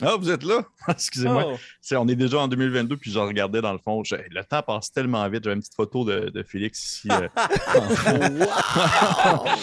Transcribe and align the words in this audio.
Ah, 0.00 0.14
vous 0.16 0.30
êtes 0.30 0.44
là? 0.44 0.62
Excusez-moi. 0.88 1.44
Oh. 1.54 1.94
On 1.96 2.06
est 2.08 2.14
déjà 2.14 2.38
en 2.38 2.46
2022, 2.48 2.96
puis 2.96 3.10
je 3.10 3.18
regardais 3.18 3.60
dans 3.60 3.72
le 3.72 3.78
fond. 3.78 4.04
je- 4.04 4.14
Le 4.30 4.44
temps 4.44 4.62
passe 4.62 4.92
tellement 4.92 5.28
vite. 5.28 5.42
J'avais 5.44 5.54
une 5.56 5.60
petite 5.60 5.74
photo 5.74 6.04
de, 6.04 6.30
de 6.30 6.42
Félix 6.44 6.84
ici. 6.84 7.08
euh. 7.10 7.28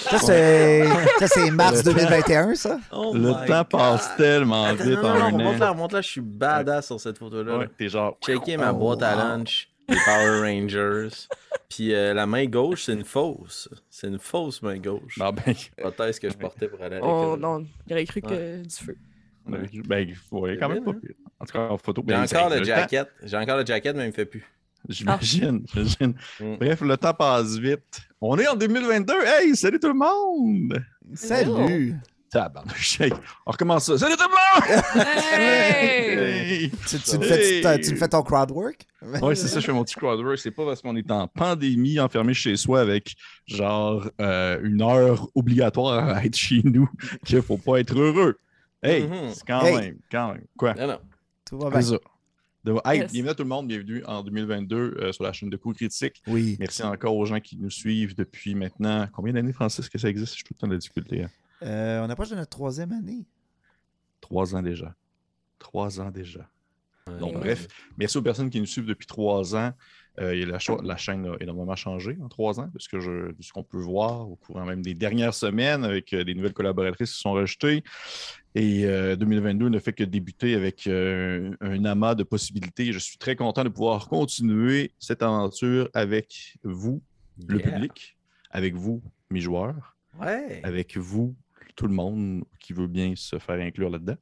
Ça, 0.09 0.19
c'est 0.19 0.85
ça, 1.19 1.27
c'est 1.27 1.51
mars 1.51 1.83
2021, 1.83 2.55
ça? 2.55 2.79
Oh 2.91 3.13
le 3.15 3.31
temps 3.47 3.63
passe 3.65 4.07
God. 4.09 4.17
tellement 4.17 4.65
Attends, 4.65 4.83
vite 4.83 5.01
non, 5.01 5.31
non, 5.31 5.37
non, 5.53 5.69
remonte 5.69 5.93
là, 5.93 6.01
je 6.01 6.07
suis 6.09 6.21
badass 6.21 6.88
sur 6.88 6.99
cette 6.99 7.17
photo-là. 7.17 7.58
Ouais, 7.58 7.70
t'es 7.78 7.90
genre. 7.90 8.17
Checker 8.26 8.58
ma 8.58 8.72
Oh, 8.72 8.76
boîte 8.76 9.04
à 9.04 9.15
lunch, 9.15 9.70
les 9.88 9.97
Power 10.06 10.42
Rangers. 10.42 11.10
Puis 11.70 11.94
euh, 11.94 12.13
la 12.13 12.26
main 12.26 12.46
gauche, 12.46 12.83
c'est 12.86 12.94
une 12.94 13.06
fausse. 13.06 13.70
C'est 13.90 14.08
une 14.08 14.20
fausse 14.20 14.62
main 14.62 14.78
gauche. 14.78 15.17
Ah 15.20 15.31
ben, 15.31 15.54
Prothèse 15.78 16.20
que 16.20 16.30
je 16.30 16.36
portais 16.38 16.67
pour 16.67 16.81
aller 16.81 16.98
à 16.98 16.99
Oh 17.02 17.22
l'école. 17.36 17.40
non, 17.40 17.66
il 17.88 17.94
aurait 17.94 18.05
cru 18.05 18.22
que 18.22 18.62
du 18.63 18.76
feu. 18.76 18.95
Ben, 19.45 20.13
ouais, 20.31 20.57
quand 20.57 20.70
même 20.70 20.84
pas 20.84 20.93
pire. 20.93 21.16
En 21.39 21.45
tout 21.45 21.53
cas, 21.53 21.67
en 21.70 21.77
photo. 21.77 22.03
J'ai 22.07 22.13
ben, 22.13 22.23
encore 22.23 22.49
le 22.49 22.63
jacket. 22.63 23.07
J'ai 23.23 23.38
encore 23.38 23.57
le 23.57 23.65
jacket, 23.65 23.95
mais 23.95 24.05
il 24.05 24.07
me 24.07 24.11
fait 24.11 24.25
plus. 24.25 24.43
J'imagine, 24.87 25.65
j'imagine. 25.73 26.15
Mm. 26.39 26.55
Bref, 26.57 26.81
le 26.81 26.97
temps 26.97 27.13
passe 27.13 27.57
vite. 27.57 28.01
On 28.21 28.37
est 28.37 28.47
en 28.47 28.55
2022. 28.55 29.13
Hey, 29.25 29.55
salut 29.55 29.79
tout 29.79 29.87
le 29.87 29.93
monde! 29.93 30.84
Salut! 31.13 31.95
Tabarnouche, 32.29 32.99
hey, 32.99 33.13
On 33.45 33.51
recommence 33.51 33.85
ça. 33.85 33.97
Salut 33.97 34.15
tout 34.15 34.27
le 34.27 34.29
monde! 34.29 35.05
Hey! 35.34 36.63
Hey! 36.63 36.71
Tu, 36.87 36.99
tu, 36.99 37.17
le 37.17 37.23
fais, 37.23 37.77
tu, 37.77 37.85
tu 37.85 37.91
le 37.91 37.98
fais 37.98 38.07
ton 38.07 38.21
crowd 38.23 38.51
work? 38.51 38.85
Ouais, 39.21 39.35
c'est 39.35 39.48
ça, 39.48 39.59
je 39.59 39.65
fais 39.65 39.71
mon 39.71 39.84
petit 39.84 39.95
crowdwork. 39.95 40.37
C'est 40.37 40.51
pas 40.51 40.65
parce 40.65 40.81
qu'on 40.81 40.95
est 40.95 41.09
en 41.12 41.27
pandémie, 41.27 41.99
enfermé 41.99 42.34
chez 42.34 42.55
soi 42.55 42.81
avec 42.81 43.15
genre 43.48 44.09
euh, 44.20 44.59
une 44.63 44.81
heure 44.81 45.27
obligatoire 45.35 46.09
à 46.09 46.25
être 46.25 46.35
chez 46.35 46.62
nous 46.63 46.89
qu'il 47.25 47.41
faut 47.41 47.57
pas 47.57 47.79
être 47.79 47.98
heureux. 47.98 48.39
Hey, 48.85 49.03
Mhm. 49.07 49.30
c'est 49.34 49.45
quand 49.48 49.62
Hey. 49.66 49.75
même, 49.75 49.98
quand 50.12 50.34
même. 50.34 50.45
Quoi? 50.57 50.73
Non, 50.75 50.88
non. 50.88 50.99
Tout 51.45 51.57
va 51.59 51.70
bien. 51.70 51.81
C'est 51.81 51.91
ça. 51.91 51.99
Hey, 52.91 52.99
Yes. 53.02 53.12
bienvenue 53.12 53.30
à 53.31 53.35
tout 53.35 53.43
le 53.43 53.49
monde, 53.49 53.67
bienvenue 53.67 54.03
en 54.05 54.23
2022 54.23 54.96
euh, 54.99 55.12
sur 55.12 55.23
la 55.23 55.34
chaîne 55.34 55.49
de 55.49 55.57
Coup 55.57 55.73
Critique. 55.73 56.21
Oui. 56.27 56.55
Merci 56.59 56.82
encore 56.84 57.15
aux 57.15 57.26
gens 57.26 57.40
qui 57.40 57.57
nous 57.57 57.70
suivent 57.70 58.15
depuis 58.15 58.55
maintenant. 58.55 59.07
Combien 59.13 59.34
d'années, 59.34 59.54
Francis, 59.54 59.87
que 59.90 59.98
ça 59.99 60.09
existe? 60.09 60.32
Je 60.34 60.35
suis 60.37 60.43
tout 60.43 60.54
le 60.55 60.59
temps 60.59 60.68
de 60.68 60.74
la 60.74 60.79
difficulté. 60.79 61.24
hein. 61.24 61.29
Euh, 61.62 62.05
on 62.05 62.09
approche 62.09 62.29
de 62.29 62.35
notre 62.35 62.49
troisième 62.49 62.91
année. 62.91 63.26
Trois 64.22 64.56
ans 64.56 64.62
déjà. 64.64 64.96
Trois 65.59 66.00
ans 66.02 66.09
déjà. 66.12 66.50
Donc, 67.20 67.34
Ouais. 67.36 67.40
bref, 67.42 67.68
merci 67.98 68.18
aux 68.18 68.22
personnes 68.24 68.50
qui 68.50 68.59
nous 68.59 68.66
suivent 68.66 68.86
depuis 68.88 69.06
trois 69.06 69.56
ans. 69.56 69.72
Euh, 70.22 70.32
et 70.32 70.46
la, 70.46 70.60
la 70.84 70.98
chaîne 70.98 71.26
a 71.26 71.36
énormément 71.42 71.76
changé 71.76 72.18
en 72.24 72.30
trois 72.30 72.60
ans, 72.60 72.70
de 72.74 72.80
ce 72.80 73.52
qu'on 73.54 73.64
peut 73.64 73.78
voir 73.80 74.30
au 74.30 74.36
courant 74.38 74.66
même 74.66 74.82
des 74.82 74.94
dernières 74.94 75.34
semaines 75.34 75.84
avec 75.84 76.14
euh, 76.14 76.24
des 76.24 76.34
nouvelles 76.34 76.54
collaboratrices 76.54 77.14
qui 77.14 77.20
sont 77.20 77.34
rejetées. 77.34 77.84
Et 78.56 78.86
euh, 78.86 79.18
2022 79.18 79.68
ne 79.68 79.80
fait 79.80 79.92
que 79.92 80.06
débuter 80.06 80.56
avec 80.56 80.88
euh, 80.88 81.52
un 81.60 81.84
amas 81.84 82.16
de 82.16 82.24
possibilités. 82.24 82.94
Je 82.94 83.00
suis 83.00 83.18
très 83.18 83.36
content 83.36 83.64
de 83.66 83.70
pouvoir 83.70 84.08
continuer 84.08 84.94
cette 85.00 85.22
aventure 85.22 85.90
avec 85.94 86.58
vous, 86.64 87.02
le 87.50 87.60
Yeah. 87.60 87.72
public, 87.74 88.18
avec 88.52 88.74
vous, 88.76 89.02
mes 89.30 89.42
joueurs, 89.42 89.98
Ouais. 90.22 90.62
avec 90.64 90.96
vous, 90.96 91.36
tout 91.76 91.88
le 91.88 91.94
monde 91.94 92.46
qui 92.62 92.72
veut 92.72 92.88
bien 92.88 93.12
se 93.18 93.38
faire 93.38 93.60
inclure 93.60 93.90
là-dedans. 93.90 94.16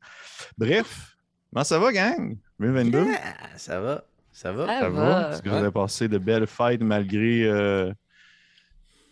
Bref, 0.58 1.16
comment 1.54 1.64
ça 1.64 1.78
va, 1.78 1.92
gang? 1.94 2.36
2022? 2.60 3.06
Yeah, 3.06 3.22
ça 3.58 3.80
va. 3.80 4.04
Ça 4.34 4.52
va? 4.52 4.66
Ça 4.68 4.80
Ça 4.82 4.90
va. 4.90 5.10
va? 5.10 5.32
Est-ce 5.32 5.42
que 5.42 5.50
vous 5.50 5.56
avez 5.56 5.72
passé 5.72 6.08
de 6.10 6.18
belles 6.18 6.48
fêtes 6.48 6.82
malgré. 6.82 7.44
euh, 7.44 7.94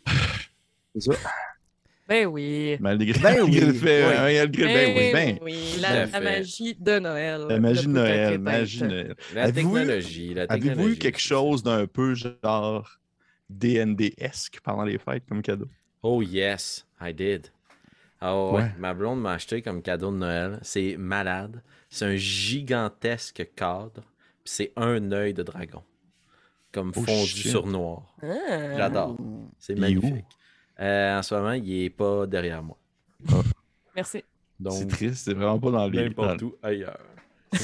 C'est 0.96 1.02
ça? 1.02 1.14
Ben 2.08 2.26
oui. 2.28 2.76
Malgré, 2.82 3.14
Ben 3.20 3.42
oui. 3.44 3.60
le 3.62 3.72
fait. 3.72 4.04
Oui. 4.06 4.14
euh, 4.14 4.40
malgré- 4.42 4.66
ben 4.66 4.98
oui, 4.98 5.12
ben. 5.14 5.40
oui. 5.42 5.72
Tout 5.76 5.82
La, 5.82 6.20
magie 6.20 6.76
de 6.78 7.00
Noël. 7.00 7.42
La 7.48 7.60
magie 7.60 7.86
de 7.88 7.92
Noël, 7.92 8.40
magie. 8.40 8.84
Noël. 8.84 9.16
La 9.34 9.52
technologie. 9.52 10.36
Avez-vous 10.50 10.90
eu 10.90 10.96
quelque 10.98 11.20
chose 11.22 11.64
d'un 11.64 11.88
peu 11.88 12.14
genre 12.16 13.00
DND-esque 13.50 14.60
pendant 14.62 14.84
les 14.84 14.98
fêtes 14.98 15.24
comme 15.30 15.42
cadeau? 15.42 15.68
Oh 16.04 16.22
yes, 16.22 16.86
I 17.00 17.14
did. 17.14 17.48
Ah 18.20 18.36
ouais, 18.38 18.52
Ouais. 18.64 18.72
ma 18.78 18.94
blonde 18.94 19.22
m'a 19.22 19.34
acheté 19.34 19.62
comme 19.62 19.82
cadeau 19.82 20.12
de 20.12 20.18
Noël. 20.18 20.60
C'est 20.64 20.98
malade. 20.98 21.62
C'est 21.90 22.06
un 22.06 22.16
gigantesque 22.16 23.48
cadre. 23.56 24.04
Puis 24.44 24.54
C'est 24.54 24.72
un 24.76 25.12
œil 25.12 25.34
de 25.34 25.44
dragon. 25.44 25.84
Comme 26.72 26.92
Oh, 26.96 27.02
fondu 27.02 27.28
shit. 27.28 27.52
sur 27.52 27.68
noir. 27.68 28.16
Ah. 28.24 28.78
J'adore. 28.78 29.18
C'est 29.60 29.76
magnifique. 29.78 30.26
Euh, 30.80 31.20
en 31.20 31.22
ce 31.22 31.36
moment, 31.36 31.52
il 31.52 31.84
est 31.84 31.90
pas 31.90 32.26
derrière 32.26 32.64
moi. 32.64 32.78
Merci. 33.96 34.24
C'est 34.70 34.88
triste, 34.88 35.26
c'est 35.26 35.34
vraiment 35.34 35.60
pas 35.60 35.72
dans 35.72 35.88
les. 35.88 36.04
n'importe 36.06 36.42
où 36.44 36.56
ailleurs. 36.64 36.98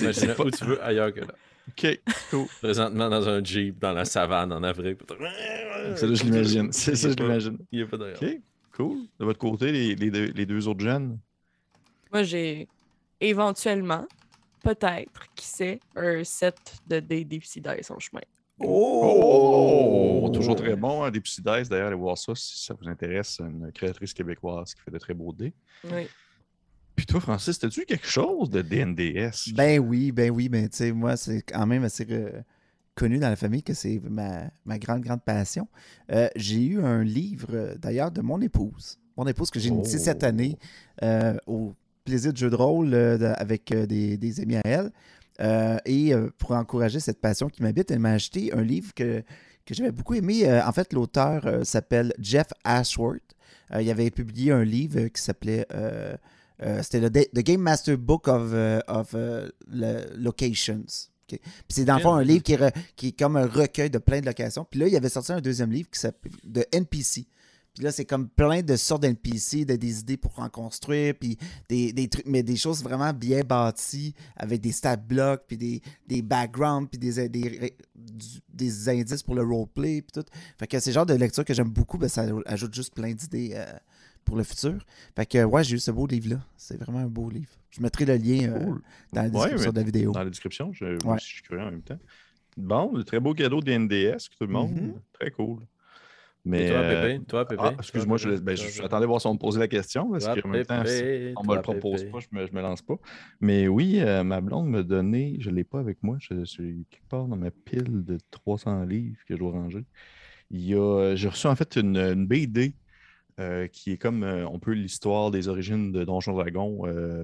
Imagine 0.01 0.33
pas- 0.33 0.43
où 0.43 0.51
tu 0.51 0.65
veux 0.65 0.83
ailleurs 0.83 1.13
que 1.13 1.21
là. 1.21 1.33
Ok, 1.69 1.99
cool. 2.31 2.45
Présentement 2.61 3.09
dans 3.09 3.27
un 3.29 3.43
Jeep 3.43 3.77
dans 3.79 3.91
la 3.93 4.03
savane 4.05 4.51
en 4.51 4.63
Afrique. 4.63 4.99
C'est 5.95 6.07
là, 6.07 6.13
je 6.13 6.23
l'imagine. 6.23 6.71
C'est 6.71 6.95
ça, 6.95 7.09
je 7.09 7.15
l'imagine. 7.15 7.57
Il 7.71 7.81
est 7.81 7.85
pas 7.85 7.97
derrière. 7.97 8.17
Ok, 8.21 8.41
cool. 8.75 8.97
De 9.19 9.25
votre 9.25 9.39
côté, 9.39 9.71
les, 9.71 9.95
les 9.95 10.09
deux, 10.11 10.31
les 10.33 10.45
deux 10.45 10.67
autres 10.67 10.79
jeunes? 10.81 11.17
Moi, 12.11 12.23
j'ai 12.23 12.67
éventuellement, 13.21 14.05
peut-être, 14.63 15.27
qui 15.35 15.45
sait, 15.45 15.79
un 15.95 16.23
set 16.23 16.57
de 16.87 16.99
dés 16.99 17.23
Deepsy 17.23 17.61
Dice 17.61 17.91
en 17.91 17.99
chemin. 17.99 18.21
Oh! 18.59 20.29
Toujours 20.33 20.55
très 20.55 20.75
bon, 20.75 21.03
hein, 21.03 21.11
des 21.11 21.19
petits 21.21 21.41
dice. 21.41 21.69
D'ailleurs, 21.69 21.87
allez 21.87 21.95
voir 21.95 22.17
ça 22.17 22.33
si 22.35 22.65
ça 22.65 22.73
vous 22.73 22.87
intéresse. 22.87 23.39
Une 23.39 23.71
créatrice 23.71 24.13
québécoise 24.13 24.73
qui 24.73 24.81
fait 24.81 24.91
de 24.91 24.97
très 24.97 25.13
beaux 25.13 25.31
dés. 25.31 25.53
Oui. 25.83 26.07
Puis 26.95 27.05
toi, 27.05 27.19
Francis, 27.19 27.59
t'as-tu 27.59 27.85
quelque 27.85 28.07
chose 28.07 28.49
de 28.49 28.61
DNDS? 28.63 29.53
Ben 29.53 29.79
oui, 29.79 30.11
ben 30.11 30.31
oui, 30.31 30.49
mais 30.51 30.67
tu 30.69 30.77
sais, 30.77 30.91
moi, 30.91 31.15
c'est 31.15 31.43
quand 31.43 31.67
même 31.67 31.83
assez 31.83 32.07
euh, 32.09 32.41
connu 32.95 33.19
dans 33.19 33.29
la 33.29 33.35
famille 33.35 33.61
que 33.61 33.75
c'est 33.75 34.01
ma, 34.03 34.49
ma 34.65 34.79
grande, 34.79 35.01
grande 35.01 35.21
passion. 35.23 35.67
Euh, 36.11 36.27
j'ai 36.35 36.65
eu 36.65 36.83
un 36.83 37.03
livre, 37.03 37.75
d'ailleurs, 37.77 38.11
de 38.11 38.21
mon 38.21 38.41
épouse. 38.41 38.97
Mon 39.15 39.27
épouse 39.27 39.51
que 39.51 39.59
j'ai 39.59 39.69
initié 39.69 39.99
Oh. 39.99 40.03
cette 40.03 40.23
année 40.23 40.57
euh, 41.03 41.37
au 41.45 41.73
plaisir 42.07 42.31
de 42.31 42.37
jeu 42.37 42.49
de 42.49 42.55
rôle 42.55 42.93
euh, 42.93 43.33
avec 43.35 43.71
euh, 43.71 43.85
des, 43.85 44.17
des 44.17 44.39
amis 44.39 44.55
à 44.55 44.61
elle. 44.63 44.91
Euh, 45.41 45.77
et 45.85 46.13
pour 46.39 46.51
encourager 46.53 46.99
cette 46.99 47.19
passion 47.21 47.47
qui 47.49 47.61
m'habite, 47.61 47.91
elle 47.91 47.99
m'a 47.99 48.13
acheté 48.13 48.51
un 48.53 48.61
livre 48.63 48.93
que, 48.95 49.21
que 49.65 49.73
j'avais 49.75 49.91
beaucoup 49.91 50.15
aimé. 50.15 50.51
En 50.63 50.71
fait, 50.71 50.93
l'auteur 50.93 51.63
s'appelle 51.63 52.11
Jeff 52.19 52.47
Ashworth. 52.63 53.35
Il 53.79 53.87
avait 53.91 54.09
publié 54.09 54.51
un 54.51 54.63
livre 54.63 55.07
qui 55.09 55.21
s'appelait 55.21 55.67
c'était 56.81 56.99
le 57.01 57.11
The 57.11 57.43
Game 57.43 57.61
Master 57.61 57.99
Book 57.99 58.27
of, 58.27 59.15
Locations. 60.15 60.85
Puis 61.27 61.39
c'est 61.69 61.85
dans 61.85 61.97
le 61.97 62.01
fond 62.01 62.13
un 62.13 62.23
livre 62.23 62.41
qui 62.41 62.53
est, 62.53 62.57
re- 62.57 62.73
qui 62.95 63.09
est 63.09 63.19
comme 63.19 63.35
un 63.35 63.45
recueil 63.45 63.89
de 63.89 63.97
plein 63.97 64.21
de 64.21 64.25
locations. 64.25 64.65
Puis 64.69 64.79
là, 64.79 64.87
il 64.87 64.95
avait 64.95 65.09
sorti 65.09 65.33
un 65.33 65.41
deuxième 65.41 65.71
livre 65.71 65.89
qui 65.91 65.99
s'appelle 65.99 66.31
de 66.45 66.65
NPC. 66.71 67.27
Puis 67.77 67.83
là, 67.83 67.91
c'est 67.91 68.05
comme 68.05 68.27
plein 68.27 68.63
de 68.63 68.75
sortes 68.75 69.03
d'NPC, 69.03 69.63
de, 69.63 69.75
des 69.75 69.99
idées 69.99 70.17
pour 70.17 70.39
en 70.39 70.49
construire, 70.49 71.13
puis 71.13 71.37
des, 71.69 71.93
des 71.93 72.07
trucs, 72.07 72.25
mais 72.25 72.41
des 72.41 72.55
choses 72.55 72.81
vraiment 72.81 73.13
bien 73.13 73.41
bâties, 73.41 74.15
avec 74.35 74.61
des 74.61 74.71
stat 74.71 74.95
blocks, 74.95 75.43
puis 75.47 75.57
des, 75.57 75.81
des 76.07 76.23
backgrounds, 76.23 76.89
puis 76.89 76.97
des, 76.97 77.29
des, 77.29 78.89
indices 78.89 79.21
pour 79.21 79.35
le 79.35 79.43
roleplay, 79.43 80.01
puis 80.01 80.11
tout. 80.11 80.27
Fait 80.57 80.65
que 80.65 80.79
c'est 80.79 80.89
le 80.89 80.95
genre 80.95 81.05
de 81.05 81.13
lecture 81.13 81.45
que 81.45 81.53
j'aime 81.53 81.69
beaucoup, 81.69 81.99
ben, 81.99 82.09
ça 82.09 82.25
ajoute 82.47 82.73
juste 82.73 82.95
plein 82.95 83.13
d'idées 83.13 83.51
euh, 83.53 83.65
pour 84.25 84.37
le 84.37 84.43
futur. 84.43 84.83
Fait 85.15 85.27
que, 85.27 85.43
ouais, 85.43 85.63
j'ai 85.63 85.75
eu 85.75 85.79
ce 85.79 85.91
beau 85.91 86.07
livre-là. 86.07 86.39
C'est 86.57 86.77
vraiment 86.77 86.99
un 86.99 87.07
beau 87.07 87.29
livre. 87.29 87.51
Je 87.69 87.79
mettrai 87.79 88.05
le 88.05 88.15
lien 88.15 88.49
euh, 88.53 88.73
dans 89.13 89.21
la 89.21 89.29
description 89.29 89.71
de 89.71 89.77
la 89.77 89.83
vidéo. 89.83 90.11
Dans 90.13 90.23
la 90.23 90.29
description, 90.31 90.73
je, 90.73 90.85
Ouais. 91.05 91.19
je 91.19 91.25
suis 91.25 91.43
curieux 91.43 91.61
en 91.61 91.69
même 91.69 91.83
temps. 91.83 91.99
Bon, 92.57 92.91
le 92.95 93.03
très 93.03 93.19
beau 93.19 93.35
cadeau 93.35 93.61
de 93.61 93.71
NDS, 93.71 94.29
tout 94.35 94.47
le 94.47 94.47
monde. 94.47 94.71
Mhm. 94.71 94.93
Très 95.13 95.29
cool. 95.29 95.59
Mais. 96.47 96.67
toi, 96.67 96.77
euh, 96.77 97.01
Pépé? 97.01 97.25
Toi, 97.25 97.45
Pépé? 97.45 97.61
ah, 97.63 97.73
excuse-moi, 97.77 98.17
je, 98.17 98.29
ben, 98.37 98.55
je- 98.55 98.67
j'attendais 98.69 99.05
voir 99.05 99.21
si 99.21 99.27
on 99.27 99.33
me 99.33 99.39
posait 99.39 99.59
la 99.59 99.67
question, 99.67 100.09
parce 100.11 100.25
Toi, 100.25 100.37
qu'en 100.41 100.49
même 100.49 100.65
temps, 100.65 100.83
si 100.85 101.01
Pépé, 101.01 101.33
on 101.37 101.43
me 101.43 101.55
le 101.55 101.61
propose 101.61 102.03
Pépé. 102.03 102.11
pas, 102.11 102.19
je 102.19 102.27
me, 102.31 102.47
je 102.47 102.51
me 102.53 102.61
lance 102.61 102.81
pas. 102.81 102.95
Mais 103.41 103.67
oui, 103.67 103.99
euh, 103.99 104.23
ma 104.23 104.41
blonde 104.41 104.69
m'a 104.69 104.83
donné, 104.83 105.37
je 105.39 105.49
ne 105.49 105.55
l'ai 105.55 105.63
pas 105.63 105.79
avec 105.79 106.01
moi, 106.03 106.17
je 106.19 106.45
suis 106.45 106.85
quelque 106.89 107.07
part 107.09 107.25
dans 107.27 107.35
ma 107.37 107.51
pile 107.51 108.03
de 108.03 108.17
300 108.31 108.83
livres 108.83 109.17
que 109.27 109.35
je 109.35 109.39
dois 109.39 109.51
ranger. 109.51 109.83
J'ai 110.51 111.27
reçu 111.27 111.47
en 111.47 111.55
fait 111.55 111.75
une, 111.75 111.97
une 111.97 112.25
BD 112.25 112.73
euh, 113.39 113.67
qui 113.67 113.91
est 113.91 113.97
comme 113.97 114.23
euh, 114.23 114.47
on 114.47 114.59
peut 114.59 114.71
l'histoire 114.71 115.29
des 115.29 115.47
origines 115.49 115.91
de 115.91 116.03
Donjon 116.05 116.33
Dragon 116.33 116.81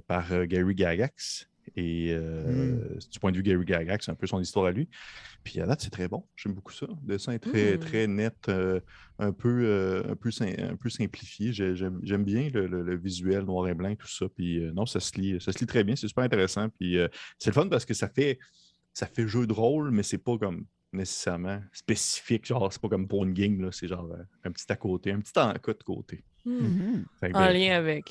par 0.07 0.45
Gary 0.45 0.75
Gygax. 0.75 1.47
Et 1.75 2.09
euh, 2.11 2.77
du 3.11 3.19
point 3.19 3.31
de 3.31 3.37
vue 3.37 3.43
Gary 3.43 3.65
Gygax, 3.65 4.05
c'est 4.05 4.11
un 4.11 4.15
peu 4.15 4.27
son 4.27 4.39
histoire 4.39 4.65
à 4.67 4.71
lui. 4.71 4.87
Puis 5.43 5.59
à 5.59 5.65
date, 5.65 5.81
c'est 5.81 5.89
très 5.89 6.07
bon. 6.07 6.23
J'aime 6.35 6.53
beaucoup 6.53 6.71
ça. 6.71 6.85
Le 6.87 7.13
dessin 7.13 7.31
est 7.33 7.39
très, 7.39 7.75
Mm. 7.75 7.79
très 7.79 8.07
net, 8.07 8.35
euh, 8.49 8.79
un, 9.19 9.31
peu, 9.31 9.63
euh, 9.65 10.03
un, 10.11 10.15
peu 10.15 10.29
un 10.41 10.75
peu 10.75 10.89
simplifié. 10.89 11.51
J'ai- 11.51 11.75
J'aime 11.75 11.99
j'aime 12.03 12.23
bien 12.23 12.49
le, 12.53 12.67
le- 12.67 12.83
le 12.83 12.95
visuel 12.95 13.43
noir 13.45 13.67
et 13.67 13.73
blanc, 13.73 13.95
tout 13.95 14.07
ça. 14.07 14.27
Puis 14.29 14.63
euh, 14.63 14.71
non, 14.71 14.85
ça 14.85 14.99
se 14.99 15.19
lit, 15.19 15.41
ça 15.41 15.51
se 15.51 15.59
lit 15.59 15.65
très 15.65 15.83
bien. 15.83 15.95
C'est 15.95 16.07
super 16.07 16.23
intéressant. 16.23 16.69
Puis 16.69 16.97
euh, 16.97 17.07
c'est 17.39 17.49
le 17.49 17.53
fun 17.55 17.67
parce 17.67 17.85
que 17.85 17.93
ça 17.95 18.07
fait, 18.07 18.37
ça 18.93 19.07
fait 19.07 19.27
jeu 19.27 19.47
de 19.47 19.53
rôle, 19.53 19.89
mais 19.91 20.03
c'est 20.03 20.19
pas 20.19 20.37
comme 20.37 20.65
nécessairement 20.93 21.59
spécifique. 21.71 22.45
Genre, 22.45 22.71
c'est 22.71 22.79
pas 22.81 22.89
comme 22.89 23.07
pour 23.07 23.23
une 23.25 23.33
game. 23.33 23.59
là. 23.61 23.69
C'est 23.71 23.87
genre 23.87 24.07
un 24.43 24.51
petit 24.51 24.71
à 24.71 24.75
côté, 24.75 25.11
un 25.11 25.19
petit 25.21 25.33
en 25.39 25.51
cas 25.53 25.73
de 25.73 25.83
côté. 25.83 26.23
Hmm. 26.45 27.03
Que, 27.19 27.27
En 27.29 27.31
ben, 27.31 27.51
lien 27.53 27.75
avec. 27.77 28.05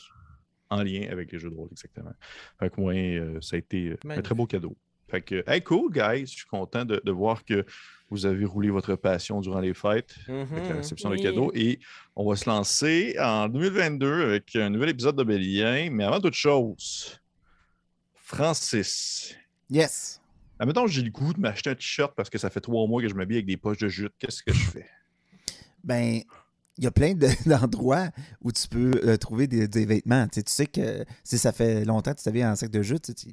En 0.73 0.83
lien 0.83 1.07
avec 1.11 1.31
les 1.33 1.39
jeux 1.39 1.51
de 1.51 1.55
rôle, 1.55 1.69
exactement. 1.73 2.13
Fait 2.59 2.71
que 2.71 2.81
moi, 2.81 2.95
euh, 2.95 3.39
ça 3.41 3.57
a 3.57 3.59
été 3.59 3.89
euh, 3.91 3.97
un 4.11 4.23
très 4.23 4.35
beau 4.35 4.47
cadeau. 4.47 4.77
Fait 5.09 5.21
que, 5.21 5.45
hey, 5.47 5.63
cool, 5.63 5.93
guys. 5.93 6.27
Je 6.27 6.37
suis 6.37 6.47
content 6.47 6.85
de, 6.85 7.01
de 7.05 7.11
voir 7.13 7.45
que 7.45 7.65
vous 8.09 8.25
avez 8.27 8.45
roulé 8.47 8.71
votre 8.71 8.95
passion 8.97 9.41
durant 9.41 9.61
les 9.61 9.75
fêtes 9.75 10.15
avec 10.29 10.69
la 10.69 10.77
réception 10.77 11.11
de 11.11 11.15
Oui. 11.17 11.21
cadeaux. 11.21 11.51
Et 11.55 11.81
on 12.17 12.29
va 12.29 12.37
se 12.37 12.49
lancer 12.49 13.15
en 13.21 13.49
2022 13.49 14.23
avec 14.25 14.57
un 14.57 14.71
nouvel 14.71 14.89
épisode 14.91 15.17
de 15.17 15.25
Bélien. 15.25 15.91
Mais 15.91 16.05
avant 16.05 16.21
toute 16.21 16.35
chose, 16.35 17.19
Francis, 18.15 19.35
Yes. 19.71 20.21
admettons 20.59 20.85
que 20.87 20.91
j'ai 20.91 21.03
le 21.03 21.11
goût 21.11 21.33
de 21.35 21.41
m'acheter 21.41 21.71
un 21.71 21.75
t-shirt 21.75 22.15
parce 22.15 22.31
que 22.31 22.39
ça 22.39 22.49
fait 22.51 22.61
trois 22.61 22.87
mois 22.87 23.03
que 23.03 23.09
je 23.09 23.15
m'habille 23.15 23.37
avec 23.39 23.47
des 23.47 23.57
poches 23.57 23.79
de 23.79 23.89
jute. 23.89 24.13
Qu'est-ce 24.19 24.43
que 24.43 24.53
je 24.53 24.65
fais? 24.71 24.87
Ben, 25.85 26.23
il 26.82 26.84
y 26.84 26.88
a 26.88 26.90
plein 26.90 27.14
de- 27.14 27.29
d'endroits 27.49 28.11
où 28.43 28.50
tu 28.50 28.67
peux 28.67 28.90
euh, 29.05 29.17
trouver 29.17 29.46
des, 29.46 29.87
vêtements. 29.87 30.26
Tu 30.26 30.40
sais, 30.40 30.43
tu 30.43 30.52
sais 30.52 30.67
que 30.67 31.05
si 31.23 31.38
ça 31.38 31.52
fait 31.52 31.84
longtemps 31.84 32.12
que 32.12 32.19
tu 32.19 32.25
t'habilles 32.25 32.44
en 32.44 32.56
sac 32.56 32.70
de 32.70 32.82
jute, 32.82 33.14
tu 33.14 33.29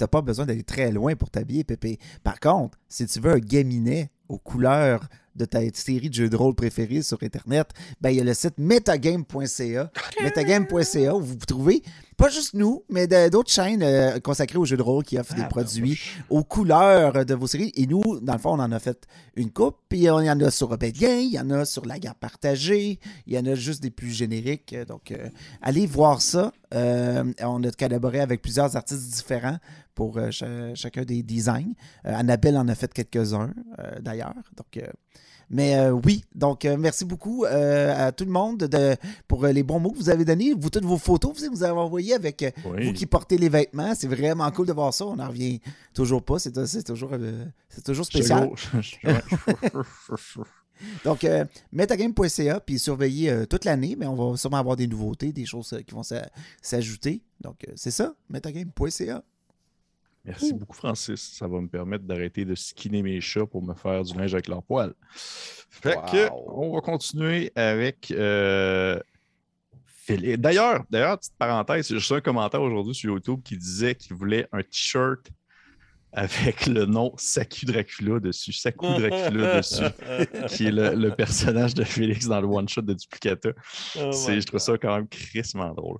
n'as 0.00 0.06
pas 0.06 0.22
besoin 0.22 0.46
d'aller 0.46 0.64
très 0.64 0.90
loin 0.90 1.14
pour 1.14 1.30
t'habiller, 1.30 1.64
Pépé. 1.64 1.98
Par 2.22 2.40
contre, 2.40 2.78
si 2.88 3.06
tu 3.06 3.20
veux 3.20 3.32
un 3.32 3.38
gaminet 3.38 4.10
aux 4.28 4.38
couleurs 4.38 5.06
de 5.34 5.44
ta 5.44 5.60
série 5.72 6.08
de 6.08 6.14
jeux 6.14 6.28
de 6.28 6.36
rôle 6.36 6.54
préférée 6.54 7.02
sur 7.02 7.22
Internet, 7.22 7.68
ben, 8.00 8.10
il 8.10 8.16
y 8.16 8.20
a 8.20 8.24
le 8.24 8.34
site 8.34 8.58
metagame.ca. 8.58 9.90
metagame.ca 10.22 11.14
où 11.14 11.20
vous 11.20 11.36
trouvez 11.36 11.82
pas 12.16 12.28
juste 12.28 12.54
nous, 12.54 12.84
mais 12.88 13.06
d'autres 13.28 13.50
chaînes 13.50 13.82
euh, 13.82 14.20
consacrées 14.20 14.58
aux 14.58 14.64
jeux 14.64 14.76
de 14.76 14.82
rôle 14.82 15.02
qui 15.02 15.18
offrent 15.18 15.34
des 15.34 15.42
Ah, 15.42 15.48
produits 15.48 15.98
aux 16.30 16.44
couleurs 16.44 17.24
de 17.24 17.34
vos 17.34 17.46
séries. 17.46 17.72
Et 17.74 17.86
nous, 17.86 18.20
dans 18.20 18.34
le 18.34 18.38
fond, 18.38 18.50
on 18.50 18.60
en 18.60 18.70
a 18.70 18.78
fait 18.78 19.06
une 19.34 19.50
coupe. 19.50 19.76
Puis 19.88 20.08
on 20.10 20.20
y 20.20 20.30
en 20.30 20.40
a 20.40 20.50
sur 20.50 20.70
Obélien, 20.70 21.16
il 21.16 21.32
y 21.32 21.40
en 21.40 21.50
a 21.50 21.64
sur 21.64 21.84
La 21.86 21.98
Guerre 21.98 22.14
partagée, 22.14 23.00
il 23.26 23.34
y 23.34 23.38
en 23.38 23.46
a 23.46 23.54
juste 23.54 23.82
des 23.82 23.90
plus 23.90 24.10
génériques. 24.10 24.76
Donc, 24.86 25.10
euh, 25.10 25.28
allez 25.60 25.86
voir 25.86 26.22
ça. 26.22 26.52
Euh, 26.72 27.24
on 27.40 27.62
a 27.64 27.70
collaboré 27.72 28.20
avec 28.20 28.42
plusieurs 28.42 28.76
artistes 28.76 29.10
différents 29.10 29.58
pour 29.94 30.18
euh, 30.18 30.30
cha- 30.30 30.74
chacun 30.74 31.04
des 31.04 31.22
designs. 31.22 31.72
Euh, 32.06 32.14
Annabelle 32.14 32.56
en 32.56 32.68
a 32.68 32.74
fait 32.74 32.92
quelques-uns, 32.92 33.52
euh, 33.78 34.00
d'ailleurs. 34.00 34.34
Donc, 34.56 34.80
mais 35.50 35.76
euh, 35.76 35.90
oui, 35.90 36.24
donc 36.34 36.64
euh, 36.64 36.76
merci 36.78 37.04
beaucoup 37.04 37.44
euh, 37.44 38.08
à 38.08 38.12
tout 38.12 38.24
le 38.24 38.30
monde 38.30 38.60
de, 38.60 38.96
pour 39.28 39.46
les 39.46 39.62
bons 39.62 39.78
mots 39.78 39.90
que 39.90 39.98
vous 39.98 40.08
avez 40.08 40.24
donnés. 40.24 40.54
Vous, 40.54 40.70
toutes 40.70 40.86
vos 40.86 40.96
photos 40.96 41.38
vous, 41.38 41.54
vous 41.54 41.62
avez 41.62 41.78
envoyées 41.78 42.14
avec 42.14 42.42
Oui. 42.64 42.86
vous 42.86 42.92
qui 42.94 43.04
portez 43.04 43.36
les 43.36 43.50
vêtements. 43.50 43.94
C'est 43.94 44.06
vraiment 44.08 44.50
cool 44.50 44.66
de 44.66 44.72
voir 44.72 44.94
ça. 44.94 45.04
On 45.06 45.16
n'en 45.16 45.28
revient 45.28 45.60
toujours 45.92 46.22
pas. 46.24 46.38
C'est 46.38 46.50
toujours, 46.82 47.12
toujours 47.84 48.06
spécial. 48.06 48.50
Donc, 51.04 51.26
metagame.ca, 51.72 52.60
puis 52.60 52.78
surveillez 52.78 53.46
toute 53.46 53.64
l'année, 53.64 53.96
mais 53.98 54.06
on 54.06 54.32
va 54.32 54.36
sûrement 54.36 54.56
avoir 54.56 54.76
des 54.76 54.86
nouveautés, 54.86 55.32
des 55.32 55.46
choses 55.46 55.78
qui 55.86 55.94
vont 55.94 56.02
s'a- 56.02 56.28
s'ajouter. 56.62 57.22
Donc, 57.40 57.64
c'est 57.76 57.90
ça, 57.92 58.14
metagame.ca. 58.28 59.22
Merci 60.24 60.54
beaucoup, 60.54 60.74
Francis. 60.74 61.20
Ça 61.36 61.46
va 61.46 61.60
me 61.60 61.68
permettre 61.68 62.04
d'arrêter 62.04 62.44
de 62.44 62.54
skinner 62.54 63.02
mes 63.02 63.20
chats 63.20 63.46
pour 63.46 63.62
me 63.62 63.74
faire 63.74 64.02
du 64.02 64.16
linge 64.16 64.32
avec 64.32 64.48
leurs 64.48 64.62
poils. 64.62 64.94
Fait 65.14 65.96
que, 66.10 66.30
on 66.32 66.74
va 66.74 66.80
continuer 66.80 67.52
avec 67.54 68.10
euh, 68.10 68.98
Philippe. 69.86 70.40
D'ailleurs, 70.40 70.84
d'ailleurs, 70.88 71.18
petite 71.18 71.36
parenthèse, 71.36 71.88
j'ai 71.88 71.96
reçu 71.96 72.14
un 72.14 72.20
commentaire 72.20 72.62
aujourd'hui 72.62 72.94
sur 72.94 73.12
YouTube 73.12 73.40
qui 73.44 73.56
disait 73.56 73.94
qu'il 73.94 74.16
voulait 74.16 74.46
un 74.52 74.62
t-shirt 74.62 75.30
avec 76.14 76.66
le 76.66 76.86
nom 76.86 77.12
Saku 77.16 77.66
Dracula 77.66 78.20
dessus. 78.20 78.52
Saku 78.52 78.86
Dracula 78.86 79.56
dessus, 79.58 79.82
qui 80.48 80.66
est 80.66 80.70
le, 80.70 80.94
le 80.94 81.14
personnage 81.14 81.74
de 81.74 81.84
Félix 81.84 82.26
dans 82.26 82.40
le 82.40 82.46
one-shot 82.46 82.82
de 82.82 82.94
Duplicata. 82.94 83.50
Oh 83.96 84.10
je 84.12 84.46
trouve 84.46 84.60
ça 84.60 84.78
quand 84.78 84.94
même 84.94 85.08
crissement 85.08 85.74
drôle. 85.74 85.98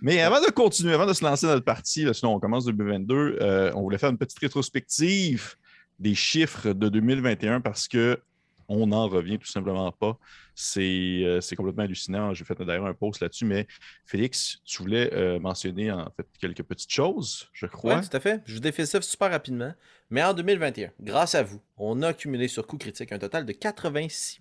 Mais 0.00 0.20
avant 0.22 0.40
de 0.40 0.50
continuer, 0.50 0.94
avant 0.94 1.06
de 1.06 1.12
se 1.12 1.24
lancer 1.24 1.46
dans 1.46 1.52
notre 1.52 1.64
partie, 1.64 2.04
là, 2.04 2.14
sinon 2.14 2.34
on 2.34 2.40
commence 2.40 2.64
2022, 2.64 3.38
euh, 3.40 3.72
on 3.74 3.82
voulait 3.82 3.98
faire 3.98 4.10
une 4.10 4.18
petite 4.18 4.38
rétrospective 4.38 5.56
des 5.98 6.14
chiffres 6.14 6.72
de 6.72 6.88
2021 6.88 7.60
parce 7.60 7.88
que 7.88 8.20
on 8.68 8.88
n'en 8.88 9.08
revient 9.08 9.38
tout 9.38 9.46
simplement 9.46 9.90
pas. 9.92 10.18
C'est 10.54 11.22
euh, 11.24 11.40
c'est 11.40 11.56
complètement 11.56 11.84
hallucinant. 11.84 12.34
J'ai 12.34 12.44
fait 12.44 12.60
d'ailleurs 12.62 12.86
un 12.86 12.94
post 12.94 13.20
là-dessus, 13.20 13.44
mais 13.44 13.66
Félix, 14.04 14.58
tu 14.64 14.82
voulais 14.82 15.12
euh, 15.12 15.38
mentionner 15.38 15.90
en 15.92 16.10
fait 16.16 16.26
quelques 16.40 16.62
petites 16.62 16.92
choses, 16.92 17.48
je 17.52 17.66
crois. 17.66 17.98
Oui, 17.98 18.08
tout 18.08 18.16
à 18.16 18.20
fait. 18.20 18.42
Je 18.46 18.54
vous 18.54 18.60
défais 18.60 18.86
ça 18.86 19.00
super 19.00 19.30
rapidement. 19.30 19.72
Mais 20.08 20.22
en 20.22 20.34
2021, 20.34 20.90
grâce 21.00 21.34
à 21.34 21.42
vous, 21.42 21.60
on 21.76 22.00
a 22.02 22.08
accumulé 22.08 22.46
sur 22.48 22.66
Coup 22.66 22.78
Critique 22.78 23.10
un 23.12 23.18
total 23.18 23.44
de 23.44 23.52
86 23.52 24.38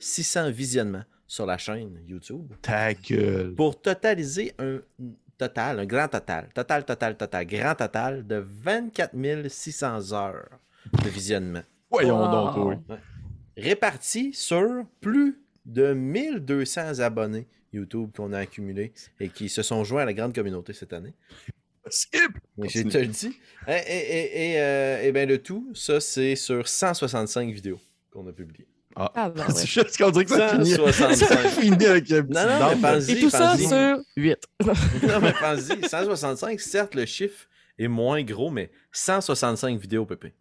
600 0.00 0.50
visionnements 0.50 1.04
sur 1.26 1.46
la 1.46 1.58
chaîne 1.58 1.96
YouTube 2.06 2.52
Ta 2.60 2.92
gueule. 2.92 3.54
pour 3.54 3.80
totaliser 3.80 4.52
un 4.58 4.80
total, 5.38 5.78
un 5.78 5.86
grand 5.86 6.08
total, 6.08 6.48
total, 6.52 6.84
total, 6.84 7.16
total, 7.16 7.46
grand 7.46 7.74
total 7.76 8.26
de 8.26 8.44
24 8.46 9.48
600 9.48 10.12
heures 10.12 10.48
de 11.04 11.08
visionnement. 11.08 11.62
Voyons 11.90 12.30
donc, 12.30 12.56
oui. 12.88 12.96
Répartis 13.56 14.32
sur 14.32 14.84
plus 15.00 15.40
de 15.66 15.92
1200 15.92 17.00
abonnés 17.00 17.46
YouTube 17.72 18.10
qu'on 18.16 18.32
a 18.32 18.38
accumulés 18.38 18.92
et 19.20 19.28
qui 19.28 19.48
se 19.48 19.62
sont 19.62 19.84
joints 19.84 20.02
à 20.02 20.04
la 20.06 20.14
grande 20.14 20.34
communauté 20.34 20.72
cette 20.72 20.92
année. 20.92 21.14
Possible. 21.84 22.40
Mais 22.58 22.68
je 22.68 22.82
te 22.82 22.98
le 22.98 23.06
dis. 23.06 23.38
Et, 23.68 23.72
et, 23.72 23.76
et, 23.76 24.52
et, 24.52 24.60
euh, 24.60 25.00
eh 25.04 25.12
ben, 25.12 25.28
le 25.28 25.38
tout, 25.38 25.70
ça, 25.74 26.00
c'est 26.00 26.36
sur 26.36 26.66
165 26.68 27.50
vidéos 27.52 27.80
qu'on 28.10 28.26
a 28.26 28.32
publiées. 28.32 28.66
Ah, 28.96 29.10
Ah, 29.14 29.30
ben 29.30 29.48
c'est 29.54 29.66
juste 29.68 29.96
qu'on 29.96 30.10
dirait 30.10 30.24
que 30.24 30.30
ça 30.32 30.48
finit, 30.48 30.70
165. 30.72 31.16
ça 31.28 31.36
finit 31.48 31.86
avec 31.86 32.10
un 32.10 32.22
petit 32.22 32.32
Non, 32.34 32.42
non, 32.46 32.68
mais 32.70 32.74
down. 32.74 32.80
pense-y, 32.80 33.12
Et 33.12 33.20
tout 33.20 33.30
ça 33.30 33.52
pense-y. 33.52 33.68
sur 33.68 34.00
8. 34.16 34.38
Non, 35.06 35.20
mais 35.22 35.32
pense-y, 35.32 35.88
165, 35.88 36.60
certes, 36.60 36.94
le 36.96 37.06
chiffre 37.06 37.46
est 37.78 37.88
moins 37.88 38.22
gros, 38.24 38.50
mais 38.50 38.70
165 38.92 39.78
vidéos, 39.80 40.04
Pépé. 40.06 40.34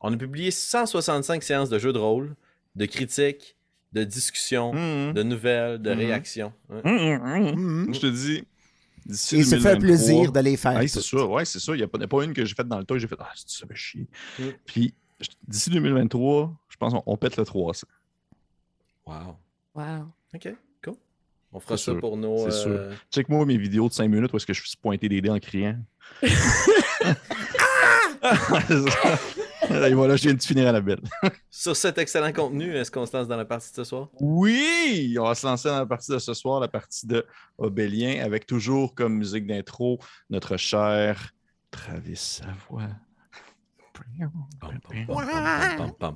On 0.00 0.12
a 0.12 0.16
publié 0.16 0.50
165 0.52 1.42
séances 1.42 1.68
de 1.70 1.78
jeux 1.78 1.92
de 1.92 1.98
rôle, 1.98 2.36
de 2.78 2.86
critiques, 2.86 3.56
de 3.92 4.04
discussions, 4.04 4.72
Mhm. 4.72 5.12
de 5.14 5.22
nouvelles, 5.22 5.78
de 5.82 5.90
Mhm. 5.90 5.98
réactions. 5.98 6.52
Mhm. 6.70 7.92
Je 7.94 8.00
te 8.00 8.06
dis, 8.06 8.44
d'ici 9.06 9.36
Et 9.38 9.42
ça 9.44 9.58
fait 9.58 9.70
un 9.70 9.76
2023, 9.76 9.80
plaisir 9.80 10.32
de 10.32 10.40
les 10.40 10.56
faire. 10.56 10.76
Ah, 10.76 10.86
c'est 10.86 11.00
ça, 11.02 11.26
ouais, 11.26 11.44
c'est 11.44 11.60
ça. 11.60 11.72
Il 11.74 11.78
n'y 11.78 11.82
a, 11.82 11.88
pas- 11.88 11.98
il 11.98 12.02
y 12.02 12.04
a 12.04 12.08
pas 12.08 12.24
une 12.24 12.32
que 12.32 12.44
j'ai 12.44 12.54
faite 12.54 12.68
dans 12.68 12.78
le 12.78 12.84
et 12.96 12.98
j'ai 12.98 13.08
fait 13.08 13.16
Ah, 13.18 13.30
c'est- 13.34 13.48
ça 13.48 13.66
fait 13.66 13.74
chier? 13.74 14.06
Mm. 14.38 14.42
Puis 14.66 14.94
d'ici 15.46 15.70
2023, 15.70 16.54
je 16.68 16.76
pense 16.76 16.92
qu'on 16.92 17.02
on 17.06 17.16
pète 17.16 17.36
le 17.36 17.44
300. 17.44 17.86
Wow. 19.06 19.36
Wow. 19.74 20.12
OK, 20.34 20.48
cool. 20.84 20.94
On 21.52 21.60
fera 21.60 21.76
ça 21.78 21.84
sûr, 21.84 22.00
pour 22.00 22.16
nos. 22.18 22.50
c'est 22.50 22.68
euh, 22.68 22.92
Check-moi 23.10 23.46
mes 23.46 23.56
vidéos 23.56 23.88
de 23.88 23.94
5 23.94 24.08
minutes 24.08 24.32
où 24.32 24.36
est-ce 24.36 24.46
que 24.46 24.52
je 24.52 24.62
suis 24.66 24.76
pointé 24.76 25.08
des 25.08 25.20
dés 25.22 25.30
en 25.30 25.38
criant. 25.38 25.78
Et 29.88 29.94
voilà, 29.94 30.16
je 30.16 30.22
viens 30.22 30.34
de 30.34 30.42
finir 30.42 30.68
à 30.68 30.72
la 30.72 30.80
belle. 30.80 31.00
Sur 31.50 31.76
cet 31.76 31.98
excellent 31.98 32.32
contenu, 32.32 32.74
est-ce 32.74 32.90
qu'on 32.90 33.04
se 33.04 33.16
lance 33.16 33.28
dans 33.28 33.36
la 33.36 33.44
partie 33.44 33.70
de 33.70 33.76
ce 33.76 33.84
soir? 33.84 34.08
Oui! 34.20 35.16
On 35.18 35.24
va 35.24 35.34
se 35.34 35.46
lancer 35.46 35.68
dans 35.68 35.78
la 35.78 35.86
partie 35.86 36.10
de 36.10 36.18
ce 36.18 36.34
soir, 36.34 36.60
la 36.60 36.68
partie 36.68 37.06
de 37.06 37.26
Obélien, 37.58 38.22
avec 38.24 38.46
toujours 38.46 38.94
comme 38.94 39.16
musique 39.16 39.46
d'intro 39.46 39.98
notre 40.30 40.56
cher 40.56 41.32
Travis 41.70 42.16
Savoie. 42.16 42.88
Pam, 43.92 44.80
pam, 45.76 45.92
pam, 45.98 46.14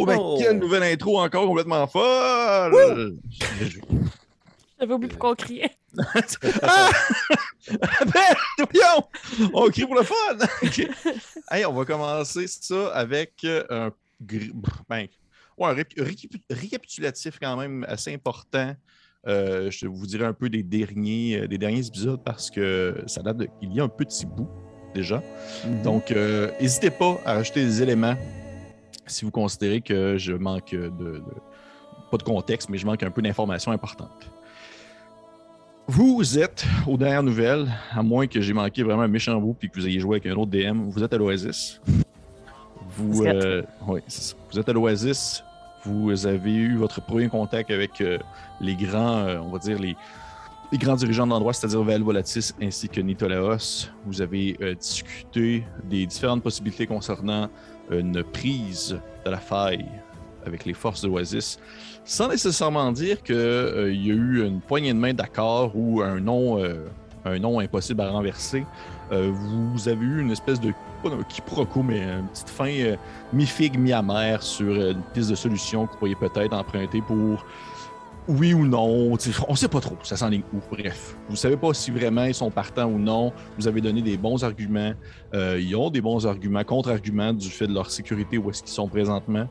Wow! 0.00 0.06
Ben, 0.06 0.18
Oh. 0.20 0.38
quelle 0.40 0.58
nouvelle 0.58 0.82
intro 0.84 1.20
encore 1.20 1.46
complètement 1.46 1.86
folle! 1.86 3.16
J'avais 4.80 4.92
oublié 4.94 5.08
pourquoi 5.10 5.30
on 5.30 5.34
criait. 5.34 5.70
Ah! 6.62 6.90
Ben! 7.68 8.34
On 9.52 9.68
crie 9.70 9.84
pour 9.86 9.94
le 9.96 10.02
fun! 10.02 10.14
Hey, 11.50 11.64
on 11.64 11.72
va 11.72 11.84
commencer 11.84 12.46
ça 12.46 12.88
avec 12.94 13.32
euh, 13.44 13.64
un, 13.70 13.90
ben, 14.20 15.06
ouais, 15.56 15.66
un 15.70 15.72
ré- 15.72 15.84
récapi- 15.96 16.42
récapitulatif 16.50 17.38
quand 17.40 17.56
même 17.56 17.84
assez 17.88 18.12
important. 18.14 18.74
Euh, 19.26 19.70
je 19.70 19.86
vous 19.86 20.06
dirai 20.06 20.26
un 20.26 20.32
peu 20.34 20.48
des 20.48 20.62
derniers, 20.62 21.40
euh, 21.42 21.48
des 21.48 21.58
derniers 21.58 21.86
épisodes 21.86 22.22
parce 22.24 22.50
que 22.50 23.02
ça 23.06 23.22
date 23.22 23.38
de, 23.38 23.48
il 23.62 23.72
y 23.74 23.80
a 23.80 23.84
un 23.84 23.88
petit 23.88 24.26
bout 24.26 24.48
déjà. 24.94 25.22
Mhm. 25.66 25.82
Donc, 25.82 26.10
euh, 26.12 26.50
n'hésitez 26.60 26.90
pas 26.90 27.18
à 27.24 27.34
rajouter 27.34 27.64
des 27.64 27.82
éléments 27.82 28.14
si 29.08 29.24
vous 29.24 29.30
considérez 29.30 29.80
que 29.80 30.16
je 30.18 30.32
manque 30.32 30.70
de, 30.72 30.88
de- 30.88 31.22
pas 32.10 32.16
de 32.16 32.22
contexte, 32.22 32.68
mais 32.70 32.78
je 32.78 32.86
manque 32.86 33.02
un 33.02 33.10
peu 33.10 33.20
d'informations 33.22 33.72
importantes. 33.72 34.30
Vous 35.86 36.38
êtes, 36.38 36.66
aux 36.86 36.98
dernières 36.98 37.22
nouvelles, 37.22 37.66
à 37.92 38.02
moins 38.02 38.26
que 38.26 38.40
j'ai 38.42 38.52
manqué 38.52 38.82
vraiment 38.82 39.02
un 39.02 39.08
méchant 39.08 39.40
bout 39.40 39.54
puis 39.58 39.70
que 39.70 39.74
vous 39.76 39.86
ayez 39.86 40.00
joué 40.00 40.16
avec 40.16 40.26
un 40.26 40.36
autre 40.36 40.50
DM, 40.50 40.82
vous 40.90 41.02
êtes 41.02 41.12
à 41.14 41.16
l'Oasis. 41.16 41.80
Vous, 42.96 43.24
euh, 43.24 43.62
oui, 43.86 44.00
vous 44.52 44.58
êtes 44.58 44.68
à 44.68 44.72
l'Oasis. 44.72 45.42
Vous 45.84 46.26
avez 46.26 46.52
eu 46.52 46.76
votre 46.76 47.00
premier 47.00 47.28
contact 47.28 47.70
avec 47.70 48.00
euh, 48.02 48.18
les 48.60 48.74
grands, 48.74 49.18
euh, 49.18 49.38
on 49.40 49.50
va 49.50 49.58
dire, 49.58 49.78
les, 49.78 49.96
les 50.72 50.78
grands 50.78 50.96
dirigeants 50.96 51.24
de 51.26 51.30
l'endroit, 51.30 51.54
c'est-à-dire 51.54 51.82
Val 51.82 52.02
Volatis 52.02 52.52
ainsi 52.60 52.88
que 52.90 53.00
Nitolaos. 53.00 53.88
Vous 54.04 54.20
avez 54.20 54.58
euh, 54.60 54.74
discuté 54.74 55.64
des 55.84 56.04
différentes 56.04 56.42
possibilités 56.42 56.86
concernant 56.86 57.48
une 57.90 58.22
prise 58.22 58.98
de 59.24 59.30
la 59.30 59.38
faille 59.38 59.86
avec 60.46 60.64
les 60.64 60.74
forces 60.74 61.02
de 61.02 61.08
l'Oasis, 61.08 61.58
sans 62.04 62.28
nécessairement 62.28 62.90
dire 62.92 63.22
qu'il 63.22 63.34
y 63.36 64.10
a 64.10 64.14
eu 64.14 64.44
une 64.44 64.60
poignée 64.60 64.92
de 64.92 64.98
main 64.98 65.12
d'accord 65.12 65.72
ou 65.74 66.00
un 66.00 66.20
nom, 66.20 66.58
euh, 66.62 66.86
un 67.24 67.38
nom 67.38 67.60
impossible 67.60 68.00
à 68.00 68.10
renverser. 68.10 68.64
Euh, 69.12 69.30
vous 69.32 69.88
avez 69.88 70.04
eu 70.04 70.20
une 70.20 70.30
espèce 70.30 70.60
de, 70.60 70.72
pas 71.02 71.10
d'un 71.10 71.22
quiproquo, 71.22 71.82
mais 71.82 72.02
une 72.02 72.28
petite 72.28 72.48
fin 72.50 72.68
euh, 72.68 72.96
mi-figue, 73.32 73.78
mi-amère 73.78 74.42
sur 74.42 74.72
euh, 74.72 74.92
une 74.92 75.02
piste 75.14 75.30
de 75.30 75.34
solution 75.34 75.86
que 75.86 75.92
vous 75.92 75.98
pourriez 75.98 76.14
peut-être 76.14 76.52
emprunter 76.52 77.00
pour 77.00 77.44
oui 78.28 78.54
ou 78.54 78.66
non. 78.66 79.16
On 79.48 79.54
sait 79.56 79.68
pas 79.68 79.80
trop, 79.80 79.96
ça 80.02 80.16
s'enligne 80.16 80.42
où. 80.52 80.58
Bref, 80.70 81.16
vous 81.28 81.36
savez 81.36 81.56
pas 81.56 81.72
si 81.74 81.90
vraiment 81.90 82.24
ils 82.24 82.34
sont 82.34 82.50
partants 82.50 82.86
ou 82.86 82.98
non. 82.98 83.32
Vous 83.58 83.66
avez 83.66 83.80
donné 83.80 84.02
des 84.02 84.16
bons 84.16 84.44
arguments. 84.44 84.92
Euh, 85.34 85.58
ils 85.60 85.74
ont 85.74 85.90
des 85.90 86.00
bons 86.00 86.26
arguments, 86.26 86.62
contre-arguments 86.64 87.32
du 87.32 87.48
fait 87.48 87.66
de 87.66 87.74
leur 87.74 87.90
sécurité, 87.90 88.38
où 88.38 88.50
est-ce 88.50 88.62
qu'ils 88.62 88.72
sont 88.72 88.88
présentement. 88.88 89.48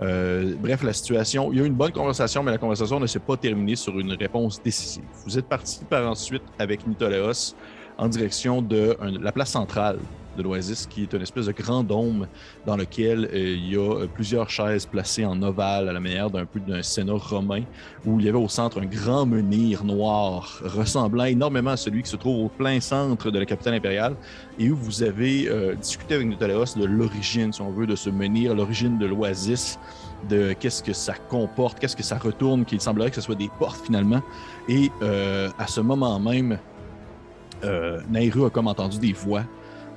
Euh, 0.00 0.54
bref, 0.60 0.82
la 0.82 0.92
situation, 0.92 1.52
il 1.52 1.58
y 1.58 1.60
a 1.60 1.64
eu 1.64 1.66
une 1.66 1.74
bonne 1.74 1.92
conversation, 1.92 2.42
mais 2.42 2.52
la 2.52 2.58
conversation 2.58 3.00
ne 3.00 3.06
s'est 3.06 3.18
pas 3.18 3.36
terminée 3.36 3.76
sur 3.76 3.98
une 3.98 4.12
réponse 4.12 4.62
décisive. 4.62 5.04
Vous 5.24 5.38
êtes 5.38 5.48
parti 5.48 5.84
par 5.88 6.08
ensuite 6.08 6.42
avec 6.58 6.86
Nitoleos 6.86 7.54
en 7.96 8.08
direction 8.08 8.62
de 8.62 8.96
la 9.20 9.32
place 9.32 9.50
centrale 9.50 9.98
de 10.38 10.42
l'Oasis, 10.42 10.86
qui 10.86 11.02
est 11.02 11.12
une 11.12 11.22
espèce 11.22 11.46
de 11.46 11.52
grand 11.52 11.82
dôme 11.82 12.26
dans 12.64 12.76
lequel 12.76 13.24
euh, 13.26 13.56
il 13.56 13.72
y 13.72 13.76
a 13.76 13.80
euh, 13.80 14.06
plusieurs 14.06 14.48
chaises 14.48 14.86
placées 14.86 15.24
en 15.24 15.42
ovale 15.42 15.88
à 15.88 15.92
la 15.92 16.00
manière 16.00 16.30
d'un 16.30 16.46
peu 16.46 16.60
d'un 16.60 16.82
sénat 16.82 17.14
romain, 17.14 17.62
où 18.06 18.18
il 18.20 18.26
y 18.26 18.28
avait 18.28 18.38
au 18.38 18.48
centre 18.48 18.80
un 18.80 18.86
grand 18.86 19.26
menhir 19.26 19.84
noir 19.84 20.60
ressemblant 20.64 21.24
énormément 21.24 21.70
à 21.70 21.76
celui 21.76 22.02
qui 22.02 22.10
se 22.10 22.16
trouve 22.16 22.44
au 22.44 22.48
plein 22.48 22.80
centre 22.80 23.30
de 23.30 23.38
la 23.38 23.44
capitale 23.44 23.74
impériale, 23.74 24.16
et 24.58 24.70
où 24.70 24.76
vous 24.76 25.02
avez 25.02 25.48
euh, 25.48 25.74
discuté 25.74 26.14
avec 26.14 26.28
Nitoleos 26.28 26.76
de 26.76 26.84
l'origine, 26.84 27.52
si 27.52 27.60
on 27.60 27.70
veut, 27.70 27.86
de 27.86 27.96
ce 27.96 28.08
menhir, 28.08 28.54
l'origine 28.54 28.96
de 28.98 29.06
l'Oasis, 29.06 29.78
de 30.28 30.52
qu'est-ce 30.52 30.82
que 30.82 30.92
ça 30.92 31.14
comporte, 31.14 31.78
qu'est-ce 31.78 31.96
que 31.96 32.02
ça 32.02 32.18
retourne, 32.18 32.64
qu'il 32.64 32.80
semblerait 32.80 33.10
que 33.10 33.16
ce 33.16 33.22
soit 33.22 33.34
des 33.34 33.50
portes 33.58 33.84
finalement. 33.84 34.22
Et 34.68 34.90
à 35.00 35.66
ce 35.68 35.80
moment 35.80 36.18
même, 36.18 36.58
Nairu 38.10 38.46
a 38.46 38.50
comme 38.50 38.66
entendu 38.66 38.98
des 38.98 39.12
voix 39.12 39.44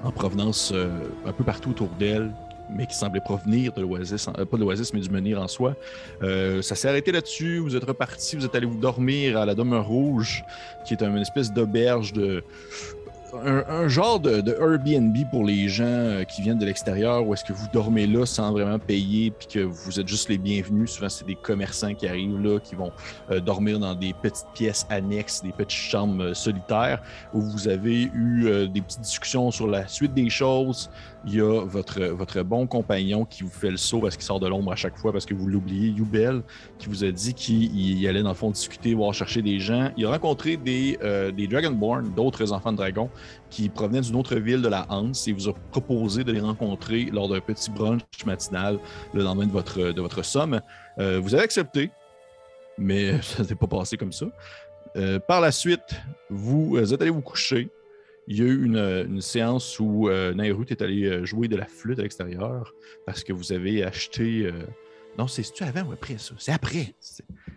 en 0.03 0.12
provenance 0.12 0.72
euh, 0.74 0.89
un 1.25 1.31
peu 1.31 1.43
partout 1.43 1.72
autour 1.72 1.89
d'elle, 2.00 2.31
mais 2.74 2.88
qui 2.88 2.96
semblaient 2.96 3.22
provenir 3.22 3.74
de 3.74 3.81
l'Oasis, 3.81 4.27
euh, 4.27 4.46
pas 4.46 4.58
de 4.58 4.62
l'Oasis, 4.62 4.93
mais 4.93 5.01
du 5.01 5.10
menhir 5.10 5.41
en 5.41 5.48
soi. 5.48 5.75
Euh, 6.24 6.62
ça 6.62 6.75
s'est 6.75 6.88
arrêté 6.88 7.12
là-dessus, 7.12 7.60
vous 7.60 7.75
êtes 7.75 7.84
reparti, 7.84 8.36
vous 8.36 8.46
êtes 8.46 8.55
allé 8.55 8.65
vous 8.65 8.77
dormir 8.77 9.38
à 9.38 9.46
la 9.46 9.55
demeure 9.55 9.88
rouge, 9.88 10.43
qui 10.86 10.93
est 10.93 11.03
une 11.03 11.17
espèce 11.17 11.51
d'auberge 11.51 12.13
de. 12.13 12.43
Un, 13.34 13.88
genre 13.88 14.20
de, 14.20 14.42
de 14.42 14.52
Airbnb 14.60 15.16
pour 15.30 15.46
les 15.46 15.70
gens 15.70 15.84
euh, 15.86 16.24
qui 16.24 16.42
viennent 16.42 16.60
de 16.60 16.66
l'extérieur, 16.66 17.26
où 17.26 17.34
est-ce 17.34 17.46
que 17.46 17.54
vous 17.54 17.68
dormez 17.72 18.06
là 18.06 18.26
sans 18.26 18.52
vraiment 18.52 18.78
payer, 18.78 19.32
puis 19.32 19.48
que 19.48 19.60
vous 19.60 20.00
êtes 20.00 20.08
juste 20.08 20.28
les 20.28 20.38
bienvenus. 20.38 20.92
Souvent, 20.92 21.08
c'est 21.08 21.26
des 21.26 21.36
commerçants 21.36 21.94
qui 21.94 22.08
arrivent 22.08 22.42
là, 22.42 22.60
qui 22.60 22.76
vont 22.76 22.92
euh, 23.30 23.40
dormir 23.40 23.80
dans 23.80 23.96
des 23.96 24.14
petites 24.14 24.48
pièces 24.54 24.86
annexes, 24.90 25.42
des 25.42 25.54
petites 25.54 25.72
chambres 25.72 26.24
euh, 26.24 26.34
solitaires, 26.34 27.02
où 27.34 27.42
vous 27.42 27.68
avez 27.70 28.10
eu 28.14 28.68
des 28.68 28.82
petites 28.82 29.02
discussions 29.02 29.50
sur 29.52 29.68
la 29.68 29.88
suite 29.88 30.14
des 30.14 30.30
choses. 30.30 30.90
Il 31.28 31.36
y 31.36 31.40
a 31.40 31.66
votre, 31.66 32.01
votre 32.01 32.42
bon 32.42 32.66
compagnon 32.66 33.25
qui 33.25 33.44
vous 33.44 33.51
fait 33.51 33.70
le 33.70 33.78
saut 33.78 34.00
parce 34.00 34.16
qu'il 34.16 34.25
sort 34.25 34.40
de 34.40 34.48
l'ombre 34.48 34.72
à 34.72 34.75
chaque 34.75 34.98
fois 34.98 35.12
parce 35.12 35.25
que 35.25 35.36
vous 35.36 35.48
l'oubliez, 35.48 35.90
Youbel, 35.90 36.42
qui 36.80 36.88
vous 36.88 37.04
a 37.04 37.12
dit 37.12 37.36
qu'il 37.36 37.75
il 37.78 38.08
allait 38.08 38.24
dans 38.24 38.30
le 38.30 38.36
fond 38.36 38.50
discuter, 38.50 38.96
voir 38.96 39.13
chercher 39.13 39.44
des 39.44 39.60
gens. 39.60 39.92
Il 39.98 40.06
a 40.06 40.10
rencontré 40.10 40.58
des, 40.58 40.98
euh, 41.04 41.32
des 41.32 41.48
Dragonborn, 41.48 42.12
d'autres 42.16 42.51
enfants 42.54 42.72
de 42.72 42.78
dragons, 42.78 43.10
qui 43.51 43.70
provenaient 43.70 44.01
d'une 44.01 44.16
autre 44.16 44.36
ville 44.36 44.63
de 44.63 44.68
la 44.68 44.88
Hanse 44.90 45.28
et 45.28 45.34
vous 45.34 45.48
a 45.48 45.54
proposé 45.72 46.24
de 46.24 46.32
les 46.32 46.40
rencontrer 46.40 47.06
lors 47.06 47.30
d'un 47.30 47.40
petit 47.40 47.70
brunch 47.70 48.01
matinal 48.25 48.80
le 49.13 49.24
lendemain 49.24 49.46
de 49.46 49.51
votre, 49.51 49.92
de 49.92 50.01
votre 50.01 50.24
somme. 50.24 50.60
Euh, 50.98 51.20
vous 51.22 51.36
avez 51.36 51.44
accepté, 51.44 51.92
mais 52.80 53.22
ça 53.22 53.44
s'est 53.44 53.56
pas 53.56 53.68
passé 53.68 53.96
comme 53.96 54.12
ça. 54.12 54.25
Euh, 54.96 55.20
par 55.20 55.40
la 55.40 55.51
suite, 55.51 56.01
vous 56.30 56.78
êtes 56.78 57.01
allé 57.01 57.12
vous 57.12 57.22
coucher. 57.22 57.70
Il 58.28 58.38
y 58.38 58.42
a 58.42 58.46
eu 58.46 58.66
une, 58.66 59.22
séance 59.22 59.80
où 59.80 60.08
euh, 60.08 60.34
Nairut 60.34 60.68
est 60.70 60.82
allé 60.82 61.06
euh, 61.06 61.25
jouer 61.25 61.48
de 61.48 61.56
la 61.56 61.66
flûte 61.66 62.00
à 62.00 62.04
l'extérieur 62.04 62.74
parce 63.06 63.24
que 63.24 63.34
vous 63.34 63.51
avez 63.51 63.84
acheté. 63.84 64.46
euh, 64.46 64.63
Non, 65.18 65.28
c'est-tu 65.28 65.63
avant 65.63 65.84
ou 65.90 65.92
après 65.92 66.18
ça? 66.18 66.36
C'est 66.38 66.51
après. 66.51 66.96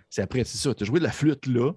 C'est 0.09 0.23
après, 0.23 0.45
c'est 0.45 0.59
ça. 0.59 0.75
Tu 0.75 0.85
as 0.85 0.87
joué 0.87 0.99
de 0.99 1.05
la 1.05 1.13
flûte 1.13 1.47
là. 1.47 1.73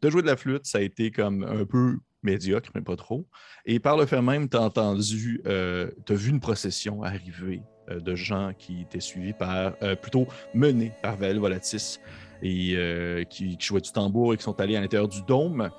Tu 0.00 0.08
as 0.08 0.10
joué 0.10 0.22
de 0.22 0.26
la 0.26 0.36
flûte, 0.36 0.66
ça 0.66 0.78
a 0.78 0.80
été 0.80 1.10
comme 1.10 1.44
un 1.44 1.64
peu 1.64 1.98
médiocre, 2.22 2.70
mais 2.74 2.80
pas 2.80 2.96
trop. 2.96 3.26
Et 3.66 3.78
par 3.78 3.96
le 3.96 4.06
fait 4.06 4.20
même, 4.22 4.48
tu 4.48 4.56
as 4.56 4.62
entendu, 4.62 5.40
tu 5.44 6.12
as 6.12 6.16
vu 6.16 6.30
une 6.30 6.40
procession 6.40 7.02
arriver 7.02 7.62
euh, 7.90 8.00
de 8.00 8.14
gens 8.14 8.52
qui 8.56 8.82
étaient 8.82 9.00
suivis 9.00 9.34
par, 9.34 9.74
euh, 9.82 9.94
plutôt 9.94 10.26
menés 10.54 10.92
par 11.02 11.16
Val 11.16 11.38
Volatis 11.38 12.00
et 12.42 12.72
euh, 12.76 13.24
qui 13.24 13.58
jouaient 13.60 13.80
du 13.80 13.92
tambour 13.92 14.32
et 14.32 14.36
qui 14.38 14.42
sont 14.42 14.58
allés 14.58 14.76
à 14.76 14.80
l'intérieur 14.80 15.08
du 15.08 15.20
dôme. 15.22 15.70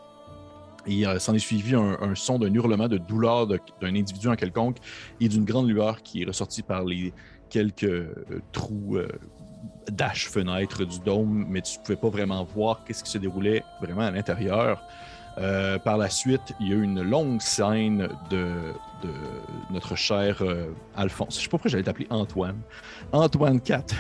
Et 0.88 1.06
euh, 1.06 1.20
s'en 1.20 1.34
est 1.34 1.40
suivi 1.40 1.76
un, 1.76 1.98
un 2.02 2.16
son 2.16 2.40
d'un 2.40 2.54
hurlement 2.54 2.88
de 2.88 2.98
douleur 2.98 3.48
d'un 3.48 3.60
individu 3.82 4.28
en 4.28 4.36
quelconque 4.36 4.78
et 5.20 5.28
d'une 5.28 5.46
grande 5.46 5.68
lueur 5.68 6.04
qui 6.04 6.22
est 6.22 6.26
ressortie 6.26 6.62
par 6.62 6.84
les 6.84 7.14
quelques 7.50 7.84
euh, 7.84 8.42
trous 8.52 8.98
euh, 8.98 9.08
dash-fenêtres 9.90 10.86
du 10.86 11.00
dôme, 11.00 11.46
mais 11.50 11.62
tu 11.62 11.80
ne 11.80 11.84
pouvais 11.84 11.96
pas 11.96 12.10
vraiment 12.10 12.44
voir 12.44 12.84
qu'est-ce 12.84 13.04
qui 13.04 13.12
se 13.12 13.18
déroulait 13.18 13.64
vraiment 13.82 14.02
à 14.02 14.12
l'intérieur. 14.12 14.82
Euh, 15.38 15.78
par 15.80 15.98
la 15.98 16.10
suite, 16.10 16.54
il 16.60 16.70
y 16.70 16.72
a 16.72 16.76
eu 16.76 16.84
une 16.84 17.02
longue 17.02 17.42
scène 17.42 18.08
de, 18.30 18.74
de 19.04 19.10
notre 19.72 19.96
cher 19.96 20.42
Alphonse. 20.96 21.36
Je 21.38 21.42
sais 21.42 21.48
pas 21.48 21.52
pourquoi 21.52 21.70
j'allais 21.72 21.84
t'appeler 21.84 22.08
Antoine. 22.10 22.60
Antoine 23.12 23.60
4. 23.60 23.96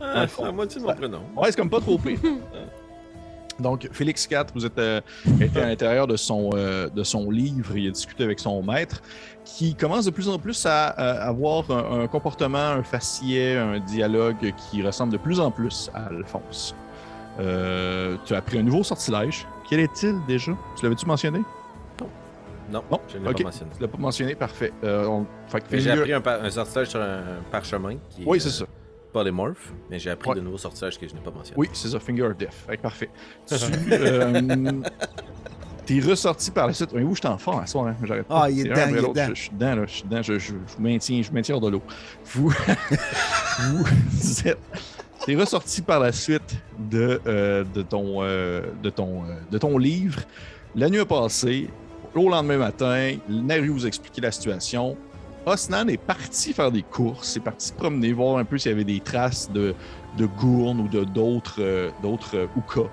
Ah, 0.00 0.26
c'est 0.26 0.42
la 0.42 0.52
moitié 0.52 0.80
de 0.80 0.86
mon 0.86 0.94
prénom. 0.94 1.22
Ouais, 1.36 1.50
c'est 1.50 1.56
comme 1.56 1.70
pas 1.70 1.80
trop 1.80 1.98
pire. 1.98 2.18
Donc, 3.60 3.88
Félix 3.92 4.26
4, 4.26 4.52
vous 4.54 4.66
êtes 4.66 4.78
euh, 4.78 5.00
était 5.40 5.60
à 5.60 5.66
l'intérieur 5.66 6.06
de 6.06 6.16
son, 6.16 6.50
euh, 6.54 6.88
de 6.88 7.02
son 7.04 7.30
livre, 7.30 7.76
il 7.76 7.88
a 7.88 7.90
discuté 7.90 8.24
avec 8.24 8.38
son 8.40 8.62
maître, 8.62 9.02
qui 9.44 9.74
commence 9.74 10.04
de 10.04 10.10
plus 10.10 10.28
en 10.28 10.38
plus 10.38 10.64
à, 10.66 10.86
à 10.86 11.28
avoir 11.28 11.70
un, 11.70 12.02
un 12.02 12.06
comportement, 12.06 12.58
un 12.58 12.82
faciès, 12.82 13.58
un 13.58 13.78
dialogue 13.80 14.52
qui 14.70 14.82
ressemble 14.82 15.12
de 15.12 15.18
plus 15.18 15.40
en 15.40 15.50
plus 15.50 15.90
à 15.94 16.06
Alphonse. 16.06 16.74
Euh, 17.40 18.16
tu 18.24 18.34
as 18.34 18.38
appris 18.38 18.58
un 18.58 18.62
nouveau 18.62 18.82
sortilège. 18.82 19.46
Quel 19.68 19.80
est-il 19.80 20.14
déjà? 20.26 20.52
Tu 20.76 20.84
l'avais-tu 20.84 21.06
mentionné? 21.06 21.40
Non, 22.70 22.82
Non, 22.90 23.00
je 23.08 23.18
ne 23.18 23.26
l'ai 23.26 23.32
pas 23.34 23.42
mentionné. 23.44 23.70
Tu 23.76 23.82
l'as 23.82 23.88
pas 23.88 23.98
mentionné, 23.98 24.34
parfait. 24.34 24.72
Euh, 24.84 25.06
on- 25.06 25.26
J'ai 25.72 25.90
appris 25.90 26.12
un, 26.12 26.20
par- 26.20 26.42
un 26.42 26.50
sortilège 26.50 26.88
sur 26.88 27.00
un 27.00 27.22
parchemin 27.50 27.94
qui 28.10 28.22
est 28.22 28.26
Oui, 28.26 28.40
c'est 28.40 28.48
euh, 28.48 28.50
ça. 28.52 28.64
Polymorphe, 29.12 29.72
mais 29.90 29.98
j'ai 29.98 30.10
appris 30.10 30.30
Ouais. 30.30 30.36
de 30.36 30.40
nouveaux 30.40 30.58
sortilèges 30.58 30.98
que 30.98 31.06
je 31.08 31.14
n'ai 31.14 31.20
pas 31.20 31.30
mentionnés. 31.30 31.54
Oui, 31.58 31.68
c'est 31.72 31.88
ça, 31.88 32.00
Finger 32.00 32.22
of 32.22 32.36
Death. 32.36 32.52
Fait 32.66 32.76
que 32.76 32.82
parfait. 32.82 33.10
Tu 33.46 33.54
euh, 33.92 34.72
t'es 35.86 36.00
ressorti 36.00 36.50
par 36.50 36.66
la 36.68 36.72
suite. 36.72 36.90
Oui, 36.94 37.02
où 37.02 37.14
je 37.14 37.20
t'en 37.20 37.36
fort 37.38 37.60
à 37.60 37.66
soir, 37.66 37.88
hein? 37.88 37.96
J'arrête 38.04 38.26
pas. 38.26 38.42
Ah, 38.44 38.50
il 38.50 38.60
est 38.60 38.64
dedans, 38.70 38.80
il 38.88 38.96
est 38.96 39.00
l'autre. 39.00 39.12
dedans. 39.14 39.26
Je, 39.28 39.34
je 39.34 39.40
suis 39.42 39.50
dedans, 39.50 39.74
là. 39.76 39.86
Je 39.86 39.92
suis 39.92 40.02
dedans. 40.04 40.22
Je, 40.22 40.38
je, 40.38 40.52
maintiens, 40.78 41.22
je 41.22 41.28
vous 41.28 41.34
maintiens 41.34 41.54
hors 41.56 41.60
de 41.60 41.68
l'eau. 41.70 41.82
Vous, 42.26 42.48
vous 44.10 44.48
êtes. 44.48 44.58
T'es 45.24 45.36
ressorti 45.36 45.82
par 45.82 46.00
la 46.00 46.10
suite 46.10 46.56
de, 46.78 47.20
euh, 47.26 47.64
de, 47.74 47.82
ton, 47.82 48.22
euh, 48.22 48.62
de, 48.82 48.90
ton, 48.90 49.22
euh, 49.24 49.34
de 49.50 49.58
ton 49.58 49.78
livre. 49.78 50.20
La 50.74 50.88
nuit 50.88 50.98
a 51.00 51.04
passé. 51.06 51.68
Au 52.14 52.28
lendemain 52.28 52.58
matin, 52.58 53.16
Naru 53.28 53.68
vous 53.68 53.84
a 53.84 53.88
expliqué 53.88 54.20
la 54.20 54.30
situation. 54.32 54.96
Osnan 55.46 55.88
est 55.88 55.96
parti 55.96 56.52
faire 56.52 56.70
des 56.70 56.82
courses, 56.82 57.36
est 57.36 57.40
parti 57.40 57.68
se 57.68 57.72
promener, 57.72 58.12
voir 58.12 58.38
un 58.38 58.44
peu 58.44 58.58
s'il 58.58 58.70
y 58.70 58.74
avait 58.74 58.84
des 58.84 59.00
traces 59.00 59.50
de, 59.50 59.74
de 60.16 60.26
gournes 60.26 60.80
ou 60.80 60.88
de 60.88 61.02
d'autres 61.04 61.56
euh, 61.60 61.90
d'autres 62.02 62.36
euh, 62.36 62.46
Uka 62.56 62.88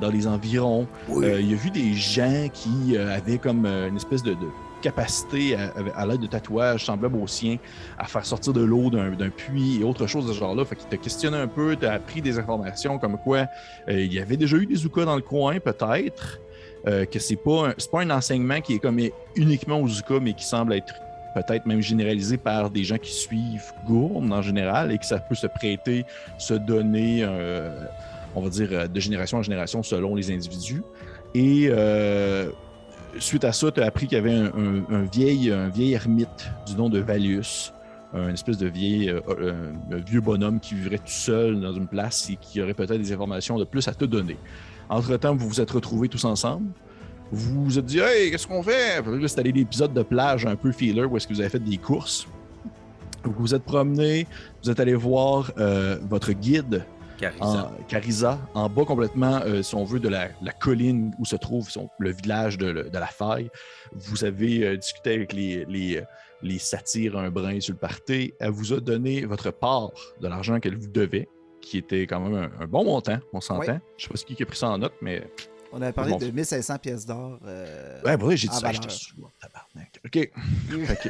dans 0.00 0.10
les 0.10 0.26
environs. 0.26 0.86
Euh, 1.10 1.40
il 1.40 1.52
a 1.52 1.56
vu 1.56 1.70
des 1.70 1.94
gens 1.94 2.48
qui 2.52 2.96
euh, 2.96 3.14
avaient 3.16 3.38
comme 3.38 3.64
une 3.64 3.96
espèce 3.96 4.22
de, 4.22 4.32
de 4.32 4.48
capacité 4.82 5.56
à, 5.56 5.72
à 5.96 6.04
l'aide 6.04 6.20
de 6.20 6.26
tatouages 6.26 6.84
semblables 6.84 7.16
aux 7.16 7.26
siens 7.26 7.56
à 7.96 8.04
faire 8.04 8.26
sortir 8.26 8.52
de 8.52 8.60
l'eau 8.62 8.90
d'un 8.90 9.30
puits 9.30 9.80
et 9.80 9.84
autre 9.84 10.06
chose 10.06 10.26
de 10.26 10.32
ce 10.34 10.38
genre-là. 10.40 10.62
Fait 10.66 10.76
qu'il 10.76 10.88
t'a 10.88 10.98
questionné 10.98 11.38
un 11.38 11.46
peu, 11.46 11.74
t'as 11.76 11.94
appris 11.94 12.20
des 12.20 12.38
informations 12.38 12.98
comme 12.98 13.16
quoi 13.16 13.46
il 13.88 14.12
y 14.12 14.18
avait 14.18 14.36
déjà 14.36 14.58
eu 14.58 14.66
des 14.66 14.84
Uka 14.84 15.06
dans 15.06 15.16
le 15.16 15.22
coin, 15.22 15.58
peut-être. 15.58 16.40
euh, 16.86 17.06
que 17.06 17.18
c'est 17.18 17.36
pas 17.36 17.68
un- 17.68 17.74
pas 17.90 18.02
un 18.02 18.10
enseignement 18.10 18.60
qui 18.60 18.74
est 18.74 18.78
comme 18.78 19.00
uniquement 19.36 19.80
aux 19.80 19.88
Uka, 19.88 20.20
mais 20.20 20.34
qui 20.34 20.44
semble 20.44 20.74
être 20.74 20.92
peut-être 21.34 21.66
même 21.66 21.80
généralisé 21.80 22.36
par 22.36 22.70
des 22.70 22.84
gens 22.84 22.98
qui 22.98 23.12
suivent 23.12 23.72
Gourne 23.86 24.32
en 24.32 24.42
général 24.42 24.92
et 24.92 24.98
que 24.98 25.04
ça 25.04 25.18
peut 25.18 25.34
se 25.34 25.46
prêter, 25.46 26.04
se 26.38 26.54
donner, 26.54 27.20
euh, 27.22 27.70
on 28.34 28.42
va 28.42 28.48
dire, 28.48 28.68
euh, 28.72 28.88
de 28.88 29.00
génération 29.00 29.38
en 29.38 29.42
génération 29.42 29.82
selon 29.82 30.14
les 30.14 30.30
individus. 30.30 30.82
Et 31.34 31.66
euh, 31.68 32.48
suite 33.18 33.44
à 33.44 33.52
ça, 33.52 33.70
tu 33.72 33.80
as 33.80 33.86
appris 33.86 34.06
qu'il 34.06 34.16
y 34.16 34.20
avait 34.20 34.32
un, 34.32 35.04
vieil, 35.12 35.50
un 35.50 35.68
vieil 35.68 35.92
ermite 35.92 36.50
du 36.66 36.76
nom 36.76 36.88
de 36.88 37.00
Valius, 37.00 37.72
un 38.12 38.32
espèce 38.32 38.58
de 38.58 38.68
vieil, 38.68 39.12
vieux 40.06 40.20
bonhomme 40.20 40.60
qui 40.60 40.76
vivrait 40.76 40.98
tout 40.98 41.08
seul 41.08 41.60
dans 41.60 41.72
une 41.72 41.88
place 41.88 42.30
et 42.30 42.36
qui 42.36 42.62
aurait 42.62 42.74
peut-être 42.74 42.98
des 42.98 43.12
informations 43.12 43.58
de 43.58 43.64
plus 43.64 43.88
à 43.88 43.94
te 43.94 44.04
donner. 44.04 44.36
Entre-temps, 44.88 45.34
vous 45.34 45.48
vous 45.48 45.60
êtes 45.60 45.72
retrouvés 45.72 46.08
tous 46.08 46.24
ensemble. 46.24 46.68
Vous 47.34 47.64
vous 47.64 47.78
êtes 47.78 47.84
dit, 47.86 47.98
hey, 48.00 48.30
qu'est-ce 48.30 48.46
qu'on 48.46 48.62
fait? 48.62 49.02
Allé 49.38 49.52
l'épisode 49.52 49.92
de 49.92 50.02
plage 50.02 50.46
un 50.46 50.56
peu 50.56 50.72
feeler 50.72 51.04
où 51.04 51.16
est-ce 51.16 51.26
que 51.26 51.34
vous 51.34 51.40
avez 51.40 51.50
fait 51.50 51.58
des 51.58 51.76
courses. 51.78 52.26
Vous 53.24 53.32
vous 53.38 53.54
êtes 53.54 53.64
promené, 53.64 54.26
vous 54.62 54.70
êtes 54.70 54.80
allé 54.80 54.94
voir 54.94 55.50
euh, 55.58 55.98
votre 56.08 56.32
guide 56.32 56.84
en 57.40 57.70
Carisa, 57.88 58.38
en 58.54 58.68
bas 58.68 58.84
complètement, 58.84 59.40
euh, 59.46 59.62
si 59.62 59.74
on 59.74 59.84
veut, 59.84 60.00
de 60.00 60.08
la, 60.08 60.28
la 60.42 60.52
colline 60.52 61.12
où 61.18 61.24
se 61.24 61.36
trouve 61.36 61.70
son- 61.70 61.88
le 61.98 62.12
village 62.12 62.58
de, 62.58 62.72
de 62.72 62.98
la 62.98 63.06
faille. 63.06 63.50
Vous 63.94 64.24
avez 64.24 64.66
euh, 64.66 64.76
discuté 64.76 65.14
avec 65.14 65.32
les, 65.32 65.64
les, 65.66 66.02
les 66.42 66.58
satyres 66.58 67.16
un 67.16 67.30
brin 67.30 67.60
sur 67.60 67.72
le 67.72 67.78
party. 67.78 68.34
Elle 68.40 68.50
vous 68.50 68.72
a 68.72 68.80
donné 68.80 69.24
votre 69.24 69.50
part 69.52 69.90
de 70.20 70.28
l'argent 70.28 70.60
qu'elle 70.60 70.76
vous 70.76 70.88
devait, 70.88 71.28
qui 71.62 71.78
était 71.78 72.02
quand 72.06 72.20
même 72.20 72.34
un, 72.34 72.62
un 72.62 72.66
bon 72.66 72.84
montant, 72.84 73.18
on 73.32 73.40
s'entend. 73.40 73.60
Oui. 73.74 73.78
Je 73.96 74.02
sais 74.04 74.08
pas 74.10 74.16
ce 74.16 74.24
qui 74.26 74.42
a 74.42 74.46
pris 74.46 74.58
ça 74.58 74.68
en 74.68 74.78
note, 74.78 74.94
mais. 75.00 75.26
On 75.76 75.82
avait 75.82 75.92
parlé 75.92 76.12
Bon. 76.12 76.18
de 76.18 76.26
1500 76.30 76.78
pièces 76.78 77.04
d'or. 77.04 77.38
euh, 77.44 78.00
Ouais, 78.04 78.16
vrai, 78.16 78.36
j'ai 78.36 78.46
dit 78.48 78.54
ça. 78.54 78.60
tabarnak. 78.60 80.00
OK. 80.04 80.12
Fait 80.12 80.30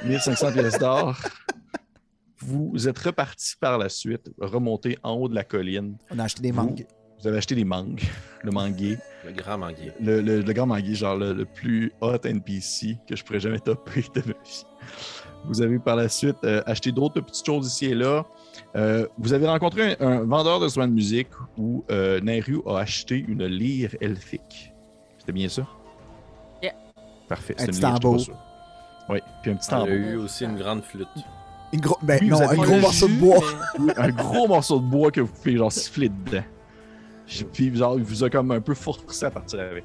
que 0.01 0.07
1500 0.07 0.53
pièces 0.53 0.79
d'or. 0.79 1.17
Vous 2.41 2.89
êtes 2.89 2.99
reparti 2.99 3.55
par 3.61 3.79
la 3.79 3.89
suite, 3.89 4.31
remonté 4.39 4.99
en 5.03 5.13
haut 5.13 5.29
de 5.29 5.35
la 5.35 5.45
colline. 5.45 5.97
On 6.11 6.19
a 6.19 6.25
acheté 6.25 6.43
des 6.43 6.51
Vous- 6.51 6.63
mangues. 6.63 6.87
Vous 7.21 7.29
avez 7.29 7.39
acheté 7.39 7.55
des 7.55 7.65
mangues, 7.65 8.03
le 8.43 8.51
manguier. 8.51 8.99
Le 9.25 9.33
grand 9.33 9.57
manguier. 9.57 9.93
le, 10.01 10.21
le- 10.21 10.41
le 10.43 10.53
grand 10.53 10.67
manguier, 10.67 10.95
genre 10.95 11.17
le, 11.17 11.33
le 11.33 11.47
plus 11.47 11.91
hot 12.03 12.19
NPC 12.25 12.99
que 13.09 13.17
je 13.17 13.25
pourrais 13.25 13.41
jamais 13.41 13.61
topper 13.61 14.03
de 14.15 14.21
ma 14.21 14.35
vie. 14.45 14.65
Vous 15.47 15.63
avez 15.63 15.79
par 15.79 15.97
la 15.97 16.09
suite 16.11 16.37
euh, 16.45 16.63
acheté 16.67 16.93
d'autres 16.93 17.21
petites 17.23 17.47
choses 17.47 17.67
ici 17.73 17.87
et 17.87 17.95
là. 17.95 18.27
Euh, 18.77 19.07
vous 19.19 19.33
avez 19.33 19.47
rencontré 19.47 19.97
un, 20.01 20.07
un 20.07 20.21
vendeur 20.25 20.61
de 20.61 20.69
soins 20.69 20.89
de 20.89 20.93
musique 20.93 21.29
où 21.59 21.85
euh, 21.91 22.21
Nairu 22.21 22.61
a 22.67 22.79
acheté 22.79 23.25
une 23.27 23.45
lyre 23.47 23.95
elfique. 24.01 24.73
C'était 25.19 25.33
bien 25.33 25.49
ça? 25.49 25.67
Yeah. 26.63 26.75
Parfait. 27.29 27.55
Un 27.59 27.61
c'est 27.61 27.65
une 27.67 27.71
petit 27.73 27.81
tambour. 27.81 28.27
Oui, 29.09 29.19
puis 29.43 29.51
un 29.51 29.55
petit 29.57 29.69
Il 29.69 29.73
y 29.73 29.75
a 29.75 29.79
tambour. 29.79 29.95
eu 29.95 30.17
aussi 30.17 30.45
une 30.45 30.57
grande 30.57 30.83
flûte. 30.83 31.09
Une 31.73 31.81
gros... 31.81 31.99
Ben 32.03 32.19
Oui, 32.21 32.29
non, 32.29 32.41
un 32.41 32.55
gros 32.55 32.79
morceau 32.79 33.09
de 33.09 33.15
bois. 33.15 33.41
mais- 33.81 33.99
un 33.99 34.09
gros 34.11 34.47
morceau 34.49 34.79
de 34.79 34.85
bois 34.85 35.11
que 35.11 35.21
vous 35.21 35.33
pouvez 35.33 35.57
genre 35.57 35.73
siffler 35.73 36.09
dedans. 36.09 36.45
Puis 37.53 37.75
genre, 37.75 37.97
il 37.99 38.05
vous 38.05 38.23
a 38.23 38.31
comme 38.31 38.51
un 38.51 38.61
peu 38.61 38.75
forcé 38.75 39.25
à 39.27 39.31
partir 39.31 39.61
avec. 39.61 39.85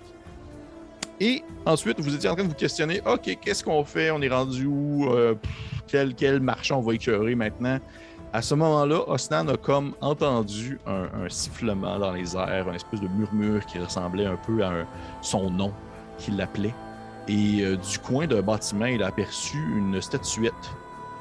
Et 1.22 1.44
ensuite, 1.66 2.00
vous 2.00 2.14
étiez 2.16 2.30
en 2.30 2.36
train 2.36 2.44
de 2.44 2.50
vous 2.50 2.56
questionner, 2.56 3.02
OK, 3.06 3.38
qu'est-ce 3.42 3.64
qu'on 3.64 3.84
fait? 3.84 4.12
On 4.12 4.22
est 4.22 4.30
rendu 4.30 4.66
où? 4.66 5.10
Euh, 5.12 5.34
pff, 5.36 5.52
quel, 5.88 6.16
quel 6.16 6.40
marchand 6.40 6.78
on 6.80 6.82
va 6.82 6.94
écœurer 6.94 7.36
maintenant? 7.36 7.80
À 8.32 8.44
ce 8.44 8.54
moment-là, 8.54 9.10
Osnan 9.10 9.48
a 9.48 9.58
comme 9.58 9.94
entendu 10.02 10.80
un, 10.86 11.08
sifflement 11.30 11.98
dans 11.98 12.12
les 12.12 12.36
airs, 12.36 12.68
un 12.70 12.74
espèce 12.74 13.02
de 13.02 13.08
murmure 13.08 13.66
qui 13.66 13.80
ressemblait 13.80 14.28
un 14.28 14.36
peu 14.36 14.64
à 14.64 14.86
son 15.24 15.50
nom 15.50 15.74
qui 16.20 16.30
l'appelait. 16.30 16.76
Et 17.28 17.62
euh, 17.62 17.76
du 17.76 17.98
coin 17.98 18.28
d'un 18.28 18.44
bâtiment, 18.44 18.86
il 18.86 19.02
a 19.02 19.08
aperçu 19.08 19.58
une 19.76 20.00
statuette 20.00 20.54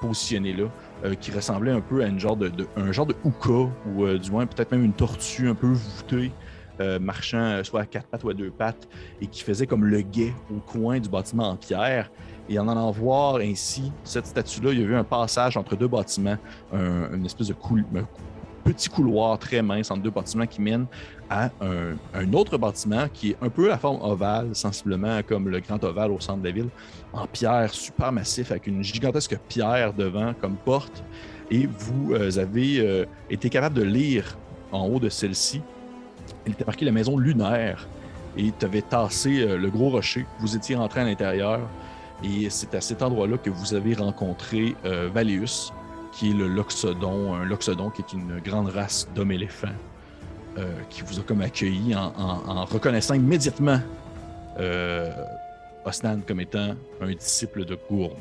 positionnée 0.02 0.52
là, 0.52 0.64
euh, 1.06 1.14
qui 1.14 1.30
ressemblait 1.30 1.72
un 1.72 1.80
peu 1.80 2.04
à 2.04 2.08
un 2.08 2.18
genre 2.18 2.36
de 2.36 3.16
hookah, 3.24 3.70
ou 3.86 4.04
euh, 4.04 4.18
du 4.18 4.30
moins 4.30 4.44
peut-être 4.44 4.70
même 4.72 4.84
une 4.84 4.92
tortue 4.92 5.48
un 5.48 5.54
peu 5.54 5.68
voûtée, 5.68 6.30
marchant 7.00 7.64
soit 7.64 7.80
à 7.80 7.86
quatre 7.86 8.06
pattes 8.06 8.22
ou 8.22 8.28
à 8.28 8.34
deux 8.34 8.50
pattes, 8.50 8.86
et 9.20 9.26
qui 9.26 9.42
faisait 9.42 9.66
comme 9.66 9.84
le 9.84 10.02
guet 10.02 10.32
au 10.54 10.60
coin 10.60 11.00
du 11.00 11.08
bâtiment 11.08 11.48
en 11.50 11.56
pierre. 11.56 12.10
Et 12.48 12.58
en 12.58 12.66
allant 12.68 12.90
voir 12.90 13.36
ainsi 13.36 13.92
cette 14.04 14.26
statue-là, 14.26 14.72
il 14.72 14.80
y 14.80 14.82
a 14.82 14.86
eu 14.86 14.94
un 14.94 15.04
passage 15.04 15.56
entre 15.56 15.76
deux 15.76 15.88
bâtiments, 15.88 16.38
un- 16.72 17.12
une 17.14 17.26
espèce 17.26 17.48
de 17.48 17.54
petit 18.64 18.88
couloir 18.88 19.38
très 19.38 19.62
mince 19.62 19.90
entre 19.90 20.02
deux 20.02 20.10
bâtiments 20.10 20.46
qui 20.46 20.60
mène 20.60 20.86
à 21.30 21.50
un, 21.60 21.94
un 22.14 22.32
autre 22.32 22.58
bâtiment 22.58 23.06
qui 23.12 23.30
est 23.30 23.36
un 23.40 23.48
peu 23.48 23.68
la 23.68 23.78
forme 23.78 24.00
ovale, 24.02 24.54
sensiblement 24.54 25.20
comme 25.26 25.48
le 25.48 25.60
grand 25.60 25.82
ovale 25.84 26.10
au 26.10 26.20
centre 26.20 26.40
de 26.40 26.48
la 26.48 26.54
ville, 26.54 26.68
en 27.12 27.26
pierre 27.26 27.72
super 27.72 28.12
massif 28.12 28.50
avec 28.50 28.66
une 28.66 28.82
gigantesque 28.82 29.38
pierre 29.48 29.92
devant 29.92 30.34
comme 30.34 30.56
porte. 30.56 31.02
Et 31.50 31.66
vous 31.66 32.12
euh, 32.12 32.38
avez 32.38 32.80
euh, 32.80 33.04
été 33.30 33.48
capable 33.48 33.76
de 33.76 33.82
lire 33.82 34.36
en 34.70 34.86
haut 34.86 35.00
de 35.00 35.08
celle-ci. 35.08 35.62
Il 36.46 36.52
était 36.52 36.64
marqué 36.66 36.84
la 36.84 36.92
maison 36.92 37.16
lunaire. 37.16 37.88
Et 38.36 38.52
tu 38.58 38.66
avais 38.66 38.82
tassé 38.82 39.40
euh, 39.40 39.56
le 39.56 39.70
gros 39.70 39.88
rocher. 39.88 40.26
Vous 40.40 40.54
étiez 40.54 40.76
rentré 40.76 41.00
à 41.00 41.04
l'intérieur. 41.04 41.60
Et 42.24 42.50
c'est 42.50 42.74
à 42.74 42.80
cet 42.80 43.02
endroit-là 43.02 43.38
que 43.38 43.50
vous 43.50 43.74
avez 43.74 43.94
rencontré 43.94 44.74
euh, 44.84 45.08
Valéus, 45.12 45.72
qui 46.12 46.30
est 46.30 46.34
le 46.34 46.48
Loxodon, 46.48 47.34
un 47.34 47.44
Loxodon 47.44 47.90
qui 47.90 48.02
est 48.02 48.12
une 48.12 48.40
grande 48.40 48.68
race 48.70 49.08
d'hommes-éléphants, 49.14 49.68
euh, 50.58 50.72
qui 50.90 51.02
vous 51.02 51.20
a 51.20 51.22
comme 51.22 51.42
accueilli 51.42 51.94
en, 51.94 52.12
en- 52.18 52.56
en 52.56 52.64
reconnaissant 52.64 53.14
immédiatement 53.14 53.78
euh, 54.58 55.12
Osnan 55.84 56.20
comme 56.26 56.40
étant 56.40 56.74
un 57.00 57.12
disciple 57.12 57.64
de 57.64 57.78
Gourne. 57.88 58.16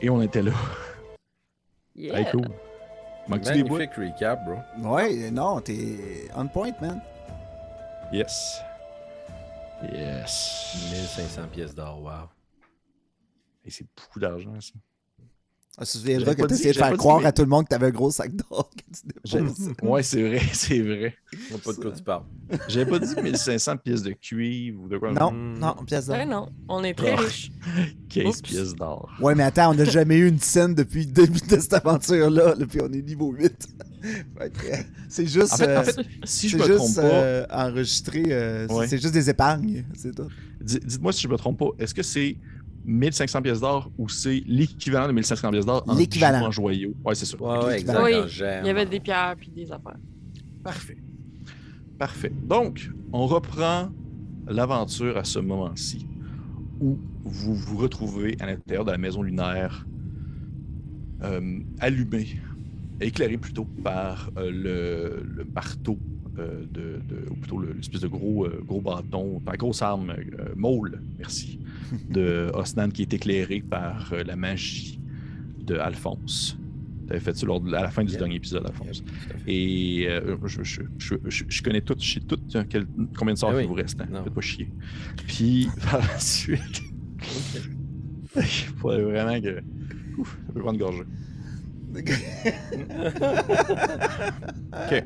Et 0.00 0.10
on 0.10 0.20
était 0.20 0.42
là. 0.42 0.52
Yeah. 1.94 2.18
Hey, 2.18 2.26
cool. 2.32 2.48
Manque-tu 3.28 3.62
des 3.62 3.70
recap, 3.70 4.40
bro. 4.44 4.56
Ouais, 4.96 5.30
non, 5.30 5.60
t'es 5.60 6.28
on 6.36 6.46
point, 6.48 6.72
man. 6.82 7.00
Yes. 8.12 8.60
Yes. 9.82 10.76
1500 10.90 11.48
pièces 11.48 11.74
d'or, 11.74 12.02
wow. 12.02 12.28
Et 13.64 13.70
c'est 13.70 13.86
beaucoup 13.96 14.20
d'argent, 14.20 14.60
ça. 14.60 14.74
On 15.76 15.84
se 15.84 15.98
souviendra 15.98 16.26
J'avais 16.26 16.36
que 16.36 16.40
pas 16.42 16.46
dit- 16.46 16.54
t'essayais 16.54 16.72
de 16.72 16.78
faire 16.78 16.86
pas 16.86 16.92
dit, 16.92 16.98
croire 16.98 17.20
mais- 17.20 17.26
à 17.26 17.32
tout 17.32 17.42
le 17.42 17.48
monde 17.48 17.64
que 17.64 17.70
t'avais 17.70 17.86
un 17.88 17.90
gros 17.90 18.10
sac 18.12 18.30
d'or. 18.36 18.70
tu. 19.24 19.36
Ouais, 19.82 20.02
c'est 20.04 20.22
vrai, 20.22 20.40
c'est 20.52 20.78
vrai. 20.80 21.14
Je 21.32 21.54
sais 21.54 21.58
pas 21.58 21.72
de 21.72 21.76
quoi 21.78 21.90
tu 21.90 22.02
parles. 22.04 22.22
J'avais 22.68 22.88
pas 22.88 22.98
dit 23.00 23.14
1500 23.20 23.76
pièces 23.78 24.02
de 24.02 24.12
cuivre 24.12 24.82
ou 24.84 24.88
de 24.88 24.98
quoi. 24.98 25.10
Non, 25.12 25.32
Hmm. 25.32 25.58
non, 25.58 25.74
pièce 25.84 26.06
d'or. 26.06 26.16
Ouais, 26.16 26.26
non, 26.26 26.48
on 26.68 26.84
est 26.84 26.94
très 26.94 27.12
Ah. 27.12 27.16
riches. 27.22 27.50
15 28.08 28.26
Oups. 28.26 28.42
pièces 28.42 28.74
d'or. 28.76 29.10
Ouais, 29.20 29.34
mais 29.34 29.42
attends, 29.42 29.72
on 29.72 29.74
n'a 29.74 29.84
jamais 29.84 30.16
eu 30.16 30.28
une 30.28 30.38
scène 30.38 30.74
depuis 30.76 31.06
le 31.06 31.12
début 31.12 31.40
de 31.40 31.58
cette 31.58 31.72
aventure-là, 31.74 32.54
là, 32.54 32.66
puis 32.66 32.80
on 32.80 32.92
est 32.92 33.02
niveau 33.02 33.32
8. 33.32 33.66
Fait 34.38 34.50
que, 34.52 34.66
euh, 34.66 34.76
c'est 35.08 35.26
juste, 35.26 35.54
En 35.54 35.56
fait, 35.56 35.64
en 35.76 35.80
euh, 35.80 35.82
fait, 35.82 35.96
si 36.24 36.48
je 36.50 36.56
me 36.58 36.62
juste 36.64 36.76
trompe 36.76 36.94
pas, 36.96 37.00
euh, 37.02 37.46
enregistré, 37.50 38.22
euh, 38.28 38.68
c'est- 38.68 38.74
Ouais. 38.74 38.86
c'est 38.86 38.98
juste 38.98 39.14
des 39.14 39.28
épargnes, 39.30 39.84
c'est 39.96 40.14
tout. 40.14 40.28
di- 40.60 40.78
dites-moi 40.78 41.12
si 41.12 41.22
je 41.22 41.28
me 41.28 41.36
trompe 41.36 41.58
pas, 41.58 41.70
est-ce 41.78 41.92
que 41.94 42.02
c'est 42.02 42.36
1500 42.84 43.42
pièces 43.42 43.60
d'or 43.60 43.90
ou 43.98 44.08
c'est 44.08 44.42
l'équivalent 44.46 45.06
de 45.06 45.12
1500 45.12 45.50
pièces 45.50 45.66
d'or 45.66 45.84
en 45.86 46.50
joyaux? 46.50 46.94
Ouais, 47.04 47.14
c'est 47.14 47.26
ça. 47.26 47.36
Ouais, 47.40 47.64
ouais, 47.64 47.80
exact. 47.80 48.00
Oui. 48.02 48.12
Il 48.62 48.66
y 48.66 48.70
avait 48.70 48.86
des 48.86 49.00
pierres 49.00 49.34
puis 49.38 49.50
des 49.50 49.70
affaires. 49.72 49.96
Parfait. 50.62 50.98
Parfait. 51.98 52.32
Donc, 52.42 52.90
on 53.12 53.26
reprend 53.26 53.88
l'aventure 54.46 55.16
à 55.16 55.24
ce 55.24 55.38
moment-ci 55.38 56.06
où 56.80 56.98
vous 57.24 57.54
vous 57.54 57.78
retrouvez 57.78 58.36
à 58.40 58.46
l'intérieur 58.46 58.84
de 58.84 58.90
la 58.90 58.98
maison 58.98 59.22
lunaire, 59.22 59.86
euh, 61.22 61.60
allumée, 61.80 62.40
éclairée 63.00 63.38
plutôt 63.38 63.64
par 63.64 64.30
euh, 64.36 64.50
le, 64.50 65.22
le 65.24 65.44
marteau, 65.44 65.98
de, 66.36 67.00
de- 67.08 67.30
ou 67.30 67.34
plutôt 67.34 67.58
le- 67.58 67.72
l'espèce 67.72 68.00
de 68.00 68.08
gros, 68.08 68.44
euh, 68.46 68.62
gros 68.66 68.80
bâton, 68.80 69.40
pas 69.44 69.56
grosse 69.56 69.82
arme, 69.82 70.10
euh, 70.10 70.48
maule, 70.56 71.00
merci, 71.18 71.58
de 72.10 72.50
Osnan 72.54 72.90
qui 72.90 73.02
est 73.02 73.12
éclairé 73.14 73.60
par 73.60 74.12
euh, 74.12 74.22
la 74.24 74.36
magie 74.36 74.98
de 75.64 75.76
Alphonse. 75.76 76.58
Tu 77.06 77.12
avais 77.12 77.20
fait 77.20 77.36
ça 77.36 77.44
lors 77.46 77.60
de- 77.60 77.72
à 77.74 77.82
la 77.82 77.90
fin 77.90 78.02
du 78.02 78.10
Yep. 78.12 78.18
dernier 78.18 78.36
épisode, 78.36 78.64
Alphonse. 78.66 78.98
Yep. 79.28 79.36
Et 79.46 80.06
euh, 80.08 80.36
je, 80.46 80.62
je, 80.62 80.82
je, 80.98 81.14
je- 81.26 81.44
je 81.48 81.62
connais 81.62 81.80
tout, 81.82 81.94
je 82.00 82.14
sais 82.14 82.20
tout 82.20 82.38
hein, 82.54 82.64
quel- 82.68 82.86
combien 83.16 83.34
de 83.34 83.38
sorts 83.38 83.52
Ah 83.54 83.60
il 83.62 83.68
vous 83.68 83.74
reste. 83.74 84.00
Hein. 84.00 84.22
Faites 84.24 84.32
pas 84.32 84.40
chier. 84.40 84.68
Puis 85.26 85.68
par 85.90 85.98
la 85.98 86.18
suite, 86.18 86.82
il 88.36 88.42
faudrait 88.78 89.02
vraiment 89.02 89.40
que. 89.40 89.60
Ouf, 90.18 90.38
ça 90.46 90.52
peut 90.52 90.60
prendre 90.60 90.78
gorgée. 90.78 91.02
Ok. 94.72 95.04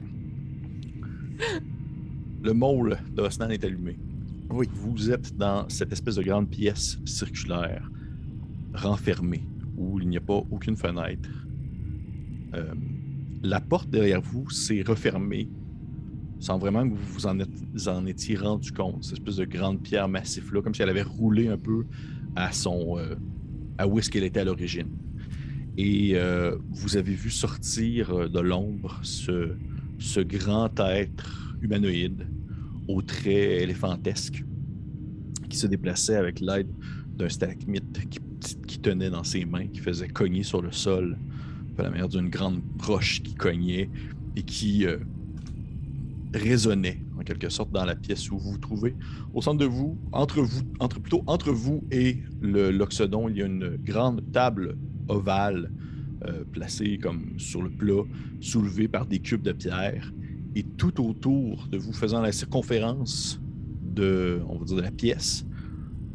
Le 2.43 2.53
môle 2.53 2.99
d'Osnan 3.15 3.51
est 3.51 3.65
allumé. 3.65 3.99
Oui. 4.51 4.67
Vous 4.73 5.11
êtes 5.11 5.37
dans 5.37 5.69
cette 5.69 5.93
espèce 5.93 6.17
de 6.17 6.23
grande 6.23 6.49
pièce 6.49 6.99
circulaire, 7.05 7.91
renfermée, 8.75 9.45
où 9.77 9.99
il 10.01 10.09
n'y 10.09 10.17
a 10.17 10.21
pas 10.21 10.43
aucune 10.51 10.77
fenêtre. 10.77 11.29
Euh, 12.55 12.73
la 13.43 13.61
porte 13.61 13.91
derrière 13.91 14.21
vous 14.23 14.49
s'est 14.51 14.83
refermée 14.83 15.49
sans 16.41 16.57
vraiment 16.59 16.89
que 16.89 16.95
vous 16.95 17.13
vous 17.15 17.27
en, 17.27 17.39
êtes- 17.41 17.49
vous 17.75 17.89
en 17.89 18.07
étiez 18.07 18.37
rendu 18.37 18.73
compte. 18.73 19.03
Cette 19.05 19.15
espèce 19.19 19.37
de 19.37 19.45
grande 19.45 19.83
pierre 19.83 20.09
massif-là, 20.09 20.63
comme 20.63 20.75
si 20.75 20.83
elle 20.83 20.89
avait 20.89 21.03
roulé 21.03 21.49
un 21.49 21.59
peu 21.59 21.85
à 22.37 22.53
son. 22.53 22.97
euh, 22.99 23.17
à 23.81 23.87
où 23.87 23.99
est-ce 23.99 24.11
qu'elle 24.11 24.25
était 24.25 24.41
à 24.41 24.45
l'origine. 24.45 24.89
Et 25.77 26.13
euh, 26.15 26.57
vous 26.71 26.97
avez 26.97 27.13
vu 27.15 27.31
sortir 27.31 28.29
de 28.29 28.41
l'ombre 28.41 28.99
ce, 29.03 29.53
ce 29.99 30.21
grand 30.21 30.71
être 30.81 31.57
humanoïde 31.61 32.27
aux 32.87 33.03
traits 33.03 33.63
éléphantesques 33.63 34.45
qui 35.49 35.57
se 35.57 35.67
déplaçait 35.67 36.17
avec 36.17 36.41
l'aide 36.41 36.71
d'un 37.17 37.29
stalagmite 37.29 38.09
qui, 38.09 38.79
tenait 38.79 39.11
dans 39.11 39.25
ses 39.25 39.45
mains, 39.45 39.67
qui 39.67 39.81
faisait 39.81 40.09
cogner 40.09 40.45
sur 40.45 40.63
le 40.63 40.71
sol, 40.71 41.19
à 41.79 41.83
la 41.83 41.91
manière 41.91 42.09
d'une 42.09 42.29
grande 42.29 42.61
roche 42.81 43.23
qui 43.23 43.35
cognait 43.35 43.91
et 44.37 44.43
qui 44.43 44.87
euh, 44.87 44.99
résonnait 46.35 47.01
en 47.19 47.23
quelque 47.23 47.49
sorte 47.49 47.73
dans 47.73 47.85
la 47.85 47.97
pièce 47.97 48.31
où 48.31 48.39
vous 48.39 48.53
vous 48.53 48.59
trouvez. 48.59 48.95
Au 49.35 49.43
centre 49.43 49.59
de 49.59 49.65
vous, 49.65 49.99
entre 50.13 50.41
vous, 50.41 50.63
entre 50.79 51.01
plutôt 51.01 51.25
entre 51.27 51.51
vous 51.51 51.85
et 51.91 52.19
l'oxodon, 52.41 53.29
il 53.29 53.37
y 53.37 53.43
a 53.43 53.47
une 53.47 53.77
grande 53.77 54.23
table 54.33 54.77
ovale 55.09 55.71
euh, 56.25 56.45
placée 56.53 56.99
comme 56.99 57.39
sur 57.39 57.63
le 57.63 57.71
plat, 57.71 58.03
soulevée 58.41 58.89
par 58.89 59.07
des 59.07 59.19
cubes 59.19 59.43
de 59.43 59.53
pierre. 59.53 60.13
Et 60.55 60.63
tout 60.63 61.05
autour 61.05 61.69
de 61.71 61.79
vous, 61.79 61.93
faisant 61.93 62.21
la 62.21 62.33
circonférence 62.33 63.41
de, 63.83 64.41
on 64.49 64.59
va 64.59 64.65
dire, 64.65 64.77
la 64.77 64.91
pièce, 64.91 65.47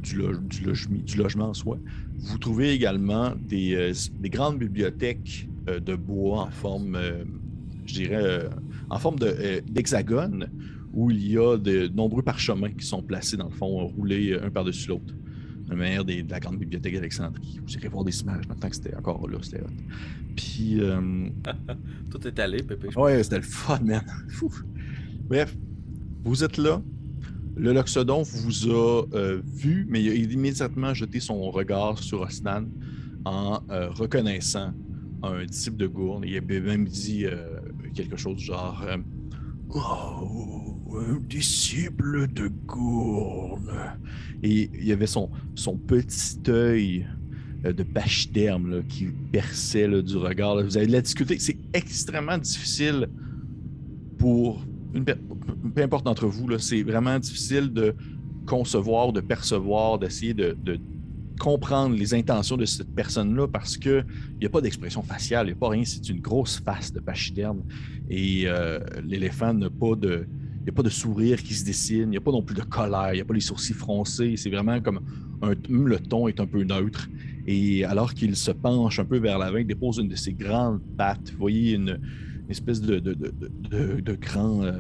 du, 0.02 0.22
du 0.44 1.18
logement, 1.18 1.50
en 1.50 1.54
soi, 1.54 1.80
vous 2.18 2.38
trouvez 2.38 2.72
également 2.72 3.34
des, 3.48 3.76
euh, 3.76 3.94
des 4.20 4.30
grandes 4.30 4.60
bibliothèques 4.60 5.48
euh, 5.70 5.80
de 5.80 5.96
bois 5.96 6.42
en 6.42 6.52
forme, 6.52 6.98
je 7.86 7.94
dirais, 7.94 8.50
en 8.90 9.00
forme 9.00 9.18
d'hexagone, 9.68 10.50
où 10.94 11.10
il 11.10 11.32
y 11.32 11.38
a 11.38 11.58
de 11.58 11.88
nombreux 11.88 12.22
parchemins 12.22 12.72
qui 12.72 12.86
sont 12.86 13.02
placés, 13.02 13.38
dans 13.38 13.50
le 13.50 13.56
fond, 13.56 13.88
roulés 13.88 14.38
un 14.42 14.50
par-dessus 14.50 14.90
l'autre. 14.90 15.14
La 15.74 15.80
manière 15.80 16.06
des- 16.06 16.22
de 16.22 16.30
la 16.30 16.40
grande 16.40 16.60
bibliothèque 16.60 16.94
d'Alexandrie. 16.94 17.60
Vous 17.66 17.74
irez 17.74 17.88
voir 17.88 18.04
des 18.04 18.22
images 18.22 18.48
maintenant 18.48 18.70
que 18.70 18.76
c'était 18.76 18.96
encore 18.96 19.28
là, 19.28 19.40
c'était 19.42 19.62
hot. 19.62 19.66
Puis, 20.36 20.80
euh, 20.80 21.30
Tout 22.12 22.28
est 22.28 22.38
allé, 22.40 22.62
Pépé. 22.62 22.90
Ouais, 22.96 23.24
c'était 23.24 23.38
le 23.38 23.42
fun, 23.42 23.80
man. 23.84 24.04
Fou. 24.30 24.52
Bref, 25.28 25.56
vous 26.24 26.44
êtes 26.44 26.58
là. 26.58 26.80
Le 27.56 27.74
Loxodon 27.74 28.22
vous 28.22 28.70
a 28.70 29.04
euh, 29.14 29.42
vu, 29.46 29.88
mais 29.90 30.04
il 30.04 30.12
a 30.12 30.14
immédiatement 30.14 30.94
jeté 30.94 31.20
son 31.20 31.50
regard 31.50 31.98
sur 31.98 32.22
Osnan 32.22 32.66
en 33.26 33.60
euh, 33.72 33.90
reconnaissant 33.90 34.74
un 35.24 35.44
disciple 35.46 35.78
de 35.78 35.88
Gourne. 35.88 36.24
Il 36.28 36.38
a 36.38 36.42
même 36.42 36.86
dit 36.86 37.26
quelque 37.96 38.18
chose 38.18 38.36
du 38.36 38.44
genre 38.46 38.84
Oh, 39.70 39.80
un 39.80 40.63
disciple 41.28 42.28
de 42.28 42.50
Gourne. 42.66 43.72
Et 44.42 44.70
il 44.74 44.86
y 44.86 44.92
avait 44.92 45.08
son, 45.08 45.30
son 45.56 45.78
petit 45.78 46.38
œil 46.48 47.08
euh, 47.66 47.74
de 47.74 47.84
pachyderme 47.84 48.84
qui 48.88 49.06
perçait 49.32 49.88
du 50.02 50.18
regard. 50.18 50.64
Vous 50.64 50.78
avez 50.78 50.88
de 50.88 50.92
la 50.92 51.02
difficulté. 51.02 51.38
C'est 51.40 51.58
extrêmement 51.74 52.38
difficile 52.38 53.08
pour 54.18 54.64
peu 55.74 55.82
importe 55.82 56.06
d'entre 56.06 56.28
vous. 56.28 56.58
C'est 56.60 56.84
vraiment 56.84 57.18
difficile 57.20 57.72
de 57.72 57.96
concevoir, 58.46 59.12
de 59.12 59.22
percevoir, 59.22 59.98
d'essayer 59.98 60.34
de, 60.34 60.56
de 60.64 60.80
comprendre 61.40 61.96
les 61.96 62.14
intentions 62.14 62.58
de 62.58 62.66
cette 62.66 62.94
personne-là 62.94 63.48
parce 63.48 63.78
qu'il 63.78 64.06
n'y 64.40 64.46
a 64.46 64.50
pas 64.50 64.62
d'expression 64.62 65.02
faciale, 65.02 65.48
il 65.48 65.52
n'y 65.52 65.58
a 65.58 65.60
pas 65.60 65.70
rien. 65.70 65.84
C'est 65.86 66.08
une 66.10 66.22
grosse 66.22 66.60
face 66.60 66.94
de 66.94 67.00
pachyderme. 67.00 67.64
Et 68.10 68.44
euh, 68.46 68.80
l'éléphant 69.04 69.54
n'a 69.54 69.70
pas 69.70 69.96
de. 69.96 70.28
Il 70.64 70.68
n'y 70.68 70.70
a 70.70 70.76
pas 70.76 70.84
de 70.84 70.90
sourire 70.90 71.44
qui 71.44 71.54
se 71.56 71.66
dessine, 71.66 72.04
il 72.04 72.10
n'y 72.12 72.18
a 72.18 72.22
pas 72.22 72.32
non 72.32 72.42
plus 72.42 72.56
de 72.56 72.62
colère, 72.62 73.10
il 73.12 73.16
n'y 73.16 73.22
a 73.22 73.26
pas 73.26 73.34
les 73.34 73.42
sourcils 73.42 73.74
froncés. 73.74 74.36
C'est 74.38 74.50
vraiment 74.50 74.80
comme 74.80 75.02
un, 75.42 75.56
le 75.70 76.00
ton 76.00 76.30
est 76.30 76.40
un 76.40 76.46
peu 76.46 76.64
neutre. 76.64 77.10
Et 77.46 77.84
alors 77.84 78.14
qu'il 78.14 78.34
se 78.38 78.52
penche 78.52 78.98
un 78.98 79.04
peu 79.04 79.18
vers 79.18 79.38
l'avant, 79.38 79.58
il 79.58 79.68
dépose 79.68 79.98
une 79.98 80.08
de 80.08 80.16
ses 80.16 80.32
grandes 80.32 80.80
pattes. 80.98 81.32
Vous 81.32 81.38
voyez 81.38 81.74
une, 81.74 82.00
espèce 82.48 82.80
de, 82.80 82.98
grand, 84.22 84.64
euh, 84.64 84.72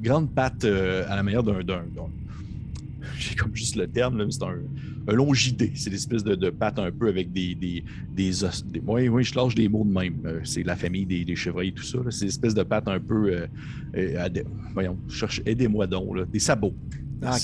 grande 0.00 0.30
patte 0.30 0.64
euh, 0.64 1.04
à 1.08 1.16
la 1.16 1.22
manière 1.22 1.42
d'un. 1.42 1.60
J'ai 3.18 3.34
comme 3.34 3.54
juste 3.54 3.76
le 3.76 3.86
terme, 3.86 4.30
c'est 4.30 4.42
un, 4.42 4.54
un 5.08 5.14
longidé. 5.14 5.72
C'est 5.74 5.90
l'espèce 5.90 6.22
de, 6.22 6.34
de 6.34 6.50
patte 6.50 6.78
un 6.78 6.90
peu 6.92 7.08
avec 7.08 7.32
des, 7.32 7.54
des, 7.54 7.82
des 8.14 8.44
os. 8.44 8.64
Des, 8.66 8.80
oui, 8.86 9.08
oui, 9.08 9.24
je 9.24 9.34
lâche 9.34 9.54
des 9.54 9.68
mots 9.68 9.84
de 9.84 9.90
même. 9.92 10.16
Euh, 10.26 10.40
c'est 10.44 10.62
la 10.62 10.76
famille 10.76 11.06
des, 11.06 11.24
des 11.24 11.34
chevreuils, 11.36 11.72
tout 11.72 11.82
ça. 11.82 11.98
C'est 12.10 12.26
l'espèce 12.26 12.54
de 12.54 12.62
patte 12.62 12.86
un 12.88 13.00
peu. 13.00 13.32
euh, 13.32 13.46
euh, 13.96 14.22
à 14.24 14.28
des- 14.28 14.44
voyons, 14.74 14.96
je 15.08 15.16
cherche, 15.16 15.42
aidez-moi 15.46 15.86
donc. 15.86 16.14
Là, 16.16 16.24
des 16.30 16.38
sabots. 16.38 16.74
Ah. 17.22 17.36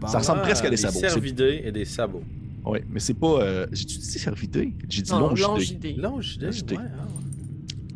Bon. 0.00 0.06
Ça 0.06 0.18
ressemble 0.18 0.42
presque 0.42 0.64
à 0.64 0.70
des 0.70 0.76
sabots. 0.76 0.94
Des 0.94 1.00
C'est- 1.00 1.08
cervidés 1.10 1.60
et 1.64 1.72
des 1.72 1.84
sabots. 1.84 2.22
Oui, 2.64 2.78
mais 2.90 3.00
c'est 3.00 3.14
pas. 3.14 3.42
euh, 3.42 3.66
J'ai-tu 3.72 3.98
dit 3.98 4.04
servité? 4.04 4.72
J'ai 4.88 5.02
dit 5.02 5.10
Non, 5.10 5.20
longidé. 5.30 5.42
longidé. 5.46 5.92
Longidés, 5.94 6.44
Longidés. 6.46 6.76
ouais. 6.76 6.82
ah. 7.00 7.06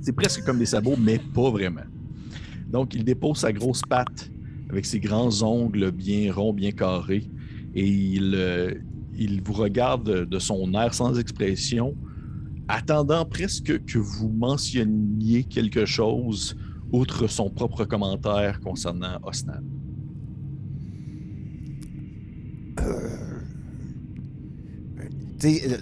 C'est 0.00 0.12
presque 0.12 0.42
comme 0.44 0.58
des 0.58 0.66
sabots, 0.66 0.96
mais 0.98 1.18
pas 1.32 1.50
vraiment. 1.50 1.82
Donc, 2.70 2.94
il 2.94 3.04
dépose 3.04 3.38
sa 3.38 3.52
grosse 3.52 3.82
patte 3.82 4.30
avec 4.70 4.84
ses 4.86 4.98
grands 4.98 5.42
ongles 5.42 5.90
bien 5.92 6.32
ronds, 6.32 6.52
bien 6.54 6.70
carrés, 6.72 7.24
et 7.74 7.86
il, 7.86 8.32
euh, 8.34 8.72
il 9.22 9.42
vous 9.42 9.52
regarde 9.52 10.26
de 10.26 10.38
son 10.38 10.74
air 10.74 10.94
sans 10.94 11.18
expression, 11.18 11.96
attendant 12.68 13.24
presque 13.24 13.84
que 13.84 13.98
vous 13.98 14.28
mentionniez 14.28 15.44
quelque 15.44 15.84
chose 15.84 16.56
outre 16.92 17.26
son 17.26 17.50
propre 17.50 17.84
commentaire 17.84 18.60
concernant 18.60 19.18
Osnan. 19.22 19.62
Sais, 25.38 25.72
euh, 25.72 25.76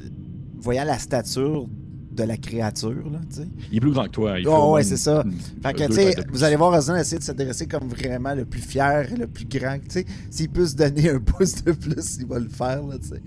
voyant 0.58 0.84
la 0.84 0.98
stature 0.98 1.66
de 2.10 2.24
la 2.24 2.36
créature, 2.36 3.10
là, 3.10 3.20
tu 3.28 3.36
sais. 3.36 3.48
Il 3.70 3.78
est 3.78 3.80
plus 3.80 3.92
grand 3.92 4.04
que 4.04 4.10
toi. 4.10 4.38
Il 4.38 4.48
Oh, 4.48 4.74
ouais, 4.74 4.82
c'est 4.82 4.96
ça. 4.96 5.24
Fait 5.62 5.72
que, 5.72 5.78
deux 5.78 5.86
tu 5.86 5.92
sais, 5.94 6.04
têtes 6.06 6.18
de 6.18 6.22
plus. 6.24 6.32
vous 6.32 6.44
allez 6.44 6.56
voir 6.56 6.76
Ozan 6.76 6.96
essayer 6.96 7.18
de 7.18 7.22
s'adresser 7.22 7.66
comme 7.66 7.88
vraiment 7.88 8.34
le 8.34 8.44
plus 8.44 8.60
fier 8.60 9.12
et 9.12 9.16
le 9.16 9.26
plus 9.26 9.46
grand. 9.46 9.78
Tu 9.78 9.90
sais, 9.90 10.06
s'il 10.30 10.50
peut 10.50 10.66
se 10.66 10.74
donner 10.74 11.10
un 11.10 11.20
pouce 11.20 11.62
de 11.64 11.72
plus, 11.72 12.18
il 12.18 12.26
va 12.26 12.38
le 12.38 12.48
faire, 12.48 12.84
là, 12.86 12.98
tu 12.98 13.08
sais. 13.08 13.22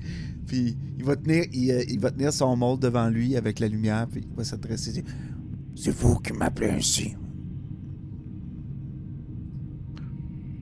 Puis, 0.46 0.76
il 0.98 1.06
va 1.06 1.15
tenir, 1.15 1.46
il, 1.54 1.72
euh, 1.72 1.84
il 1.88 2.00
va 2.00 2.12
tenir 2.12 2.34
son 2.34 2.56
molde 2.58 2.82
devant 2.82 3.08
lui 3.10 3.38
avec 3.38 3.60
la 3.60 3.67
lumière, 3.67 4.08
puis 4.12 4.22
il 4.30 4.36
va 4.36 4.43
s'adresser. 4.43 5.04
C'est 5.76 5.96
vous 5.96 6.19
qui 6.19 6.34
m'appelez 6.34 6.69
ainsi. 6.69 7.15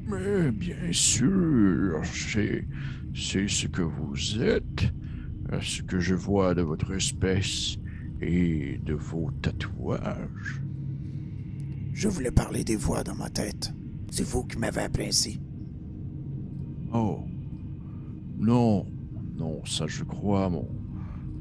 Mais 0.07 0.51
bien 0.51 0.91
sûr, 0.91 2.01
c'est, 2.03 2.65
c'est 3.15 3.47
ce 3.47 3.67
que 3.67 3.81
vous 3.81 4.41
êtes, 4.41 4.93
ce 5.61 5.81
que 5.81 5.99
je 5.99 6.15
vois 6.15 6.53
de 6.53 6.61
votre 6.61 6.93
espèce 6.93 7.77
et 8.21 8.79
de 8.83 8.93
vos 8.93 9.31
tatouages. 9.41 10.61
Je 11.93 12.07
voulais 12.07 12.31
parler 12.31 12.63
des 12.63 12.75
voix 12.75 13.03
dans 13.03 13.15
ma 13.15 13.29
tête. 13.29 13.73
C'est 14.09 14.25
vous 14.25 14.43
qui 14.43 14.57
m'avez 14.57 14.81
appelé 14.81 15.07
ainsi. 15.07 15.41
Oh, 16.93 17.23
non, 18.37 18.85
non, 19.35 19.63
ça 19.65 19.87
je 19.87 20.03
crois, 20.03 20.49
mon, 20.49 20.67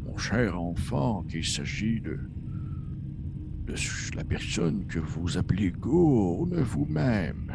mon 0.07 0.17
cher 0.17 0.61
enfant, 0.61 1.25
qu'il 1.29 1.45
s'agit 1.45 2.01
de, 2.01 2.19
de 3.67 3.75
la 4.17 4.25
personne 4.25 4.87
que 4.87 4.99
vous 4.99 5.37
appelez 5.37 5.71
Gourne 5.71 6.61
vous-même. 6.61 7.53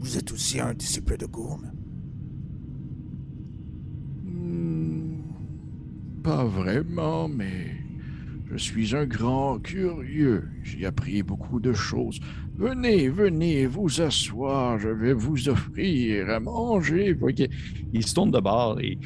Vous 0.00 0.16
êtes 0.16 0.32
aussi 0.32 0.60
un 0.60 0.74
disciple 0.74 1.16
de 1.16 1.26
Gourne. 1.26 1.75
Pas 6.26 6.44
vraiment, 6.44 7.28
mais 7.28 7.76
je 8.50 8.56
suis 8.56 8.96
un 8.96 9.06
grand 9.06 9.60
curieux. 9.60 10.42
J'ai 10.64 10.84
appris 10.84 11.22
beaucoup 11.22 11.60
de 11.60 11.72
choses. 11.72 12.18
Venez, 12.56 13.08
venez 13.08 13.66
vous 13.66 14.00
asseoir. 14.00 14.76
Je 14.80 14.88
vais 14.88 15.12
vous 15.12 15.48
offrir 15.48 16.28
à 16.28 16.40
manger. 16.40 17.16
Il 17.92 18.04
se 18.04 18.12
tourne 18.12 18.32
de 18.32 18.40
bord 18.40 18.80
et 18.80 18.98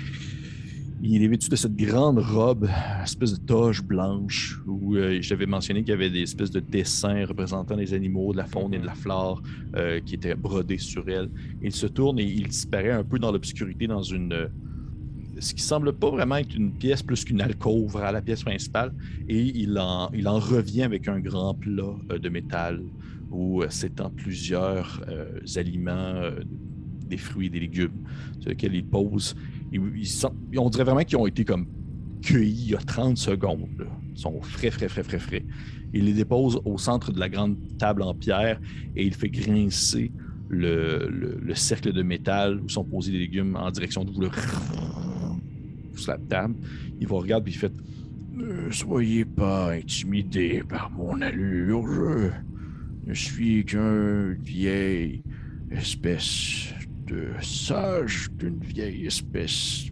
il 1.02 1.22
est 1.22 1.28
vêtu 1.28 1.50
de 1.50 1.56
cette 1.56 1.76
grande 1.76 2.20
robe, 2.20 2.70
espèce 3.02 3.38
de 3.38 3.44
toge 3.44 3.82
blanche, 3.82 4.58
où 4.66 4.96
euh, 4.96 5.18
j'avais 5.20 5.44
mentionné 5.44 5.80
qu'il 5.80 5.90
y 5.90 5.92
avait 5.92 6.08
des 6.08 6.22
espèces 6.22 6.50
de 6.50 6.60
dessins 6.60 7.26
représentant 7.26 7.76
les 7.76 7.92
animaux, 7.92 8.32
de 8.32 8.38
la 8.38 8.46
faune 8.46 8.72
et 8.72 8.78
de 8.78 8.86
la 8.86 8.94
flore 8.94 9.42
euh, 9.76 10.00
qui 10.00 10.14
étaient 10.14 10.34
brodés 10.34 10.78
sur 10.78 11.06
elle. 11.06 11.28
Il 11.60 11.72
se 11.72 11.86
tourne 11.86 12.18
et 12.18 12.24
il 12.24 12.48
disparaît 12.48 12.92
un 12.92 13.04
peu 13.04 13.18
dans 13.18 13.30
l'obscurité 13.30 13.86
dans 13.86 14.02
une 14.02 14.48
ce 15.40 15.54
qui 15.54 15.62
semble 15.62 15.92
pas 15.92 16.10
vraiment 16.10 16.36
être 16.36 16.54
une 16.54 16.72
pièce 16.72 17.02
plus 17.02 17.24
qu'une 17.24 17.40
alcôve 17.40 17.96
à 17.96 18.12
la 18.12 18.22
pièce 18.22 18.42
principale, 18.42 18.92
et 19.28 19.40
il 19.40 19.78
en, 19.78 20.08
revient 20.38 20.82
avec 20.82 21.08
un 21.08 21.18
grand 21.20 21.54
plat 21.54 21.96
euh, 22.10 22.18
de 22.18 22.28
métal 22.28 22.80
où 23.30 23.62
euh, 23.62 23.68
s'étend 23.70 24.10
plusieurs 24.10 25.02
euh, 25.08 25.40
aliments, 25.56 26.20
des 27.06 27.16
fruits 27.16 27.50
des 27.50 27.60
légumes 27.60 28.04
sur 28.38 28.50
lesquels 28.50 28.74
il 28.74 28.84
pose. 28.84 29.34
On 30.56 30.70
dirait 30.70 30.84
vraiment 30.84 31.02
qu'ils 31.02 31.18
ont 31.18 31.26
été 31.26 31.44
comme 31.44 31.66
cueillis 32.22 32.64
il 32.66 32.70
y 32.70 32.76
a 32.76 32.78
30 32.78 33.16
secondes. 33.16 33.86
Ils 34.14 34.20
sont 34.20 34.40
frais, 34.42 34.70
frais, 34.70 34.88
frais, 34.88 35.02
frais, 35.02 35.18
frais. 35.18 35.44
Il 35.92 36.04
les 36.04 36.12
dépose 36.12 36.60
au 36.64 36.78
centre 36.78 37.12
de 37.12 37.18
la 37.18 37.28
grande 37.28 37.56
table 37.78 38.02
en 38.02 38.14
pierre 38.14 38.60
et 38.94 39.04
il 39.04 39.14
fait 39.14 39.30
grincer 39.30 40.12
le- 40.48 41.08
le 41.08 41.54
cercle 41.54 41.92
de 41.92 42.02
métal 42.02 42.60
où 42.60 42.68
sont 42.68 42.84
posés 42.84 43.12
les 43.12 43.18
légumes 43.18 43.56
en 43.56 43.70
direction 43.70 44.04
de 44.04 44.12
vous. 44.12 44.22
Sur 46.00 46.12
la 46.12 46.18
table. 46.18 46.54
Il 47.00 47.06
vous 47.06 47.18
regarde 47.18 47.44
puis 47.44 47.52
il 47.52 47.58
fait 47.58 47.72
Ne 48.34 48.70
soyez 48.70 49.24
pas 49.24 49.72
intimidé 49.72 50.62
par 50.68 50.90
mon 50.90 51.20
allure. 51.20 51.86
Je, 51.86 52.30
ne 53.06 53.14
suis 53.14 53.64
qu'un 53.64 54.34
vieil 54.34 55.22
espèce 55.70 56.74
de 57.06 57.28
sage 57.42 58.30
d'une 58.38 58.60
vieille 58.60 59.06
espèce 59.06 59.86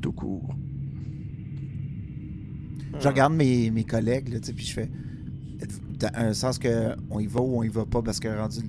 tout 0.00 0.12
court. 0.12 0.54
Je 3.00 3.08
regarde 3.08 3.34
mes, 3.34 3.70
mes 3.70 3.84
collègues, 3.84 4.28
là, 4.28 4.38
puis 4.54 4.64
je 4.64 4.72
fais. 4.72 4.90
Dans 5.98 6.10
un 6.14 6.32
sens 6.32 6.58
que 6.58 6.94
on 7.10 7.20
y 7.20 7.26
va 7.26 7.40
ou 7.40 7.58
on 7.58 7.62
y 7.62 7.68
va 7.68 7.84
pas, 7.86 8.02
parce 8.02 8.20
que 8.20 8.28
rendu. 8.28 8.60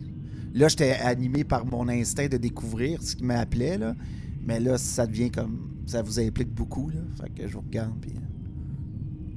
Là, 0.53 0.67
j'étais 0.67 0.91
animé 0.91 1.43
par 1.43 1.65
mon 1.65 1.87
instinct 1.89 2.27
de 2.27 2.37
découvrir 2.37 3.01
ce 3.01 3.15
qui 3.15 3.23
m'appelait, 3.23 3.77
là. 3.77 3.95
Mais 4.45 4.59
là, 4.59 4.77
ça 4.77 5.05
devient 5.05 5.31
comme. 5.31 5.74
Ça 5.85 6.01
vous 6.01 6.19
implique 6.19 6.49
beaucoup, 6.49 6.89
là. 6.89 6.99
Fait 7.21 7.29
que 7.29 7.47
je 7.47 7.53
vous 7.53 7.61
regarde, 7.61 7.93
puis. 8.01 8.13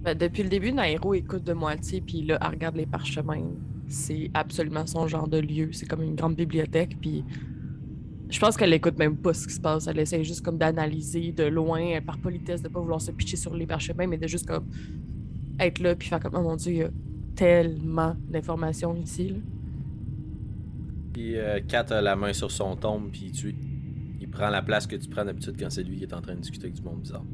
Ben, 0.03 0.17
depuis 0.17 0.43
le 0.43 0.49
début, 0.49 0.73
Nairo 0.73 1.15
écoute 1.15 1.45
de 1.45 1.53
moitié, 1.53 2.01
puis 2.01 2.23
là, 2.23 2.39
elle 2.41 2.49
regarde 2.51 2.77
les 2.77 2.87
parchemins. 2.87 3.45
C'est 3.89 4.31
absolument 4.35 4.87
son 4.87 5.07
genre 5.09 5.29
de 5.29 5.39
lieu. 5.39 5.71
C'est 5.73 5.87
comme 5.87 6.03
une 6.03 6.15
grande 6.15 6.37
bibliothèque, 6.37 6.97
puis 7.01 7.25
je 8.31 8.39
pense 8.39 8.57
qu'elle 8.57 8.73
écoute 8.73 8.99
même 8.99 9.17
pas 9.17 9.33
ce 9.33 9.47
qui 9.47 9.55
se 9.55 9.61
passe. 9.61 9.87
Elle 9.87 9.99
essaie 9.99 10.23
juste 10.23 10.43
comme 10.43 10.59
d'analyser 10.59 11.33
de 11.33 11.45
loin, 11.45 12.01
par 12.05 12.19
politesse, 12.19 12.63
de 12.63 12.69
pas 12.69 12.81
vouloir 12.81 13.01
se 13.01 13.11
pitcher 13.11 13.37
sur 13.37 13.55
les 13.55 13.67
parchemins, 13.67 14.07
mais 14.07 14.19
de 14.19 14.27
juste 14.27 14.47
comme 14.47 14.67
être 15.59 15.81
là, 15.81 15.95
puis 15.95 16.09
faire 16.09 16.21
comme, 16.21 16.35
oh 16.37 16.43
mon 16.43 16.57
dieu, 16.57 16.73
il 16.73 16.79
y 16.79 16.83
a 16.83 16.91
tellement 17.35 18.15
d'informations 18.29 18.95
ici. 18.97 19.31
Là. 19.31 19.37
Puis 21.13 21.37
euh, 21.37 21.61
Kat 21.67 21.87
a 21.91 22.01
la 22.01 22.17
main 22.17 22.33
sur 22.33 22.51
son 22.51 22.77
tombe, 22.77 23.11
puis 23.11 23.33
tu 23.33 23.55
il 24.21 24.29
prend 24.29 24.51
la 24.51 24.63
place 24.63 24.87
que 24.87 24.97
tu 24.97 25.09
prends 25.09 25.25
d'habitude 25.25 25.55
quand 25.59 25.71
c'est 25.71 25.83
lui 25.85 25.97
qui 25.99 26.05
est 26.05 26.15
en 26.15 26.21
train 26.21 26.35
de 26.35 26.41
discuter 26.41 26.65
avec 26.67 26.77
du 26.77 26.83
monde 26.83 27.01
bizarre. 27.03 27.25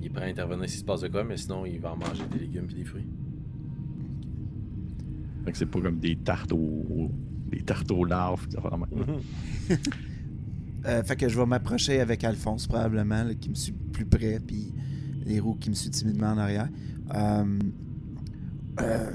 Il 0.00 0.06
est 0.06 0.10
prêt 0.10 0.24
à 0.24 0.28
intervenir 0.28 0.68
s'il 0.68 0.78
se 0.80 0.84
passe 0.84 1.00
de 1.00 1.08
quoi, 1.08 1.24
mais 1.24 1.36
sinon 1.36 1.66
il 1.66 1.80
va 1.80 1.92
en 1.92 1.96
manger 1.96 2.22
des 2.32 2.38
légumes 2.38 2.66
et 2.70 2.74
des 2.74 2.84
fruits. 2.84 3.06
Fait 5.44 5.52
que 5.52 5.58
c'est 5.58 5.66
pas 5.66 5.80
comme 5.80 5.98
des 5.98 6.16
tartes 6.16 6.52
aux, 6.52 7.10
des 7.50 7.62
tartes 7.62 7.90
aux 7.90 8.04
larves. 8.04 8.46
Euh, 10.84 11.02
fait 11.02 11.16
que 11.16 11.28
je 11.28 11.36
vais 11.36 11.46
m'approcher 11.46 11.98
avec 11.98 12.22
Alphonse, 12.22 12.68
probablement, 12.68 13.24
là, 13.24 13.34
qui 13.34 13.48
me 13.50 13.56
suit 13.56 13.74
plus 13.92 14.04
près, 14.06 14.38
puis 14.38 14.72
les 15.24 15.40
roues 15.40 15.56
qui 15.56 15.68
me 15.68 15.74
suivent 15.74 15.90
timidement 15.90 16.28
en 16.28 16.38
arrière. 16.38 16.68
Euh, 17.12 17.58
Euh, 18.80 19.10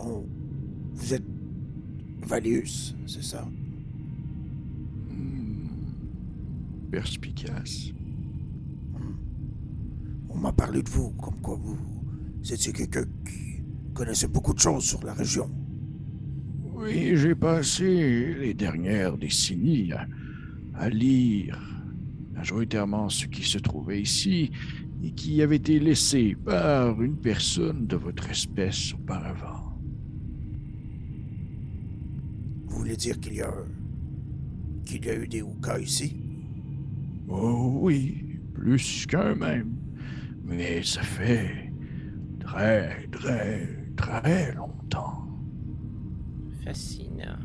on- 0.00 0.26
vous 0.92 1.14
êtes 1.14 1.24
Valius, 2.20 2.94
c'est 3.06 3.22
ça? 3.24 3.48
Perspicace. 6.94 7.92
On 10.28 10.38
m'a 10.38 10.52
parlé 10.52 10.80
de 10.80 10.88
vous, 10.88 11.10
comme 11.14 11.40
quoi 11.40 11.56
vous, 11.56 11.76
étiez 12.48 12.72
quelqu'un 12.72 13.02
qui 13.26 13.64
connaissait 13.92 14.28
beaucoup 14.28 14.54
de 14.54 14.60
choses 14.60 14.84
sur 14.84 15.02
la 15.02 15.12
région. 15.12 15.50
Oui, 16.72 17.16
j'ai 17.16 17.34
passé 17.34 18.34
les 18.34 18.54
dernières 18.54 19.18
décennies 19.18 19.92
à, 19.92 20.06
à 20.74 20.88
lire 20.88 21.58
majoritairement 22.32 23.08
ce 23.08 23.26
qui 23.26 23.42
se 23.42 23.58
trouvait 23.58 24.00
ici 24.00 24.52
et 25.02 25.10
qui 25.10 25.42
avait 25.42 25.56
été 25.56 25.80
laissé 25.80 26.36
par 26.44 27.02
une 27.02 27.16
personne 27.16 27.88
de 27.88 27.96
votre 27.96 28.30
espèce 28.30 28.94
auparavant. 28.94 29.76
Vous 32.66 32.76
voulez 32.76 32.96
dire 32.96 33.18
qu'il 33.18 33.34
y 33.34 33.42
a 33.42 33.52
qu'il 34.84 35.04
y 35.04 35.10
a 35.10 35.16
eu 35.16 35.26
des 35.26 35.42
Oukas 35.42 35.80
ici? 35.80 36.23
Oh 37.28 37.78
oui, 37.82 38.38
plus 38.54 39.06
qu'un 39.06 39.34
même. 39.34 39.76
Mais 40.44 40.82
ça 40.82 41.02
fait 41.02 41.72
très, 42.40 43.06
très, 43.08 43.66
très 43.96 44.54
longtemps. 44.54 45.26
Fascinant. 46.64 47.38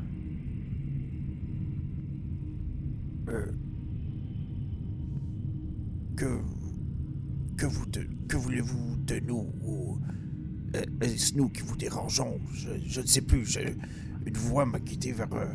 Euh, 3.30 3.46
que 6.16 6.40
que 7.58 7.66
vous 7.66 7.86
de- 7.88 8.08
que 8.28 8.38
voulez-vous 8.38 8.96
de 9.06 9.20
nous 9.20 9.48
ou 9.62 10.00
euh, 10.76 10.82
est-ce 11.02 11.36
nous 11.38 11.50
qui 11.50 11.62
vous 11.62 11.76
dérangeons 11.78 12.40
je, 12.54 12.70
je 12.86 13.02
ne 13.02 13.06
sais 13.06 13.22
plus. 13.22 13.46
je- 13.46 13.60
une 14.26 14.38
voix 14.38 14.66
m'a 14.66 14.80
guidé 14.80 15.12
vers 15.12 15.32
euh, 15.34 15.46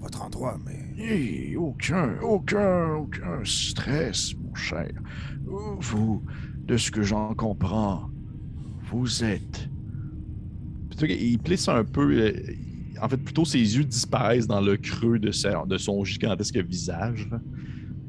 votre 0.00 0.22
endroit, 0.22 0.58
mais 0.64 0.94
Et 0.98 1.56
aucun, 1.56 2.18
aucun, 2.20 2.94
aucun 2.94 3.40
stress, 3.44 4.34
mon 4.36 4.54
cher. 4.54 4.90
Vous, 5.44 6.22
de 6.64 6.76
ce 6.76 6.90
que 6.90 7.02
j'en 7.02 7.34
comprends, 7.34 8.10
vous 8.90 9.24
êtes 9.24 9.68
il 11.02 11.38
plisse 11.38 11.66
un 11.68 11.82
peu. 11.84 12.12
euh, 12.12 12.32
En 13.00 13.08
fait, 13.08 13.16
plutôt 13.16 13.46
ses 13.46 13.58
yeux 13.58 13.84
disparaissent 13.84 14.46
dans 14.46 14.60
le 14.60 14.76
creux 14.76 15.18
de, 15.18 15.30
sa- 15.32 15.64
de 15.64 15.78
son 15.78 16.04
gigantesque 16.04 16.58
visage. 16.58 17.26
là. 17.30 17.40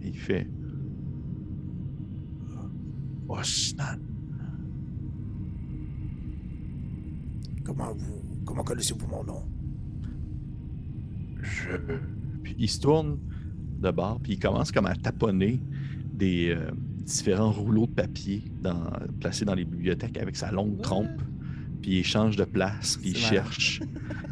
Il 0.03 0.17
fait 0.17 0.45
Osnan. 3.29 3.99
comment 7.63 7.93
vous 7.93 8.43
comment 8.45 8.63
connaissez-vous 8.63 9.07
mon 9.07 9.23
nom? 9.23 9.43
Je. 11.41 11.77
Puis 12.43 12.55
il 12.57 12.69
se 12.69 12.79
tourne 12.79 13.19
de 13.79 13.91
bord, 13.91 14.19
puis 14.21 14.33
il 14.33 14.39
commence 14.39 14.71
comme 14.71 14.85
à 14.85 14.95
taponner 14.95 15.59
des 16.13 16.49
euh, 16.49 16.71
différents 17.03 17.51
rouleaux 17.51 17.87
de 17.87 17.91
papier 17.91 18.43
dans, 18.61 18.91
placés 19.19 19.45
dans 19.45 19.55
les 19.55 19.65
bibliothèques 19.65 20.17
avec 20.17 20.35
sa 20.35 20.51
longue 20.51 20.81
trompe. 20.81 21.21
Puis 21.81 21.99
il 21.99 22.03
change 22.03 22.35
de 22.35 22.43
place, 22.43 22.97
puis 23.01 23.11
il 23.11 23.17
cherche. 23.17 23.81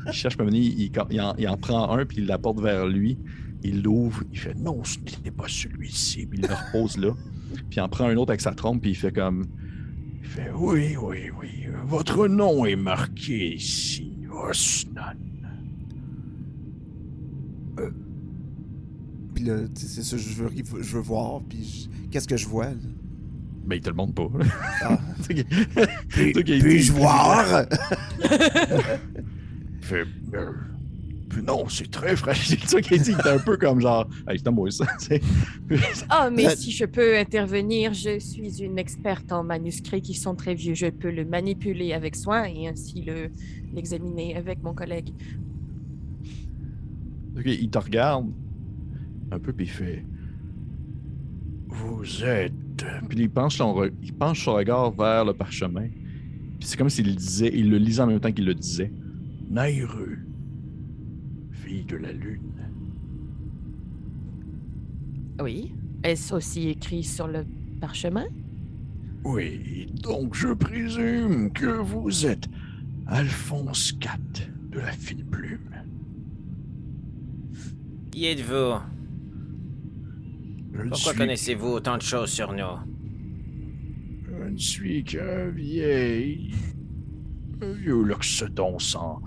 il 0.06 0.13
cherche, 0.13 0.38
puis 0.38 0.48
il, 0.56 0.91
il 1.10 1.22
en, 1.22 1.36
il 1.36 1.48
en 1.48 1.58
prend 1.58 1.91
un, 1.91 2.06
puis 2.06 2.17
il 2.19 2.28
l'apporte 2.28 2.60
vers 2.60 2.86
lui. 2.86 3.17
Il 3.63 3.82
l'ouvre, 3.82 4.24
il 4.32 4.39
fait 4.39 4.56
non, 4.56 4.84
ce 4.84 5.00
n'était 5.00 5.32
pas 5.32 5.48
celui-ci, 5.48 6.28
puis 6.28 6.39
il 6.41 6.48
le 6.48 6.54
repose 6.54 6.98
là. 6.98 7.13
Puis 7.54 7.78
il 7.78 7.82
en 7.82 7.89
prend 7.89 8.06
un 8.06 8.15
autre 8.15 8.32
avec 8.32 8.41
sa 8.41 8.52
trompe, 8.52 8.82
puis 8.82 8.91
il 8.91 8.95
fait 8.95 9.12
comme. 9.12 9.48
Il 10.22 10.28
fait 10.28 10.52
oui, 10.56 10.95
oui, 10.95 11.30
oui. 11.41 11.67
Votre 11.86 12.28
nom 12.28 12.65
est 12.65 12.76
marqué 12.76 13.56
ici, 13.56 14.13
Osnan. 14.32 15.28
Puis 19.39 19.47
là, 19.47 19.56
tu 19.73 19.82
sais, 19.84 19.88
c'est 19.88 20.04
ça, 20.04 20.17
je 20.17 20.43
veux, 20.43 20.52
je 20.82 20.95
veux 20.97 21.02
voir, 21.02 21.39
puis 21.47 21.63
je- 21.63 22.10
qu'est-ce 22.12 22.28
que 22.28 22.36
je 22.36 22.45
vois, 22.45 22.65
là? 22.65 22.73
Ben, 23.65 23.75
il 23.78 23.82
te 23.82 23.88
le 23.89 23.95
montre 23.95 24.13
pas. 24.13 24.28
Ah. 24.82 24.99
Qui- 25.30 26.34
puis-je 26.34 26.91
voir? 26.91 27.65
Fait 29.80 30.04
euh, 30.34 30.52
non, 31.41 31.69
c'est 31.69 31.89
très 31.89 32.17
fragile. 32.17 32.58
C'est 32.63 32.69
ça 32.69 32.82
qu'il 32.82 33.02
dit, 33.02 33.12
il 33.12 33.17
était 33.17 33.30
un 33.30 33.39
peu 33.39 33.56
comme 33.56 33.80
genre, 33.80 34.10
hey, 34.28 34.38
c'est 34.43 34.52
moi 34.52 34.69
ça. 34.71 34.86
tu. 34.99 35.21
Ah, 36.10 36.30
mais 36.30 36.54
si 36.58 36.71
je 36.71 36.84
peux 36.84 37.17
intervenir, 37.17 37.93
je 37.93 38.19
suis 38.19 38.62
une 38.62 38.78
experte 38.78 39.32
en 39.32 39.45
manuscrits 39.45 40.02
qui 40.02 40.15
sont 40.15 40.36
très 40.36 40.54
vieux. 40.54 40.73
Je 40.73 40.88
peux 40.88 41.12
le 41.12 41.23
manipuler 41.23 41.93
avec 41.93 42.17
soin 42.17 42.43
et 42.43 42.67
ainsi 42.67 43.04
le 43.04 43.30
l'examiner 43.73 44.36
avec 44.36 44.62
mon 44.63 44.73
collègue. 44.73 45.13
Ok, 47.38 47.45
il 47.45 47.69
te 47.69 47.78
regarde 47.78 48.28
un 49.31 49.39
peu, 49.39 49.53
puis 49.53 49.65
il 49.65 49.69
fait. 49.69 50.05
Vous 51.67 52.23
êtes. 52.23 52.53
Puis 53.09 53.19
il 53.19 53.29
penche 53.29 53.57
son, 53.57 53.73
re- 53.73 53.91
il 54.01 54.13
penche 54.13 54.43
son 54.45 54.53
regard 54.53 54.91
vers 54.91 55.25
le 55.25 55.33
parchemin. 55.33 55.87
Puis 56.59 56.67
c'est 56.67 56.77
comme 56.77 56.89
s'il 56.89 57.07
le 57.07 57.13
disait, 57.15 57.51
il 57.53 57.69
le 57.69 57.77
lisait 57.77 58.01
en 58.01 58.07
même 58.07 58.19
temps 58.19 58.31
qu'il 58.31 58.45
le 58.45 58.53
disait. 58.55 58.91
Naireux, 59.49 60.17
fille 61.51 61.85
de 61.85 61.97
la 61.97 62.11
lune. 62.11 62.41
Oui. 65.41 65.73
Est-ce 66.03 66.33
aussi 66.33 66.69
écrit 66.69 67.03
sur 67.03 67.27
le 67.27 67.45
parchemin? 67.81 68.25
Oui, 69.25 69.87
donc 70.01 70.33
je 70.33 70.47
présume 70.53 71.51
que 71.51 71.65
vous 71.65 72.25
êtes 72.25 72.47
Alphonse 73.07 73.91
IV 74.01 74.47
de 74.71 74.79
la 74.79 74.91
fine 74.93 75.25
plume. 75.25 75.59
Qui 78.11 78.27
êtes-vous? 78.27 78.79
Je 80.83 80.89
Pourquoi 80.89 81.11
suis- 81.11 81.17
connaissez-vous 81.17 81.67
autant 81.67 81.97
de 81.97 82.01
choses 82.01 82.29
sur 82.31 82.53
nous? 82.53 82.77
Je 84.27 84.49
ne 84.51 84.57
suis 84.57 85.03
qu'un 85.03 85.49
vieil. 85.49 86.51
Un 87.61 87.73
vieux 87.73 88.03
loxodon 88.03 88.79
sans. 88.79 89.21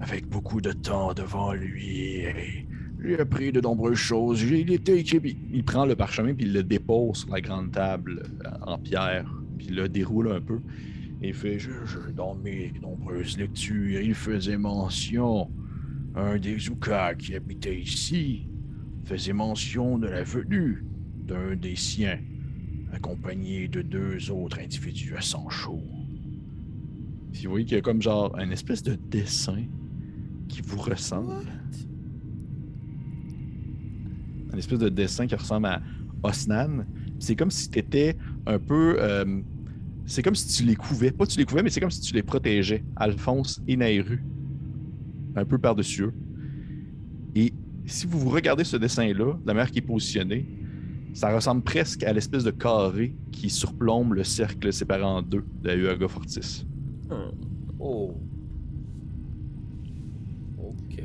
avec 0.00 0.26
beaucoup 0.28 0.60
de 0.60 0.72
temps 0.72 1.14
devant 1.14 1.52
lui 1.52 1.98
et. 2.16 2.66
J'ai 3.04 3.18
appris 3.18 3.50
de 3.52 3.60
nombreuses 3.60 3.98
choses. 3.98 4.42
Il 4.42 4.72
était. 4.72 5.00
Il 5.00 5.64
prend 5.64 5.84
le 5.86 5.96
parchemin, 5.96 6.34
puis 6.34 6.46
il 6.46 6.52
le 6.52 6.62
dépose 6.62 7.18
sur 7.18 7.30
la 7.30 7.40
grande 7.40 7.72
table 7.72 8.22
euh, 8.44 8.48
en 8.62 8.78
pierre, 8.78 9.28
puis 9.58 9.66
il 9.70 9.74
le 9.76 9.88
déroule 9.88 10.30
un 10.30 10.40
peu. 10.40 10.60
Et 11.20 11.28
il 11.28 11.34
fait 11.34 11.58
Je, 11.58 11.70
je- 11.84 12.10
dans 12.12 12.34
mes 12.36 12.72
nombreuses 12.80 13.36
lectures, 13.38 14.00
il 14.00 14.14
faisait 14.14 14.56
mention. 14.56 15.50
Un 16.14 16.36
des 16.38 16.68
Oukas 16.68 17.14
qui 17.14 17.34
habitait 17.34 17.80
ici 17.80 18.46
faisait 19.04 19.32
mention 19.32 19.98
de 19.98 20.06
la 20.06 20.22
venue 20.22 20.84
d'un 21.26 21.56
des 21.56 21.76
siens, 21.76 22.18
accompagné 22.92 23.68
de 23.68 23.82
deux 23.82 24.30
autres 24.30 24.58
individus 24.60 25.14
à 25.16 25.20
sang 25.20 25.48
chaud. 25.48 25.82
Puis 27.32 27.44
vous 27.44 27.50
voyez 27.50 27.64
qu'il 27.64 27.76
y 27.76 27.78
a 27.78 27.82
comme 27.82 28.02
genre 28.02 28.36
un 28.38 28.50
espèce 28.50 28.82
de 28.82 28.94
dessin 28.94 29.64
qui 30.48 30.60
vous 30.62 30.78
ressemble. 30.78 31.46
Un 34.52 34.58
espèce 34.58 34.78
de 34.78 34.90
dessin 34.90 35.26
qui 35.26 35.34
ressemble 35.34 35.66
à 35.66 35.82
Osnan. 36.22 36.84
C'est 37.18 37.36
comme 37.36 37.50
si 37.50 37.70
tu 37.70 37.78
étais 37.78 38.16
un 38.46 38.58
peu. 38.58 38.96
euh, 39.00 39.40
c'est 40.04 40.22
comme 40.22 40.34
si 40.34 40.48
tu 40.48 40.64
les 40.64 40.76
couvais. 40.76 41.10
Pas 41.10 41.26
tu 41.26 41.38
les 41.38 41.46
couvais, 41.46 41.62
mais 41.62 41.70
c'est 41.70 41.80
comme 41.80 41.90
si 41.90 42.00
tu 42.00 42.12
les 42.12 42.22
protégeais. 42.22 42.84
Alphonse 42.96 43.62
et 43.66 43.76
Nairu. 43.76 44.22
Un 45.36 45.46
peu 45.46 45.56
par-dessus 45.56 46.02
eux. 46.02 46.14
Et 47.34 47.54
si 47.86 48.06
vous 48.06 48.18
vous 48.18 48.30
regardez 48.30 48.64
ce 48.64 48.76
dessin-là, 48.76 49.34
de 49.34 49.46
la 49.46 49.54
manière 49.54 49.70
qui 49.70 49.78
est 49.78 49.82
positionné, 49.82 50.46
ça 51.14 51.34
ressemble 51.34 51.62
presque 51.62 52.02
à 52.04 52.12
l'espèce 52.12 52.44
de 52.44 52.50
carré 52.50 53.14
qui 53.30 53.50
surplombe 53.50 54.14
le 54.14 54.24
cercle 54.24 54.72
séparé 54.72 55.02
en 55.02 55.22
deux 55.22 55.44
de 55.62 55.68
la 55.68 55.76
Uaga 55.76 56.08
Fortis. 56.08 56.66
Oh. 57.78 58.14
Ok. 60.58 61.02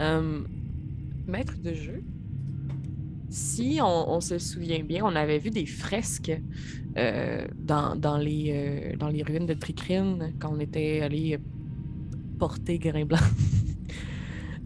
Euh, 0.00 0.40
maître 1.26 1.58
de 1.62 1.74
jeu, 1.74 2.02
si 3.28 3.78
on, 3.82 4.12
on 4.12 4.20
se 4.20 4.38
souvient 4.38 4.82
bien, 4.82 5.04
on 5.04 5.14
avait 5.16 5.38
vu 5.38 5.50
des 5.50 5.66
fresques 5.66 6.32
euh, 6.96 7.46
dans, 7.58 7.96
dans 7.96 8.16
les, 8.16 8.52
euh, 8.94 8.96
dans 8.96 9.08
les 9.08 9.22
ruines 9.22 9.46
de 9.46 9.54
Tricrine 9.54 10.32
quand 10.38 10.54
on 10.54 10.60
était 10.60 11.00
allé 11.02 11.38
porter 12.38 12.78
Grain 12.78 13.04
Blanc. 13.04 13.18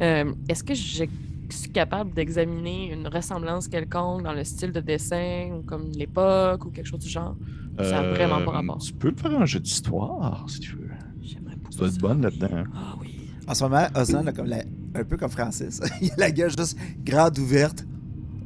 Euh, 0.03 0.33
Est-ce 0.49 0.65
que 0.65 0.75
je 0.75 1.05
suis 1.51 1.71
capable 1.73 2.13
d'examiner 2.15 2.93
une 2.93 3.07
ressemblance 3.09 3.69
quelconque 3.69 4.23
dans 4.23 4.33
le 4.33 4.45
style 4.45 4.73
de 4.73 4.81
dessin, 4.81 5.51
ou 5.59 5.63
comme 5.63 5.91
l'époque, 5.93 6.65
ou 6.67 6.71
quelque 6.71 6.87
chose 6.87 7.01
du 7.01 7.09
genre? 7.09 7.37
Ça 7.83 8.01
a 8.01 8.03
vraiment 8.03 8.43
pas 8.45 8.51
rapport. 8.53 8.77
Euh, 8.77 8.85
Tu 8.85 8.93
peux 8.95 9.13
faire 9.17 9.41
un 9.41 9.47
jeu 9.47 9.61
d'histoire 9.61 10.45
si 10.49 10.61
tu 10.61 10.77
veux. 10.77 10.91
J'aimerais 11.23 11.57
Tu 11.71 11.79
dois 11.79 11.89
être 11.89 11.99
bonne 11.99 12.23
là-dedans. 12.23 12.65
Ah 12.75 12.95
oui. 13.01 13.09
En 13.47 13.55
ce 13.55 13.65
moment, 13.65 13.87
Osnan, 13.95 14.27
a 14.27 14.33
comme 14.33 14.47
la- 14.47 14.65
un 14.95 15.05
peu 15.05 15.17
comme 15.17 15.31
Francis, 15.31 15.81
il 16.03 16.11
a 16.13 16.15
la 16.19 16.31
gueule 16.31 16.51
juste 16.57 16.77
grande 17.05 17.39
ouverte. 17.39 17.85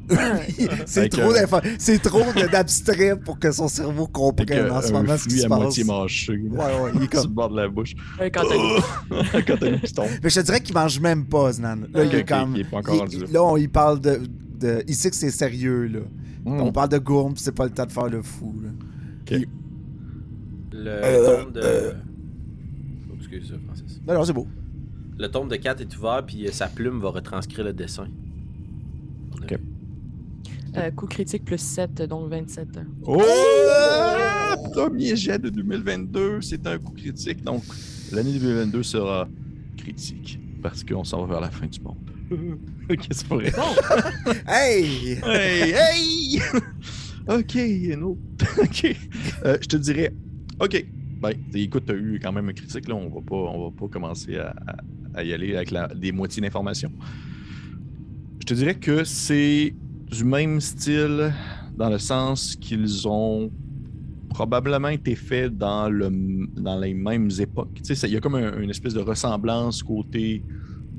c'est 0.87 1.09
trop 1.09 1.33
c'est 1.79 1.99
trop 2.03 2.23
d'abstrait 2.51 3.19
pour 3.19 3.39
que 3.39 3.51
son 3.53 3.69
cerveau 3.69 4.07
comprenne 4.07 4.71
en 4.71 4.81
ce 4.83 4.89
un 4.89 4.93
moment 5.03 5.17
ce 5.17 5.27
qui 5.29 5.39
se 5.39 5.47
à 5.47 5.49
passe. 5.49 5.59
moitié 5.61 5.85
mâché. 5.85 6.33
Ouais, 6.33 6.59
ouais, 6.59 6.91
il 6.97 7.03
est 7.05 7.11
Sur 7.15 7.23
le 7.23 7.27
comme. 7.27 7.33
bord 7.33 7.49
de 7.51 7.57
la 7.57 7.69
bouche. 7.69 7.95
Quand 8.19 8.43
t'as- 8.43 9.41
Quand 9.47 9.57
t'as 9.59 9.71
le 9.71 9.79
piston. 9.79 10.05
Mais 10.23 10.31
je 10.31 10.41
te 10.41 10.45
dirais 10.45 10.61
qu'il 10.61 10.75
mange 10.75 11.01
même 11.01 11.25
pas, 11.27 11.45
Osnan. 11.51 11.77
Là, 11.93 12.03
Ok, 12.03 12.09
il 12.13 12.15
est 12.15 12.21
ok, 12.23 12.29
comme. 12.29 12.55
il 12.57 12.61
est 12.61 12.71
pas 12.71 12.77
encore 12.79 12.95
il- 12.95 12.99
rendu 13.01 13.19
là. 13.21 13.27
là, 13.33 13.43
on 13.45 13.57
y 13.57 13.69
parle 13.69 14.01
de, 14.01 14.21
de. 14.61 14.85
Il 14.89 14.95
sait 14.95 15.11
que 15.11 15.17
c'est 15.17 15.31
sérieux, 15.31 15.87
là. 15.87 16.01
Hmm. 16.45 16.61
On 16.61 16.73
parle 16.73 16.91
de 16.91 16.99
gourme, 16.99 17.33
pis 17.35 17.43
c'est 17.43 17.55
pas 17.55 17.65
le 17.65 17.71
temps 17.71 17.87
de 17.87 17.93
faire 17.93 18.09
le 18.09 18.21
fou, 18.23 18.55
là. 18.63 19.39
Le 20.73 20.91
Euh, 20.91 21.43
tombe 21.45 21.53
de. 21.55 21.61
euh. 21.63 21.93
Oh, 23.11 23.15
excuse, 23.19 23.55
Francis. 23.67 24.01
Non, 24.07 24.15
non, 24.15 24.25
c'est 24.25 24.33
beau. 24.33 24.47
Le 25.17 25.29
tombe 25.29 25.49
de 25.49 25.57
4 25.57 25.81
est 25.81 25.97
ouvert, 25.97 26.25
puis 26.27 26.47
sa 26.53 26.67
plume 26.67 27.01
va 27.01 27.11
retranscrire 27.11 27.65
le 27.65 27.73
dessin. 27.73 28.09
Ok. 29.41 29.57
Euh, 30.77 30.91
coup 30.91 31.07
critique 31.07 31.45
plus 31.45 31.59
7, 31.61 32.03
donc 32.03 32.29
27. 32.31 32.69
Oh! 33.07 33.23
Premier 34.73 35.15
jet 35.15 35.39
de 35.39 35.49
2022, 35.49 36.41
c'est 36.41 36.67
un 36.67 36.79
coup 36.79 36.93
critique. 36.93 37.45
Donc, 37.45 37.63
l'année 38.13 38.33
2022 38.33 38.83
sera 38.83 39.29
critique 39.77 40.41
parce 40.63 40.83
qu'on 40.83 41.05
s'en 41.05 41.21
va 41.27 41.35
vers 41.35 41.41
la 41.43 41.51
fin 41.51 41.67
du 41.67 41.81
monde. 41.81 41.97
ok, 42.91 43.07
c'est 43.11 43.27
vrai. 43.29 43.53
Hey! 44.49 45.19
Hey, 45.25 45.73
hey! 45.73 46.41
ok, 47.29 48.03
autre. 48.03 48.63
ok. 48.63 48.97
Euh, 49.45 49.59
je 49.61 49.67
te 49.69 49.77
dirais, 49.77 50.13
ok. 50.61 50.85
Ben, 51.21 51.33
écoute, 51.55 51.85
t'as 51.87 51.95
eu 51.95 52.19
quand 52.23 52.33
même 52.33 52.49
un 52.49 52.53
critique, 52.53 52.89
là. 52.89 52.95
On 52.97 53.09
va 53.09 53.21
pas, 53.21 53.37
on 53.37 53.71
va 53.71 53.77
pas 53.79 53.89
commencer 53.89 54.37
à, 54.37 54.55
à- 54.67 54.77
à 55.21 55.23
y 55.23 55.33
aller 55.33 55.55
avec 55.55 55.71
la- 55.71 55.87
des 55.95 56.11
moitiés 56.13 56.43
d'informations. 56.43 56.91
Je 58.41 58.47
te 58.47 58.55
dirais 58.55 58.75
que 58.75 59.05
c'est 59.05 59.73
du 60.15 60.25
même 60.25 60.61
style 60.61 61.35
dans 61.77 61.91
le 61.91 61.99
sens 61.99 62.57
qu'ils 62.57 63.09
ont 63.09 63.53
probablement 64.29 64.89
été 64.89 65.17
faits 65.17 65.57
dans, 65.57 65.89
le, 65.91 66.11
dans 66.57 66.79
les 66.79 66.95
mêmes 66.95 67.31
époques. 67.39 67.81
Il 67.89 68.11
y 68.11 68.17
a 68.17 68.21
comme 68.21 68.37
un- 68.37 68.61
une 68.61 68.71
espèce 68.71 68.95
de 68.95 69.01
ressemblance 69.01 69.83
côté 69.83 70.45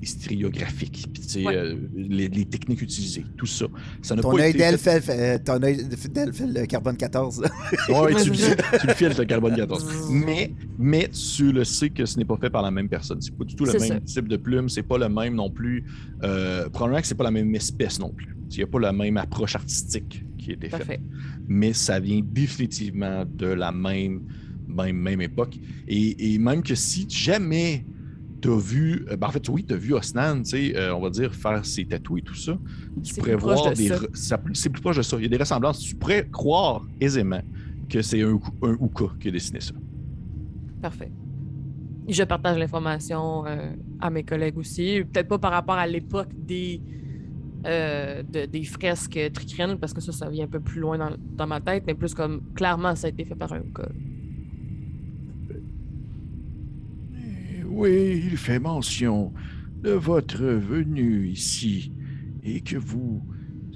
historiographique, 0.02 1.08
puis 1.14 1.46
Ouais. 1.46 1.56
euh, 1.56 1.76
les, 1.96 2.28
les 2.30 2.46
techniques 2.46 2.82
utilisées, 2.82 3.26
tout 3.38 3.46
ça. 3.46 3.66
Ça 4.02 4.16
n'a 4.16 4.22
Ton 4.22 4.38
œil 4.40 4.54
d'elfe, 4.54 4.82
fait- 4.82 5.40
ton 5.44 5.62
œil 5.64 5.78
le 5.88 6.66
carbone 6.66 6.96
14. 6.98 7.42
là. 7.42 7.50
Ouais, 7.90 8.14
tu, 8.24 8.32
tu 8.32 8.88
le 8.88 8.94
files, 8.94 9.14
le 9.18 9.26
carbone 9.26 9.56
14. 9.56 10.10
Mais, 10.12 10.54
mais 10.78 11.10
tu 11.10 11.52
le 11.52 11.64
sais 11.64 11.90
que 11.90 12.06
ce 12.06 12.18
n'est 12.18 12.26
pas 12.26 12.38
fait 12.38 12.50
par 12.50 12.62
la 12.62 12.72
même 12.72 12.88
personne. 12.90 13.22
C'est 13.22 13.36
pas 13.36 13.44
du 13.44 13.56
tout 13.56 13.66
le 13.66 13.74
même 13.74 13.82
ça. 13.82 14.00
type 14.00 14.28
de 14.28 14.38
plume. 14.38 14.70
C'est 14.70 14.84
pas 14.84 14.98
le 14.98 15.10
même 15.10 15.36
non 15.36 15.50
plus. 15.50 15.84
Euh, 16.24 16.70
probablement 16.70 17.02
que 17.02 17.08
c'est 17.08 17.16
pas 17.16 17.24
la 17.24 17.32
même 17.32 17.54
espèce 17.56 18.00
non 18.00 18.10
plus. 18.10 18.36
Il 18.52 18.58
n'y 18.58 18.64
a 18.64 18.68
pas 18.68 18.80
la 18.80 18.94
même 18.94 19.18
approche 19.18 19.56
artistique 19.56 20.24
qui 20.38 20.52
a 20.52 20.54
été 20.54 20.70
faite. 20.70 21.02
Mais 21.48 21.74
ça 21.74 22.00
vient 22.00 22.22
définitivement 22.24 23.26
de 23.26 23.48
la 23.48 23.72
même, 23.72 24.22
même, 24.68 24.96
même 24.98 25.22
époque. 25.22 25.58
Et, 25.88 26.34
et 26.34 26.38
même 26.38 26.62
que 26.64 26.76
si 26.76 27.06
jamais 27.10 27.86
tu 28.46 28.52
as 28.52 28.58
vu. 28.58 29.06
euh, 29.10 29.18
ben, 29.18 29.28
en 29.28 29.32
fait, 29.32 29.48
oui, 29.50 29.66
tu 29.66 29.74
as 29.74 29.78
vu 29.78 29.94
Osnan, 29.94 30.44
tu 30.44 30.50
sais, 30.50 30.78
euh, 30.78 30.96
on 30.96 31.02
va 31.02 31.10
dire, 31.10 31.34
faire 31.36 31.66
ses 31.66 31.86
tatous 31.86 32.20
et 32.20 32.22
tout 32.24 32.36
ça. 32.36 32.58
Tu 33.04 33.14
pourrais 33.16 33.36
voir 33.36 33.72
de 33.72 33.76
des. 33.76 33.90
re- 33.92 34.10
C'est 34.54 34.70
plus 34.70 34.82
proche 34.82 34.98
de 34.98 35.02
ça. 35.02 35.18
Il 35.18 35.24
y 35.24 35.26
a 35.26 35.30
des 35.30 35.38
ressemblances. 35.38 35.80
Tu 35.80 35.96
pourrais 35.96 36.28
croire 36.32 36.88
aisément 37.00 37.42
que 37.90 38.02
c'est 38.02 38.22
un, 38.22 38.40
un 38.64 38.74
Uka 38.82 39.06
qui 39.20 39.28
a 39.30 39.32
dessiné 39.32 39.60
ça. 39.62 39.74
Parfait. 40.82 41.12
Je 42.08 42.24
partage 42.24 42.58
l'information 42.58 43.46
euh, 43.48 43.74
à 44.00 44.10
mes 44.10 44.24
collègues 44.24 44.58
aussi. 44.58 45.04
Peut-être 45.12 45.28
pas 45.28 45.40
par 45.40 45.52
rapport 45.52 45.76
à 45.76 45.88
l'époque 45.88 46.30
des, 46.36 46.84
euh, 47.68 48.24
de- 48.24 48.46
des 48.46 48.64
fresques 48.66 49.20
tricrines, 49.34 49.78
parce 49.80 49.94
que 49.94 50.02
ça, 50.02 50.12
ça 50.12 50.30
vient 50.30 50.46
un 50.46 50.50
peu 50.50 50.60
plus 50.62 50.82
loin 50.82 50.98
dans, 50.98 51.16
dans 51.20 51.48
ma 51.48 51.62
tête, 51.62 51.84
mais 51.88 51.96
plus 51.96 52.14
comme 52.14 52.42
clairement, 52.56 52.96
ça 52.96 53.08
a 53.08 53.10
été 53.12 53.26
fait 53.26 53.36
par 53.36 53.54
un 53.54 53.64
cas. 53.76 53.90
Eh 57.14 57.64
Oui, 57.76 58.24
il 58.32 58.38
fait 58.38 58.58
mention 58.58 59.34
de 59.82 59.92
votre 59.92 60.46
venue 60.46 61.28
ici 61.28 61.92
et 62.42 62.62
que 62.62 62.78
vous 62.78 63.22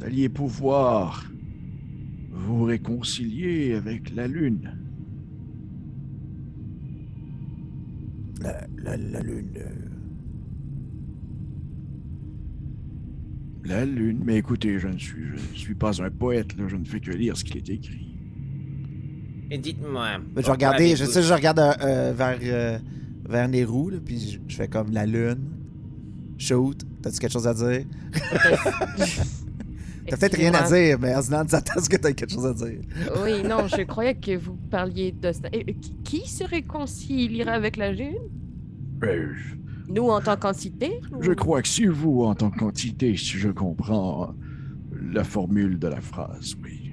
alliez 0.01 0.29
pouvoir 0.29 1.29
vous 2.31 2.63
réconcilier 2.63 3.73
avec 3.73 4.15
la 4.15 4.29
Lune. 4.29 4.73
La, 8.41 8.65
la, 8.77 8.95
la 8.95 9.19
lune. 9.19 9.59
La 13.65 13.85
Lune, 13.85 14.21
mais 14.23 14.37
écoutez, 14.37 14.79
je 14.79 14.87
ne 14.87 14.97
suis, 14.97 15.25
je 15.25 15.51
ne 15.51 15.55
suis 15.57 15.75
pas 15.75 16.01
un 16.01 16.09
poète, 16.09 16.55
là, 16.57 16.69
je 16.69 16.77
ne 16.77 16.85
fais 16.85 17.01
que 17.01 17.11
lire 17.11 17.35
ce 17.35 17.43
qui 17.43 17.57
est 17.57 17.69
écrit. 17.69 18.15
Et 19.51 19.57
dites-moi. 19.57 20.21
Je 20.37 20.49
regarder, 20.49 20.95
je 20.95 21.03
sais, 21.03 21.21
je 21.21 21.33
regarde 21.33 21.59
euh, 21.59 21.73
euh, 21.81 22.13
vers, 22.13 22.39
euh, 22.41 22.79
vers 23.29 23.47
Nehru, 23.47 23.91
là, 23.91 23.97
puis 24.03 24.19
je, 24.19 24.39
je 24.47 24.55
fais 24.55 24.67
comme 24.67 24.91
la 24.91 25.05
lune. 25.05 25.39
Shoot, 26.37 26.85
t'as-tu 27.01 27.19
quelque 27.19 27.31
chose 27.33 27.47
à 27.47 27.53
dire? 27.53 27.85
T'as 30.07 30.17
peut-être 30.17 30.37
rien 30.37 30.53
à 30.55 30.67
dire, 30.67 30.97
mais 30.99 31.15
Osnan 31.15 31.47
s'attend 31.47 31.79
à 31.79 31.83
ce 31.83 31.89
que 31.89 31.97
t'aies 31.97 32.15
quelque 32.15 32.31
chose 32.33 32.45
à 32.47 32.53
dire? 32.53 32.79
Oui, 33.23 33.43
non, 33.47 33.67
je 33.67 33.83
croyais 33.83 34.15
que 34.15 34.35
vous 34.37 34.55
parliez 34.71 35.11
de 35.11 35.31
ça. 35.31 35.47
Et, 35.53 35.59
euh, 35.69 35.73
qui- 35.79 35.95
qui 36.21 36.27
se 36.29 36.43
réconciliera 36.43 37.51
avec 37.51 37.77
la 37.77 37.91
Lune? 37.91 38.15
Euh, 39.03 39.27
Nous 39.87 40.07
en 40.09 40.19
tant 40.19 40.35
qu'entité? 40.35 40.93
je 41.21 41.31
ou- 41.31 41.35
crois 41.35 41.61
que 41.61 41.67
si 41.67 41.85
vous, 41.85 42.23
en 42.23 42.33
tant 42.33 42.49
qu'entité, 42.49 43.15
si 43.17 43.37
je 43.37 43.49
comprends 43.49 44.33
la 45.13 45.23
formule 45.23 45.77
de 45.77 45.87
la 45.87 46.01
phrase, 46.01 46.55
oui. 46.63 46.91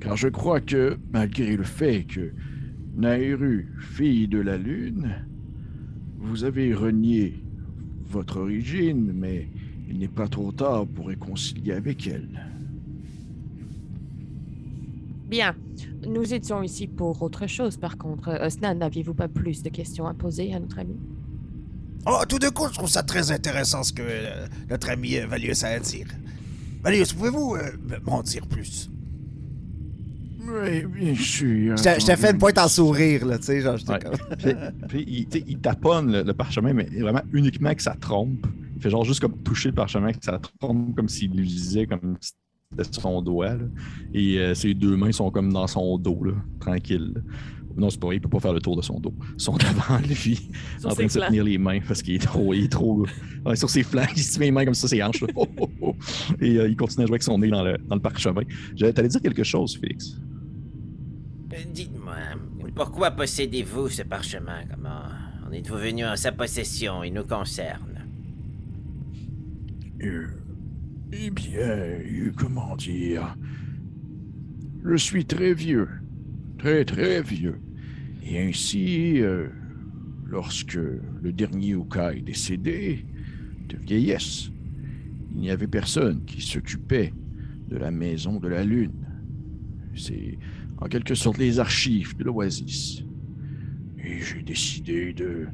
Car 0.00 0.16
je 0.16 0.28
crois 0.28 0.60
que, 0.60 0.98
malgré 1.12 1.56
le 1.56 1.64
fait 1.64 2.04
que 2.04 2.32
Nairu, 2.98 3.72
fille 3.78 4.26
de 4.26 4.40
la 4.40 4.56
Lune, 4.56 5.14
vous 6.18 6.42
avez 6.42 6.74
renié 6.74 7.40
votre 8.10 8.40
origine, 8.40 9.12
mais 9.14 9.48
il 9.88 9.98
n'est 9.98 10.08
pas 10.08 10.26
trop 10.26 10.50
tard 10.50 10.84
pour 10.86 11.06
réconcilier 11.06 11.72
avec 11.72 12.08
elle. 12.08 12.44
Bien. 15.28 15.54
Nous 16.06 16.34
étions 16.34 16.62
ici 16.62 16.88
pour 16.88 17.22
autre 17.22 17.46
chose, 17.46 17.76
par 17.76 17.98
contre. 17.98 18.28
Euh, 18.30 18.46
Osnan, 18.46 18.74
n'aviez-vous 18.74 19.14
pas 19.14 19.28
plus 19.28 19.62
de 19.62 19.68
questions 19.68 20.06
à 20.06 20.14
poser 20.14 20.52
à 20.52 20.58
notre 20.58 20.78
ami? 20.78 20.96
Oh, 22.06 22.18
tout 22.28 22.38
d'un 22.38 22.50
coup, 22.50 22.66
je 22.68 22.74
trouve 22.74 22.88
ça 22.88 23.02
très 23.02 23.30
intéressant 23.30 23.82
ce 23.82 23.92
que 23.92 24.02
euh, 24.02 24.46
notre 24.70 24.90
ami 24.90 25.18
euh, 25.18 25.26
Valius 25.26 25.62
a 25.62 25.68
à 25.68 25.78
dire. 25.78 26.06
Valius, 26.82 27.12
pouvez-vous 27.12 27.56
euh, 27.56 27.72
m'en 28.06 28.22
dire 28.22 28.46
plus? 28.46 28.90
Oui, 30.50 30.84
bien 30.86 31.14
sûr. 31.14 31.76
Je 31.76 32.04
t'ai- 32.06 32.16
fait 32.16 32.30
une 32.32 32.38
pointe 32.38 32.58
en 32.58 32.68
sourire, 32.68 33.26
là, 33.26 33.38
tu 33.38 33.44
sais, 33.44 33.60
genre, 33.60 33.76
j'étais 33.76 33.92
Ouais. 33.92 33.98
comme... 33.98 34.36
Puis, 34.38 34.54
puis 34.88 35.04
il, 35.08 35.26
tu 35.26 35.38
sais, 35.38 35.44
il 35.46 35.58
taponne 35.58 36.12
le, 36.12 36.22
le 36.22 36.34
parchemin, 36.34 36.72
mais 36.72 36.84
vraiment 37.00 37.22
uniquement 37.32 37.74
que 37.74 37.82
ça 37.82 37.94
trompe. 38.00 38.46
Il 38.76 38.82
fait 38.82 38.90
genre 38.90 39.04
juste 39.04 39.20
comme 39.20 39.36
toucher 39.42 39.70
le 39.70 39.74
parchemin, 39.74 40.12
que 40.12 40.24
ça 40.24 40.40
trompe 40.60 40.94
comme 40.94 41.08
s'il 41.08 41.32
l'utilisait 41.32 41.86
comme 41.86 42.16
si 42.20 42.32
c'était 42.76 43.00
son 43.00 43.20
doigt. 43.22 43.54
là. 43.54 43.64
Et 44.14 44.38
euh, 44.38 44.54
ses 44.54 44.74
deux 44.74 44.96
mains 44.96 45.12
sont 45.12 45.30
comme 45.30 45.52
dans 45.52 45.66
son 45.66 45.98
dos, 45.98 46.22
là, 46.24 46.32
tranquille. 46.60 47.12
là. 47.14 47.20
Non, 47.76 47.90
c'est 47.90 48.00
pas 48.00 48.08
vrai, 48.08 48.16
il 48.16 48.20
peut 48.20 48.28
pas 48.28 48.40
faire 48.40 48.52
le 48.52 48.60
tour 48.60 48.76
de 48.76 48.82
son 48.82 48.98
dos. 48.98 49.14
Ils 49.36 49.40
sont 49.40 49.56
devant 49.56 49.98
lui, 50.04 50.50
Sur 50.80 50.90
en 50.90 50.94
train 50.94 51.04
de 51.06 51.10
se 51.10 51.18
tenir 51.20 51.44
les 51.44 51.58
mains 51.58 51.78
parce 51.86 52.02
qu'il 52.02 52.16
est 52.16 52.18
trop. 52.18 52.52
Il 52.52 52.64
est 52.64 52.72
trop 52.72 53.06
ouais, 53.46 53.54
sur 53.54 53.70
ses 53.70 53.84
flancs, 53.84 54.02
il 54.16 54.22
se 54.22 54.36
met 54.40 54.46
les 54.46 54.50
mains 54.50 54.64
comme 54.64 54.74
ça, 54.74 54.88
ses 54.88 55.00
hanches. 55.00 55.20
là. 55.20 55.28
Et 56.40 56.56
euh, 56.56 56.68
il 56.68 56.76
continue 56.76 57.04
à 57.04 57.06
jouer 57.06 57.14
avec 57.14 57.22
son 57.22 57.38
nez 57.38 57.48
dans 57.50 57.62
le, 57.62 57.78
dans 57.88 57.94
le 57.94 58.00
parchemin. 58.02 58.42
T'allais 58.76 59.08
dire 59.08 59.22
quelque 59.22 59.44
chose, 59.44 59.78
Félix? 59.80 60.16
Euh, 61.52 61.56
Dites-moi, 61.72 62.16
pourquoi 62.74 63.10
possédez-vous 63.10 63.88
ce 63.88 64.02
parchemin? 64.02 64.64
Comment 64.70 65.04
en 65.46 65.52
êtes-vous 65.52 65.78
venu 65.78 66.04
en 66.04 66.16
sa 66.16 66.32
possession? 66.32 67.02
Il 67.04 67.14
nous 67.14 67.24
concerne. 67.24 68.04
Euh, 70.02 70.26
eh 71.12 71.30
bien, 71.30 71.58
euh, 71.60 72.30
comment 72.36 72.76
dire? 72.76 73.36
Je 74.84 74.96
suis 74.96 75.24
très 75.24 75.54
vieux. 75.54 75.88
Très, 76.58 76.84
très 76.84 77.22
vieux. 77.22 77.58
Et 78.22 78.40
ainsi, 78.40 79.20
euh, 79.22 79.48
lorsque 80.26 80.74
le 80.74 81.32
dernier 81.32 81.70
Uka 81.70 82.14
est 82.14 82.20
décédé, 82.20 83.06
de 83.68 83.76
vieillesse, 83.76 84.50
il 85.34 85.40
n'y 85.40 85.50
avait 85.50 85.66
personne 85.66 86.24
qui 86.24 86.40
s'occupait 86.40 87.12
de 87.68 87.76
la 87.76 87.90
maison 87.90 88.38
de 88.38 88.48
la 88.48 88.64
Lune. 88.64 88.92
C'est 89.94 90.38
en 90.80 90.86
quelque 90.86 91.14
sorte 91.14 91.38
les 91.38 91.58
archives 91.58 92.16
de 92.16 92.24
l'Oasis. 92.24 93.04
Et 94.02 94.20
j'ai 94.20 94.42
décidé 94.42 95.12
de, 95.12 95.46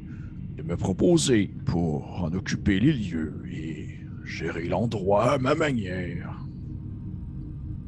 de 0.57 0.63
me 0.63 0.77
proposer 0.77 1.51
pour 1.65 2.23
en 2.23 2.31
occuper 2.33 2.79
les 2.79 2.93
lieux 2.93 3.33
et 3.51 3.99
gérer 4.23 4.67
l'endroit 4.67 5.33
à 5.33 5.37
ma 5.37 5.55
manière. 5.55 6.39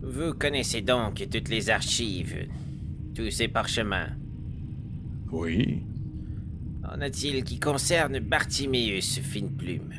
Vous 0.01 0.33
connaissez 0.33 0.81
donc 0.81 1.27
toutes 1.29 1.49
les 1.49 1.69
archives, 1.69 2.47
tous 3.13 3.29
ces 3.29 3.47
parchemins. 3.47 4.09
Oui, 5.31 5.83
En 6.85 7.01
a-t-il 7.01 7.43
qui 7.43 7.59
concerne 7.59 8.19
Bartiméus 8.19 9.19
Fine 9.19 9.51
Plume 9.57 9.93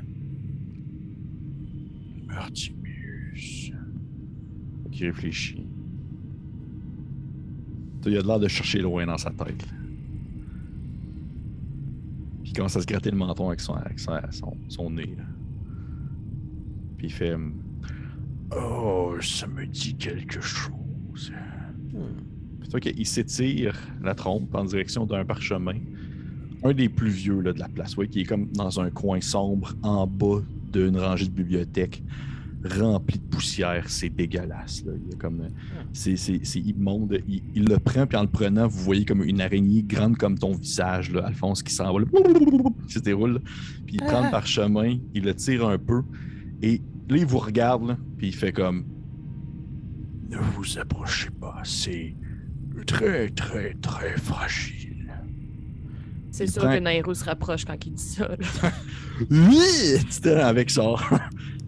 Bartimius. 2.26 3.72
Qui 4.90 5.04
réfléchit. 5.04 5.67
Il 8.06 8.16
a 8.16 8.20
l'air 8.20 8.38
de 8.40 8.48
chercher 8.48 8.78
loin 8.80 9.06
dans 9.06 9.18
sa 9.18 9.30
tête. 9.30 9.64
Puis 12.42 12.50
il 12.50 12.52
commence 12.52 12.76
à 12.76 12.80
se 12.80 12.86
gratter 12.86 13.10
le 13.10 13.16
menton 13.16 13.48
avec 13.48 13.60
son, 13.60 13.74
avec 13.74 13.98
son, 13.98 14.12
son- 14.30 14.56
son 14.68 14.90
nez. 14.90 15.14
là. 15.16 15.24
Puis 16.96 17.08
il 17.08 17.12
fait. 17.12 17.36
Oh, 18.56 19.14
ça 19.20 19.46
me 19.46 19.66
dit 19.66 19.94
quelque 19.94 20.40
chose. 20.40 21.32
Puis 22.60 22.68
toi 22.68 22.80
qu'il 22.80 23.06
s'étire 23.06 23.76
la 24.02 24.14
trompe 24.14 24.54
en 24.54 24.64
direction 24.64 25.04
d'un 25.06 25.24
parchemin. 25.24 25.74
Un 26.64 26.72
des 26.72 26.88
plus 26.88 27.10
vieux 27.10 27.40
là, 27.40 27.52
de 27.52 27.60
la 27.60 27.68
place, 27.68 27.96
ouais, 27.96 28.08
qui 28.08 28.22
est 28.22 28.24
comme 28.24 28.50
dans 28.52 28.80
un 28.80 28.90
coin 28.90 29.20
sombre 29.20 29.74
en 29.82 30.08
bas 30.08 30.42
d'une 30.72 30.96
rangée 30.98 31.26
de 31.26 31.30
bibliothèques 31.30 32.02
remplie 32.64 33.18
de 33.18 33.24
poussière. 33.24 33.84
C'est 33.88 34.08
dégueulasse. 34.08 34.84
Là. 34.84 34.92
Il 35.04 35.10
y 35.10 35.14
a 35.14 35.16
comme, 35.18 35.46
c'est, 35.92 36.16
c'est- 36.16 36.40
c'est 36.44 36.60
immonde. 36.60 37.18
Il, 37.28 37.42
il 37.54 37.64
le 37.64 37.78
prend, 37.78 38.06
puis 38.06 38.16
en 38.18 38.22
le 38.22 38.28
prenant, 38.28 38.66
vous 38.66 38.82
voyez 38.82 39.04
comme 39.04 39.22
une 39.22 39.40
araignée 39.40 39.82
grande 39.82 40.16
comme 40.16 40.38
ton 40.38 40.52
visage, 40.52 41.10
là, 41.12 41.26
Alphonse, 41.26 41.62
qui 41.62 41.72
s'en 41.72 41.92
va, 41.92 42.00
là, 42.00 42.06
qui 42.88 42.94
se 42.94 42.98
déroule. 43.00 43.40
Puis 43.86 43.96
il 43.96 44.00
prend 44.00 44.24
le 44.24 44.30
parchemin, 44.30 44.96
il 45.14 45.24
le 45.24 45.34
tire 45.34 45.66
un 45.68 45.78
peu, 45.78 46.02
et 46.62 46.80
là, 47.08 47.16
il 47.16 47.26
vous 47.26 47.38
regarde, 47.38 47.88
là, 47.88 47.96
puis 48.16 48.28
il 48.28 48.34
fait 48.34 48.52
comme 48.52 48.84
Ne 50.30 50.36
vous 50.38 50.78
approchez 50.78 51.30
pas, 51.30 51.60
c'est 51.64 52.14
très, 52.86 53.28
très, 53.30 53.74
très 53.80 54.16
fragile. 54.18 54.84
C'est 56.30 56.44
Il 56.44 56.50
sûr 56.50 56.62
prend- 56.62 56.74
que 56.74 56.78
Nairo 56.80 57.14
se 57.14 57.24
rapproche 57.24 57.64
quand 57.64 57.84
il 57.86 57.92
dit 57.94 58.02
ça. 58.02 58.28
là. 58.28 58.36
Oui! 59.30 59.96
Avec 60.26 60.70
son. 60.70 60.94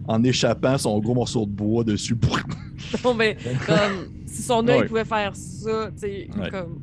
En 0.07 0.23
échappant 0.23 0.77
son 0.77 0.99
gros 0.99 1.13
morceau 1.15 1.45
de 1.45 1.51
bois 1.51 1.83
dessus. 1.83 2.15
non, 3.03 3.13
mais 3.13 3.37
comme 3.65 4.09
si 4.25 4.41
son 4.41 4.67
œil 4.67 4.81
Ouais. 4.81 4.87
pouvait 4.87 5.05
faire 5.05 5.35
ça, 5.35 5.89
tu 5.93 5.99
sais, 5.99 6.29
Ouais. 6.39 6.49
comme. 6.49 6.79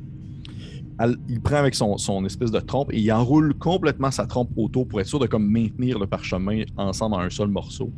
Elle- 1.01 1.15
il 1.29 1.39
prend 1.39 1.55
avec 1.55 1.75
son, 1.75 1.97
son 1.97 2.25
espèce 2.25 2.51
de 2.51 2.59
trompe 2.59 2.91
et 2.91 2.99
il 2.99 3.09
enroule 3.11 3.53
complètement 3.53 4.11
sa 4.11 4.25
trompe 4.25 4.49
autour 4.57 4.85
pour 4.87 4.99
être 4.99 5.07
sûr 5.07 5.19
de 5.19 5.27
comme 5.27 5.49
maintenir 5.49 5.97
le 5.97 6.07
parchemin 6.07 6.63
ensemble 6.75 7.15
en 7.15 7.19
un 7.19 7.29
seul 7.29 7.47
morceau. 7.47 7.89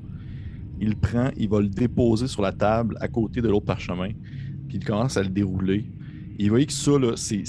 Il 0.79 0.95
prend, 0.95 1.29
il 1.37 1.49
va 1.49 1.61
le 1.61 1.67
déposer 1.67 2.27
sur 2.27 2.41
la 2.43 2.51
table 2.51 2.97
à 3.01 3.07
côté 3.07 3.41
de 3.41 3.47
l'autre 3.49 3.65
parchemin, 3.65 4.09
puis 4.67 4.77
il 4.77 4.85
commence 4.85 5.17
à 5.17 5.23
le 5.23 5.29
dérouler. 5.29 5.85
Et 6.37 6.43
vous 6.43 6.49
voyez 6.51 6.65
que 6.67 6.73
ça, 6.73 6.91
c'est, 7.15 7.43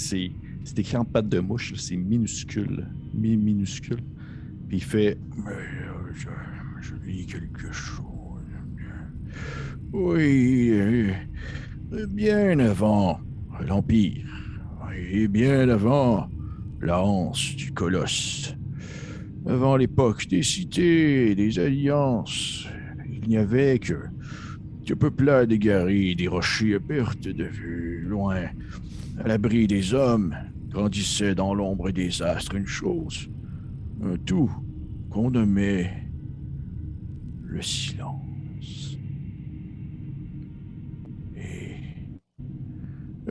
écrit 0.77 0.97
en 0.97 1.05
patte 1.05 1.29
de 1.29 1.39
mouche, 1.39 1.73
c'est 1.77 1.97
minuscule. 1.97 2.87
Mi- 3.13 3.37
minuscule. 3.37 4.01
Puis 4.67 4.77
il 4.77 4.83
fait 4.83 5.17
Mais 5.37 5.51
je, 6.83 6.95
lis 7.05 7.25
quelque 7.25 7.71
chose. 7.71 8.03
Oui, 9.93 10.69
euh, 10.71 11.13
bien 12.09 12.59
avant 12.59 13.19
l'Empire, 13.65 14.27
et 15.11 15.27
bien 15.27 15.69
avant 15.69 16.27
la 16.81 17.01
hanse 17.01 17.55
du 17.55 17.71
Colosse, 17.71 18.55
avant 19.45 19.77
l'époque 19.77 20.27
des 20.27 20.43
cités 20.43 21.31
et 21.31 21.35
des 21.35 21.59
alliances, 21.59 22.67
il 23.09 23.29
n'y 23.29 23.37
avait 23.37 23.79
que, 23.79 23.99
que 24.85 24.93
peuplades 24.93 25.51
égarées 25.51 26.15
des 26.15 26.27
rochers 26.27 26.75
à 26.75 26.79
perte 26.79 27.27
de 27.27 27.45
vue, 27.45 28.03
loin, 28.07 28.45
à 29.23 29.27
l'abri 29.27 29.67
des 29.67 29.93
hommes, 29.93 30.35
grandissait 30.69 31.35
dans 31.35 31.53
l'ombre 31.53 31.91
des 31.91 32.21
astres 32.21 32.55
une 32.55 32.67
chose, 32.67 33.29
un 34.03 34.17
tout 34.17 34.51
qu'on 35.09 35.31
nommait 35.31 36.02
le 37.53 37.61
silence. 37.61 38.97
Et 41.35 42.09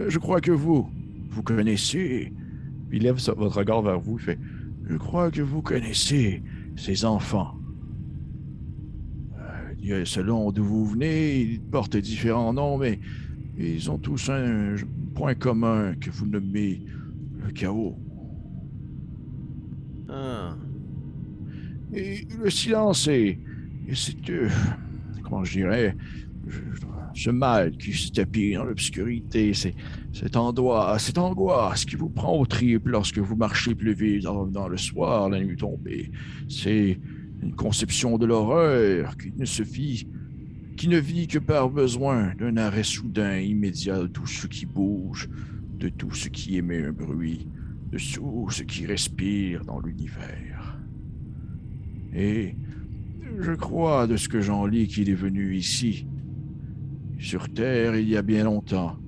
je 0.08 0.18
crois 0.18 0.40
que 0.40 0.52
vous, 0.52 0.88
vous 1.28 1.42
connaissez, 1.42 2.32
il 2.92 3.02
lève 3.02 3.16
votre 3.36 3.58
regard 3.58 3.82
vers 3.82 3.98
vous, 3.98 4.18
il 4.18 4.22
fait 4.22 4.38
je 4.88 4.96
crois 4.96 5.30
que 5.30 5.42
vous 5.42 5.62
connaissez 5.62 6.42
ces 6.76 7.04
enfants. 7.04 7.54
Euh, 9.84 10.04
selon 10.04 10.52
d'où 10.52 10.64
vous 10.64 10.86
venez, 10.86 11.40
ils 11.40 11.60
portent 11.60 11.96
différents 11.96 12.52
noms, 12.52 12.78
mais 12.78 13.00
ils 13.56 13.90
ont 13.90 13.98
tous 13.98 14.28
un 14.28 14.74
point 15.14 15.34
commun 15.34 15.94
que 16.00 16.10
vous 16.10 16.26
nommez 16.26 16.82
le 17.44 17.50
chaos. 17.52 17.96
Ah, 20.08 20.56
Et 21.92 22.26
le 22.38 22.50
silence 22.50 23.08
est. 23.08 23.38
et 23.88 23.94
c'est. 23.94 24.30
euh, 24.30 24.48
comment 25.22 25.44
je 25.44 25.58
dirais. 25.58 25.96
ce 27.14 27.30
mal 27.30 27.76
qui 27.76 27.92
se 27.92 28.10
tapit 28.10 28.54
dans 28.54 28.64
l'obscurité, 28.64 29.52
cette 29.54 30.36
angoisse, 30.36 31.04
cette 31.04 31.18
angoisse 31.18 31.84
qui 31.84 31.96
vous 31.96 32.08
prend 32.08 32.38
au 32.38 32.46
tripes 32.46 32.88
lorsque 32.88 33.18
vous 33.18 33.36
marchez 33.36 33.74
plus 33.74 33.94
vite 33.94 34.24
dans, 34.24 34.46
dans 34.46 34.68
le 34.68 34.76
soir, 34.76 35.28
la 35.28 35.40
nuit 35.40 35.56
tombée. 35.56 36.10
C'est 36.48 36.98
une 37.42 37.54
conception 37.54 38.18
de 38.18 38.26
l'horreur 38.26 39.16
qui 39.16 39.32
ne 39.36 39.44
se 39.44 39.62
vit, 39.62 40.06
qui 40.76 40.88
ne 40.88 40.98
vit 40.98 41.26
que 41.26 41.38
par 41.38 41.70
besoin 41.70 42.34
d'un 42.34 42.56
arrêt 42.56 42.84
soudain, 42.84 43.38
immédiat 43.38 43.98
de 44.00 44.06
tout 44.06 44.26
ce 44.26 44.46
qui 44.46 44.66
bouge, 44.66 45.28
de 45.78 45.88
tout 45.88 46.12
ce 46.12 46.28
qui 46.28 46.56
émet 46.56 46.84
un 46.84 46.92
bruit, 46.92 47.48
de 47.90 47.98
tout 47.98 48.48
ce 48.50 48.62
qui 48.62 48.86
respire 48.86 49.64
dans 49.64 49.80
l'univers. 49.80 50.78
Et 52.14 52.54
je 53.40 53.52
crois, 53.52 54.06
de 54.06 54.16
ce 54.16 54.28
que 54.28 54.40
j'en 54.40 54.66
lis, 54.66 54.86
qu'il 54.86 55.10
est 55.10 55.14
venu 55.14 55.56
ici, 55.56 56.06
sur 57.18 57.48
Terre, 57.48 57.96
il 57.96 58.08
y 58.08 58.16
a 58.16 58.22
bien 58.22 58.44
longtemps, 58.44 58.98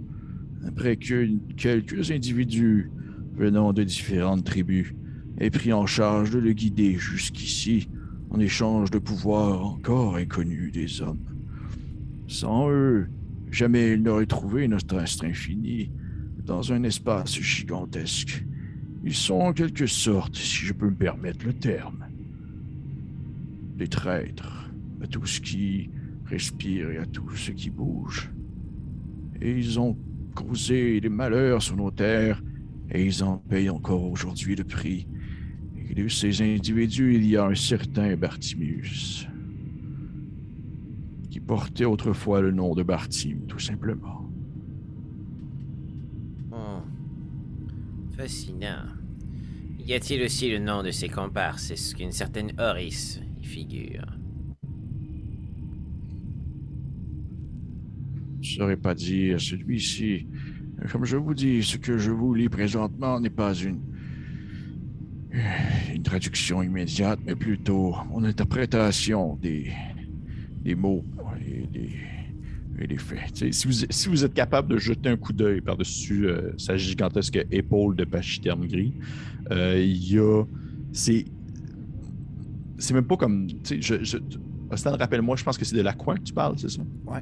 après 0.66 0.96
que 0.96 1.28
quelques 1.56 2.10
individus 2.10 2.90
venant 3.34 3.72
de 3.72 3.82
différentes 3.82 4.44
tribus 4.44 4.94
aient 5.38 5.50
pris 5.50 5.72
en 5.72 5.86
charge 5.86 6.30
de 6.30 6.38
le 6.38 6.52
guider 6.52 6.94
jusqu'ici, 6.94 7.88
en 8.30 8.38
échange 8.38 8.90
de 8.90 8.98
pouvoirs 8.98 9.64
encore 9.64 10.16
inconnus 10.16 10.72
des 10.72 11.02
hommes. 11.02 11.24
Sans 12.28 12.70
eux, 12.70 13.08
jamais 13.50 13.92
il 13.92 14.02
n'aurait 14.02 14.26
trouvé 14.26 14.68
notre 14.68 14.96
astre 14.96 15.24
infini 15.24 15.90
dans 16.44 16.72
un 16.72 16.82
espace 16.84 17.40
gigantesque. 17.40 18.44
Ils 19.04 19.14
sont 19.14 19.34
en 19.34 19.52
quelque 19.52 19.86
sorte, 19.86 20.36
si 20.36 20.66
je 20.66 20.72
peux 20.72 20.88
me 20.88 20.94
permettre 20.94 21.44
le 21.44 21.52
terme, 21.52 22.03
des 23.74 23.88
traîtres 23.88 24.70
à 25.02 25.06
tout 25.06 25.26
ce 25.26 25.40
qui 25.40 25.90
respire 26.26 26.90
et 26.90 26.98
à 26.98 27.06
tout 27.06 27.30
ce 27.36 27.50
qui 27.50 27.70
bouge. 27.70 28.32
Et 29.40 29.52
ils 29.52 29.78
ont 29.78 29.98
causé 30.34 31.00
des 31.00 31.08
malheurs 31.08 31.62
sur 31.62 31.76
nos 31.76 31.90
terres 31.90 32.42
et 32.90 33.04
ils 33.04 33.22
en 33.22 33.38
payent 33.38 33.70
encore 33.70 34.10
aujourd'hui 34.10 34.56
le 34.56 34.64
prix. 34.64 35.06
Et 35.90 35.94
de 35.94 36.08
ces 36.08 36.42
individus, 36.42 37.16
il 37.16 37.26
y 37.26 37.36
a 37.36 37.46
un 37.46 37.54
certain 37.54 38.16
Bartimius 38.16 39.26
qui 41.30 41.40
portait 41.40 41.84
autrefois 41.84 42.40
le 42.40 42.52
nom 42.52 42.74
de 42.74 42.82
Bartim, 42.82 43.46
tout 43.48 43.58
simplement. 43.58 44.30
oh. 46.52 46.80
Fascinant. 48.16 48.86
Y 49.86 49.92
a-t-il 49.92 50.22
aussi 50.22 50.48
le 50.50 50.60
nom 50.60 50.82
de 50.82 50.90
ses 50.90 51.08
comparses? 51.08 51.70
Est-ce 51.70 51.94
qu'une 51.94 52.12
certaine 52.12 52.52
Horis 52.58 53.20
figure 53.44 54.06
Je 58.40 58.52
ne 58.52 58.56
saurais 58.56 58.76
pas 58.76 58.94
dire 58.94 59.40
celui-ci. 59.40 60.26
Comme 60.90 61.04
je 61.04 61.16
vous 61.16 61.34
dis, 61.34 61.62
ce 61.62 61.78
que 61.78 61.96
je 61.96 62.10
vous 62.10 62.34
lis 62.34 62.50
présentement 62.50 63.18
n'est 63.18 63.30
pas 63.30 63.54
une 63.54 63.80
une 65.92 66.02
traduction 66.02 66.62
immédiate, 66.62 67.18
mais 67.24 67.34
plutôt 67.34 67.94
mon 68.10 68.24
interprétation 68.24 69.36
des, 69.36 69.72
des 70.62 70.74
mots 70.74 71.04
et 71.46 71.66
des, 71.66 71.90
et 72.78 72.86
des 72.86 72.98
faits. 72.98 73.52
Si 73.52 73.66
vous, 73.66 73.72
si 73.88 74.08
vous 74.08 74.24
êtes 74.24 74.34
capable 74.34 74.72
de 74.72 74.78
jeter 74.78 75.08
un 75.08 75.16
coup 75.16 75.32
d'œil 75.32 75.60
par-dessus 75.60 76.26
euh, 76.26 76.52
sa 76.56 76.76
gigantesque 76.76 77.44
épaule 77.50 77.96
de 77.96 78.04
pachyderme 78.04 78.66
gris, 78.66 78.94
euh, 79.50 79.80
il 79.80 80.12
y 80.12 80.18
a. 80.18 80.44
C'est. 80.92 81.24
C'est 82.78 82.94
même 82.94 83.04
pas 83.06 83.16
comme. 83.16 83.46
Tu 83.46 83.82
sais, 83.82 83.82
je, 83.82 84.04
je, 84.04 84.18
Stan, 84.76 84.96
rappelle-moi, 84.96 85.36
je 85.36 85.44
pense 85.44 85.56
que 85.56 85.64
c'est 85.64 85.76
de 85.76 85.82
l'aqua 85.82 86.16
que 86.16 86.22
tu 86.22 86.32
parles, 86.32 86.54
c'est 86.58 86.70
ça? 86.70 86.82
Ouais. 87.06 87.20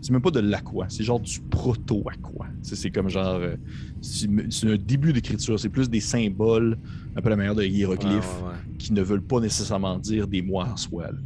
C'est 0.00 0.10
même 0.12 0.20
pas 0.22 0.30
de 0.32 0.40
l'aqua, 0.40 0.86
c'est 0.88 1.04
genre 1.04 1.20
du 1.20 1.40
proto-aqua. 1.50 2.46
C'est 2.62 2.90
comme 2.90 3.08
genre. 3.08 3.36
euh, 3.40 3.56
C'est 4.00 4.28
un 4.68 4.76
début 4.76 5.12
d'écriture, 5.12 5.58
c'est 5.58 5.68
plus 5.68 5.88
des 5.88 6.00
symboles, 6.00 6.76
un 7.16 7.20
peu 7.20 7.28
la 7.30 7.36
manière 7.36 7.54
de 7.54 7.62
hiéroglyphes 7.64 8.10
Ouais, 8.42 8.48
ouais, 8.48 8.52
ouais. 8.52 8.76
qui 8.78 8.92
ne 8.92 9.02
veulent 9.02 9.22
pas 9.22 9.40
nécessairement 9.40 9.98
dire 9.98 10.26
des 10.28 10.42
mots 10.42 10.60
en 10.60 10.76
soi. 10.76 11.10
là. 11.12 11.18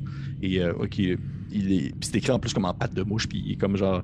Et 0.43 0.61
euh, 0.61 0.73
ok, 0.75 0.99
il 0.99 1.73
est, 1.73 1.89
puis 1.91 1.97
c'est 2.03 2.17
écrit 2.17 2.33
en 2.33 2.39
plus 2.39 2.53
comme 2.53 2.67
en 2.67 2.75
patte 2.75 2.93
de 2.95 3.03
mouche, 3.03 3.27
puis 3.29 3.43
il 3.47 3.53
est 3.53 3.57
comme 3.57 3.77
genre. 3.77 4.03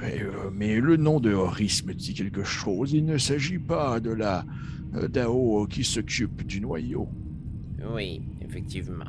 Mais, 0.00 0.22
euh, 0.22 0.50
mais 0.52 0.78
le 0.80 0.96
nom 0.96 1.18
de 1.20 1.32
Horis 1.32 1.84
me 1.86 1.92
dit 1.94 2.14
quelque 2.14 2.44
chose. 2.44 2.92
Il 2.92 3.04
ne 3.06 3.18
s'agit 3.18 3.58
pas 3.58 3.98
de 3.98 4.10
la 4.10 4.44
euh, 4.94 5.08
Dao 5.08 5.66
qui 5.68 5.82
s'occupe 5.84 6.46
du 6.46 6.60
noyau. 6.60 7.08
Oui, 7.94 8.20
effectivement. 8.48 9.04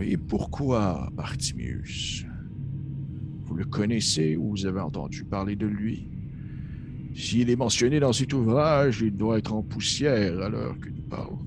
Et 0.00 0.16
pourquoi 0.16 1.10
Bartimius 1.12 2.24
Vous 3.42 3.54
le 3.54 3.64
connaissez 3.64 4.36
ou 4.36 4.50
vous 4.50 4.66
avez 4.66 4.80
entendu 4.80 5.24
parler 5.24 5.56
de 5.56 5.66
lui? 5.66 6.08
S'il 7.14 7.50
est 7.50 7.56
mentionné 7.56 7.98
dans 7.98 8.12
cet 8.12 8.32
ouvrage, 8.32 9.00
il 9.00 9.16
doit 9.16 9.38
être 9.38 9.52
en 9.52 9.62
poussière 9.62 10.40
à 10.40 10.48
l'heure 10.48 10.78
que 10.78 10.88
nous 10.88 11.02
parlons. 11.02 11.38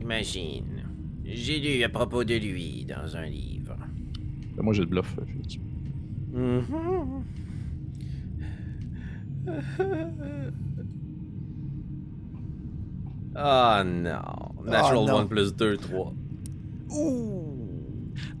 Imagine. 0.00 0.82
J'ai 1.24 1.60
lu 1.60 1.84
à 1.84 1.88
propos 1.88 2.24
de 2.24 2.34
lui 2.34 2.84
dans 2.84 3.16
un 3.16 3.26
livre. 3.26 3.76
Ben, 4.56 4.64
moi, 4.64 4.74
j'ai 4.74 4.82
le 4.82 4.88
bluff. 4.88 5.16
Félix. 5.26 5.58
Mhm. 6.32 7.22
Ah 13.34 13.82
non. 13.84 14.64
Natural 14.64 15.04
non. 15.06 15.18
1 15.20 15.26
plus 15.26 15.54
2, 15.54 15.76
3. 15.76 16.12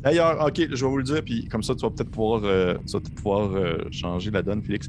D'ailleurs, 0.02 0.44
ok, 0.46 0.68
je 0.72 0.84
vais 0.84 0.90
vous 0.90 0.96
le 0.98 1.04
dire, 1.04 1.22
puis 1.24 1.46
comme 1.46 1.62
ça, 1.62 1.74
tu 1.74 1.82
vas 1.82 1.90
peut-être 1.90 2.10
pouvoir, 2.10 2.42
euh, 2.44 2.74
tu 2.86 2.92
vas 2.92 3.00
peut-être 3.00 3.14
pouvoir 3.14 3.52
euh, 3.52 3.78
changer 3.90 4.30
la 4.30 4.42
donne, 4.42 4.62
Félix. 4.62 4.88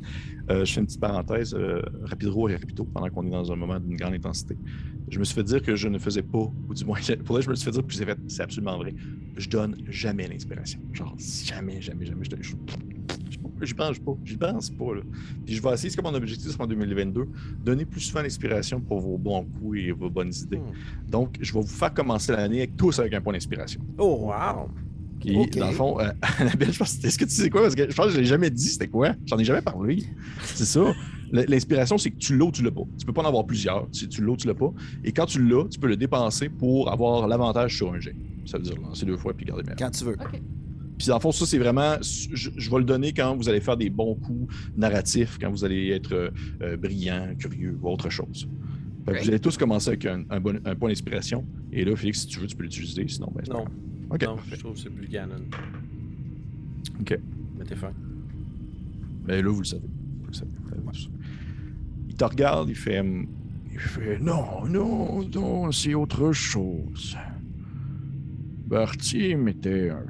Euh, 0.49 0.65
je 0.65 0.73
fais 0.73 0.79
une 0.81 0.87
petite 0.87 0.99
parenthèse, 0.99 1.53
euh, 1.53 1.81
rapido 2.03 2.49
et 2.49 2.55
rapido, 2.55 2.83
pendant 2.85 3.09
qu'on 3.09 3.25
est 3.27 3.29
dans 3.29 3.51
un 3.51 3.55
moment 3.55 3.79
d'une 3.79 3.95
grande 3.95 4.15
intensité. 4.15 4.57
Je 5.09 5.19
me 5.19 5.23
suis 5.23 5.35
fait 5.35 5.43
dire 5.43 5.61
que 5.61 5.75
je 5.75 5.87
ne 5.87 5.99
faisais 5.99 6.23
pas, 6.23 6.39
ou 6.67 6.73
du 6.73 6.83
moins, 6.83 6.97
pour 7.25 7.39
je 7.39 7.49
me 7.49 7.55
suis 7.55 7.65
fait 7.65 7.71
dire, 7.71 7.83
puis 7.83 7.97
c'est 8.27 8.41
absolument 8.41 8.77
vrai. 8.77 8.93
Je 9.37 9.47
donne 9.49 9.77
jamais 9.87 10.27
l'inspiration. 10.27 10.79
Genre, 10.91 11.15
jamais, 11.45 11.79
jamais, 11.79 12.05
jamais. 12.05 12.23
Je, 12.23 12.31
je, 12.41 12.51
je- 12.51 12.92
j'y 13.61 13.73
pense 13.73 13.99
pas, 13.99 14.11
j'y 14.23 14.37
pense 14.37 14.69
pas, 14.69 14.95
là. 14.95 15.01
Puis 15.45 15.55
je 15.55 15.61
vais 15.61 15.73
essayer, 15.73 15.89
c'est 15.89 15.95
comme 16.01 16.11
mon 16.11 16.17
objectif 16.17 16.59
en 16.59 16.67
2022, 16.67 17.27
donner 17.63 17.85
plus 17.85 18.01
souvent 18.01 18.21
l'inspiration 18.21 18.79
pour 18.81 18.99
vos 18.99 19.17
bons 19.17 19.43
coups 19.45 19.79
et 19.79 19.91
vos 19.91 20.09
bonnes 20.09 20.33
idées. 20.33 20.57
Hmm. 20.57 21.09
Donc, 21.09 21.37
je 21.39 21.53
vais 21.53 21.61
vous 21.61 21.67
faire 21.67 21.93
commencer 21.93 22.31
l'année 22.31 22.59
avec 22.59 22.75
tous 22.75 22.99
avec 22.99 23.13
un 23.13 23.21
point 23.21 23.33
d'inspiration. 23.33 23.81
Oh, 23.97 24.27
wow. 24.31 24.69
Et 25.25 25.37
Ok. 25.37 25.57
dans 25.57 25.67
le 25.67 25.73
fond, 25.73 25.99
euh, 26.01 26.09
Annabelle, 26.39 26.73
je 26.73 26.79
pense 26.79 26.97
que 26.97 27.07
est-ce 27.07 27.17
que 27.17 27.25
tu 27.25 27.31
sais 27.31 27.49
quoi? 27.49 27.61
Parce 27.61 27.75
que 27.75 27.89
je 27.89 27.95
pense 27.95 28.07
que 28.07 28.11
je 28.13 28.17
l'ai 28.19 28.25
jamais 28.25 28.49
dit, 28.49 28.67
c'était 28.67 28.87
quoi? 28.89 29.13
J'en 29.25 29.37
ai 29.37 29.45
jamais 29.45 29.61
parlé. 29.61 30.03
C'est 30.43 30.65
ça. 30.65 30.93
L'inspiration, 31.31 31.97
c'est 31.97 32.11
que 32.11 32.17
tu 32.17 32.37
l'as 32.37 32.45
ou 32.45 32.51
tu 32.51 32.61
l'as 32.61 32.71
pas. 32.71 32.83
Tu 32.99 33.05
peux 33.05 33.13
pas 33.13 33.21
en 33.23 33.25
avoir 33.27 33.45
plusieurs. 33.45 33.87
Si 33.91 34.07
tu 34.07 34.21
l'as 34.23 34.33
ou 34.33 34.37
tu 34.37 34.47
l'as 34.47 34.53
pas. 34.53 34.71
Et 35.03 35.11
quand 35.11 35.25
tu 35.25 35.41
l'as, 35.41 35.65
tu 35.69 35.79
peux 35.79 35.87
le 35.87 35.97
dépenser 35.97 36.49
pour 36.49 36.91
avoir 36.91 37.27
l'avantage 37.27 37.75
sur 37.77 37.91
un 37.91 37.99
jet. 37.99 38.15
Ça 38.45 38.57
veut 38.57 38.63
dire 38.63 38.75
lancer 38.81 39.05
deux 39.05 39.17
fois 39.17 39.33
puis 39.33 39.45
garder 39.45 39.63
meilleur. 39.63 39.77
Quand 39.79 39.89
tu 39.89 40.03
veux. 40.03 40.15
Puis 40.97 41.07
dans 41.07 41.15
le 41.15 41.21
fond, 41.21 41.31
ça, 41.31 41.45
c'est 41.45 41.57
vraiment. 41.57 41.95
Je, 42.01 42.49
je 42.55 42.69
vais 42.71 42.77
le 42.77 42.83
donner 42.83 43.13
quand 43.13 43.35
vous 43.35 43.49
allez 43.49 43.59
faire 43.61 43.77
des 43.77 43.89
bons 43.89 44.15
coups 44.15 44.53
narratifs, 44.77 45.37
quand 45.41 45.49
vous 45.49 45.63
allez 45.65 45.89
être 45.89 46.13
euh, 46.13 46.29
euh, 46.61 46.77
brillant, 46.77 47.33
curieux 47.37 47.77
ou 47.81 47.89
autre 47.89 48.09
chose. 48.09 48.47
Vous 49.05 49.11
allez 49.13 49.39
tous 49.39 49.57
commencer 49.57 49.89
avec 49.89 50.05
un, 50.05 50.23
un 50.29 50.39
bon- 50.39 50.61
un 50.63 50.75
point 50.75 50.87
d'inspiration. 50.89 51.45
Et 51.73 51.83
là, 51.83 51.93
Félix, 51.95 52.21
si 52.21 52.27
tu 52.27 52.39
veux, 52.39 52.47
tu 52.47 52.55
peux 52.55 52.63
l'utiliser. 52.63 53.05
Sinon, 53.07 53.31
ben, 53.35 53.43
pas 53.45 53.53
Non. 53.53 53.63
grave. 53.65 53.71
Ok. 54.11 54.23
non, 54.23 54.35
parfait. 54.35 54.55
je 54.55 54.59
trouve 54.61 54.73
que 54.75 54.79
c'est 54.79 54.89
plus 54.89 55.07
canon. 55.09 55.35
Ok. 57.01 57.19
Mais 57.57 57.65
t'es 57.65 57.75
fin. 57.75 57.91
Mais 59.27 59.41
là, 59.41 59.49
vous 59.49 59.59
le 59.59 59.65
savez. 59.65 59.81
Vous 60.21 60.27
le 60.27 60.33
savez. 60.33 60.51
Il 62.07 62.15
te 62.15 62.23
regarde, 62.23 62.69
il 62.69 62.75
fait. 62.75 63.03
Il 63.71 63.79
fait 63.79 64.19
non, 64.19 64.65
non, 64.69 65.27
non, 65.33 65.71
c'est 65.71 65.95
autre 65.95 66.31
chose. 66.31 67.17
Bartim 68.67 69.47
était 69.47 69.89
un. 69.89 70.05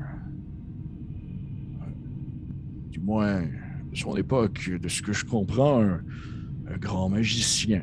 Du 2.93 2.99
moins, 2.99 3.41
de 3.89 3.97
son 3.97 4.15
époque, 4.17 4.69
de 4.69 4.87
ce 4.87 5.01
que 5.01 5.13
je 5.13 5.25
comprends, 5.25 5.81
un, 5.81 6.77
grand 6.77 7.09
magicien. 7.09 7.81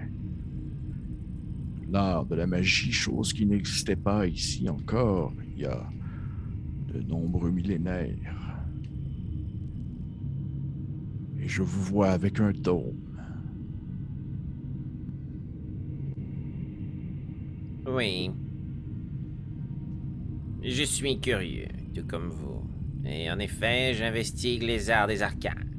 L'art 1.90 2.26
de 2.26 2.36
la 2.36 2.46
magie, 2.46 2.92
chose 2.92 3.32
qui 3.32 3.44
n'existait 3.44 3.96
pas 3.96 4.28
ici 4.28 4.68
encore 4.68 5.32
il 5.56 5.62
y 5.62 5.66
a 5.66 5.84
de 6.94 7.02
nombreux 7.02 7.50
millénaires. 7.50 8.62
Et 11.40 11.48
je 11.48 11.62
vous 11.62 11.82
vois 11.82 12.10
avec 12.10 12.38
un 12.38 12.52
tome. 12.52 12.94
Oui. 17.84 18.30
Je 20.62 20.84
suis 20.84 21.18
curieux, 21.18 21.66
tout 21.96 22.06
comme 22.06 22.28
vous. 22.28 22.69
Et 23.04 23.30
en 23.30 23.38
effet, 23.38 23.94
j'investigue 23.94 24.62
les 24.62 24.90
arts 24.90 25.06
des 25.06 25.22
arcanes. 25.22 25.70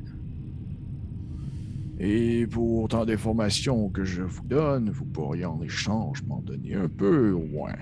Et 2.00 2.48
pour 2.48 2.84
autant 2.84 3.06
d'informations 3.06 3.90
que 3.90 4.04
je 4.04 4.24
vous 4.24 4.44
donne, 4.44 4.90
vous 4.90 5.06
pourriez 5.06 5.46
en 5.46 5.62
échange 5.62 6.24
m'en 6.24 6.42
donner 6.42 6.74
un 6.74 6.90
peu 6.90 7.32
au 7.32 7.46
moins. 7.46 7.76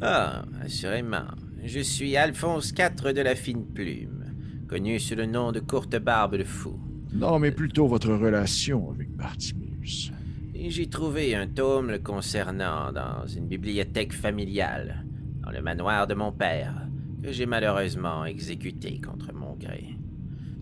Ah, 0.00 0.44
assurément. 0.60 1.28
Je 1.64 1.78
suis 1.78 2.16
Alphonse 2.16 2.74
IV 2.76 3.14
de 3.14 3.20
la 3.20 3.36
Fine 3.36 3.64
Plume, 3.64 4.24
connu 4.68 4.98
sous 4.98 5.14
le 5.14 5.26
nom 5.26 5.52
de 5.52 5.60
Courte 5.60 5.96
Barbe 5.96 6.34
le 6.34 6.44
Fou. 6.44 6.76
Non, 7.12 7.38
mais 7.38 7.52
plutôt 7.52 7.86
votre 7.86 8.12
relation 8.12 8.90
avec 8.90 9.14
Bartimius. 9.14 10.10
Et 10.56 10.70
J'ai 10.70 10.88
trouvé 10.88 11.36
un 11.36 11.46
tome 11.46 11.92
le 11.92 12.00
concernant 12.00 12.90
dans 12.90 13.24
une 13.26 13.46
bibliothèque 13.46 14.12
familiale, 14.12 15.04
dans 15.42 15.50
le 15.50 15.62
manoir 15.62 16.08
de 16.08 16.14
mon 16.14 16.32
père, 16.32 16.88
que 17.22 17.32
j'ai 17.32 17.46
malheureusement 17.46 18.24
exécuté 18.24 19.00
contre 19.00 19.32
mon 19.32 19.54
gré. 19.54 19.96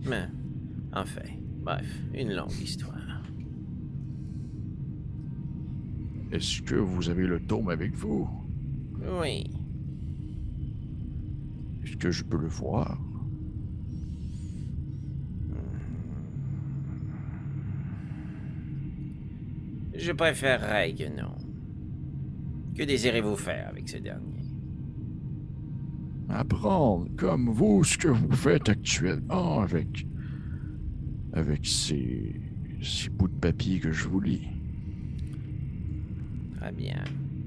Mais, 0.05 0.27
enfin, 0.93 1.21
bref, 1.63 1.87
une 2.13 2.33
longue 2.33 2.51
histoire. 2.61 2.97
Est-ce 6.31 6.61
que 6.61 6.75
vous 6.75 7.09
avez 7.09 7.27
le 7.27 7.39
tome 7.41 7.69
avec 7.69 7.93
vous? 7.93 8.29
Oui, 9.19 9.43
Est-ce 11.83 11.97
que 11.97 12.11
je 12.11 12.23
peux 12.23 12.37
le 12.37 12.47
voir? 12.47 12.97
je 19.93 20.11
préférerais 20.11 20.93
que 20.93 21.09
non. 21.09 21.35
Que 22.75 22.83
désirez-vous 22.83 23.35
faire 23.35 23.67
avec 23.69 23.87
ce 23.89 23.97
dernier? 23.97 24.30
Apprendre, 26.33 27.07
comme 27.17 27.49
vous, 27.49 27.83
ce 27.83 27.97
que 27.97 28.07
vous 28.07 28.31
faites 28.31 28.69
actuellement 28.69 29.61
avec. 29.61 30.05
avec 31.33 31.65
ces. 31.65 32.35
ces 32.81 33.09
bouts 33.09 33.27
de 33.27 33.39
papier 33.39 33.79
que 33.79 33.91
je 33.91 34.07
vous 34.07 34.21
lis. 34.21 34.47
Très 36.59 36.71
bien. 36.71 37.03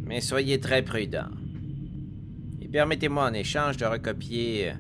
Mais 0.07 0.21
soyez 0.21 0.61
très 0.61 0.83
prudent. 0.83 1.31
Et 2.61 2.69
permettez-moi 2.69 3.29
en 3.31 3.33
échange 3.33 3.77
de 3.77 3.87
recopier, 3.87 4.71
euh, 4.71 4.75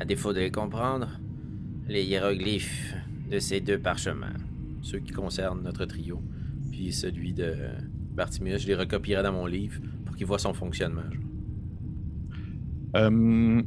à 0.00 0.04
défaut 0.04 0.32
de 0.32 0.40
les 0.40 0.50
comprendre, 0.50 1.20
les 1.88 2.04
hiéroglyphes 2.04 2.94
de 3.30 3.38
ces 3.38 3.60
deux 3.60 3.78
parchemins. 3.78 4.34
Ceux 4.82 5.00
qui 5.00 5.12
concernent 5.12 5.62
notre 5.62 5.84
trio, 5.84 6.22
puis 6.70 6.92
celui 6.92 7.32
de 7.32 7.54
Bartimius, 8.14 8.62
je 8.62 8.68
les 8.68 8.74
recopierai 8.74 9.22
dans 9.22 9.32
mon 9.32 9.46
livre 9.46 9.80
pour 10.04 10.16
qu'il 10.16 10.26
voit 10.26 10.38
son 10.38 10.54
fonctionnement. 10.54 11.02
Hum, 12.96 13.64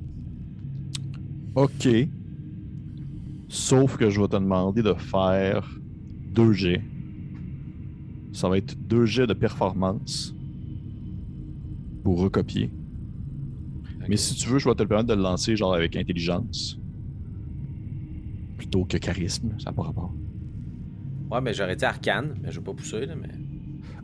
ok. 1.55 1.87
Sauf 3.47 3.97
que 3.97 4.09
je 4.09 4.21
vais 4.21 4.27
te 4.27 4.35
demander 4.35 4.81
de 4.81 4.93
faire 4.93 5.79
deux 6.33 6.53
jets. 6.53 6.81
Ça 8.31 8.47
va 8.47 8.57
être 8.57 8.75
deux 8.87 9.05
jets 9.05 9.27
de 9.27 9.33
performance 9.33 10.35
pour 12.03 12.19
recopier. 12.19 12.71
Mais 14.07 14.17
si 14.17 14.33
tu 14.35 14.49
veux, 14.49 14.57
je 14.57 14.67
vais 14.67 14.73
te 14.73 14.81
le 14.81 14.87
permettre 14.87 15.09
de 15.09 15.13
le 15.13 15.21
lancer 15.21 15.55
genre 15.55 15.73
avec 15.75 15.95
intelligence. 15.95 16.79
Plutôt 18.57 18.83
que 18.85 18.97
charisme, 18.97 19.51
ça 19.59 19.65
n'a 19.65 19.73
pas 19.73 19.83
rapport. 19.83 20.11
Ouais, 21.31 21.41
mais 21.41 21.53
j'aurais 21.53 21.75
dit 21.75 21.85
arcane, 21.85 22.35
mais 22.41 22.51
je 22.51 22.59
vais 22.59 22.65
pas 22.65 22.73
pousser, 22.73 23.05
là, 23.05 23.13
mais. 23.15 23.29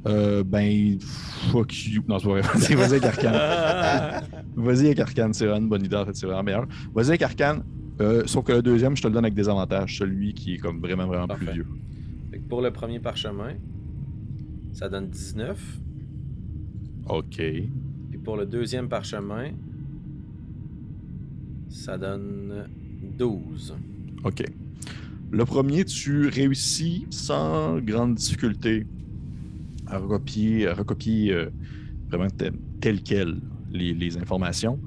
Euh, 0.08 0.44
ben, 0.44 1.00
fuck 1.52 1.74
you. 1.88 2.04
Non, 2.08 2.20
c'est 2.20 2.28
pas 2.28 2.40
vrai. 2.40 2.84
Avec 2.84 3.04
Arcane. 3.04 4.28
Vas-y 4.56 4.86
avec 4.88 5.00
Arcane, 5.00 5.34
c'est 5.34 5.46
vraiment 5.46 5.62
une 5.62 5.70
bonne 5.70 5.84
idée, 5.84 5.96
en 5.96 6.06
fait, 6.06 6.16
c'est 6.16 6.26
vraiment 6.26 6.44
meilleur. 6.44 6.68
Vas-y 6.94 7.10
avec 7.10 7.22
Arcane, 7.22 7.64
euh, 8.02 8.24
sauf 8.26 8.46
que 8.46 8.52
le 8.52 8.62
deuxième, 8.62 8.96
je 8.96 9.02
te 9.02 9.08
le 9.08 9.14
donne 9.14 9.26
avec 9.26 9.36
des 9.36 9.48
avantages. 9.48 9.98
Celui 9.98 10.34
qui 10.34 10.56
est 10.56 10.58
comme 10.58 10.80
vraiment, 10.80 11.08
vraiment 11.08 11.28
plus 11.28 11.52
vieux. 11.52 11.68
Fait 12.32 12.40
que 12.40 12.48
pour 12.48 12.62
le 12.62 12.72
premier 12.72 13.00
parchemin, 13.00 13.54
ça 14.74 14.90
donne 14.90 15.10
19. 15.10 15.80
Ok. 17.08 17.36
Puis 17.38 18.20
pour 18.24 18.36
le 18.36 18.46
deuxième 18.46 18.90
parchemin, 18.90 19.52
ça 21.70 21.98
donne 21.98 22.68
12. 23.18 23.76
Ok. 24.24 24.44
Le 25.32 25.46
premier, 25.46 25.86
tu 25.86 26.28
réussis 26.28 27.08
sans 27.10 27.80
grande 27.80 28.16
difficulté 28.16 28.86
à 29.88 29.98
recopier, 29.98 30.68
à 30.68 30.74
recopier 30.74 31.32
euh, 31.32 31.50
vraiment 32.10 32.30
tel, 32.30 32.54
tel 32.80 33.02
quel 33.02 33.40
les, 33.76 33.94
les 33.94 34.18
informations. 34.18 34.80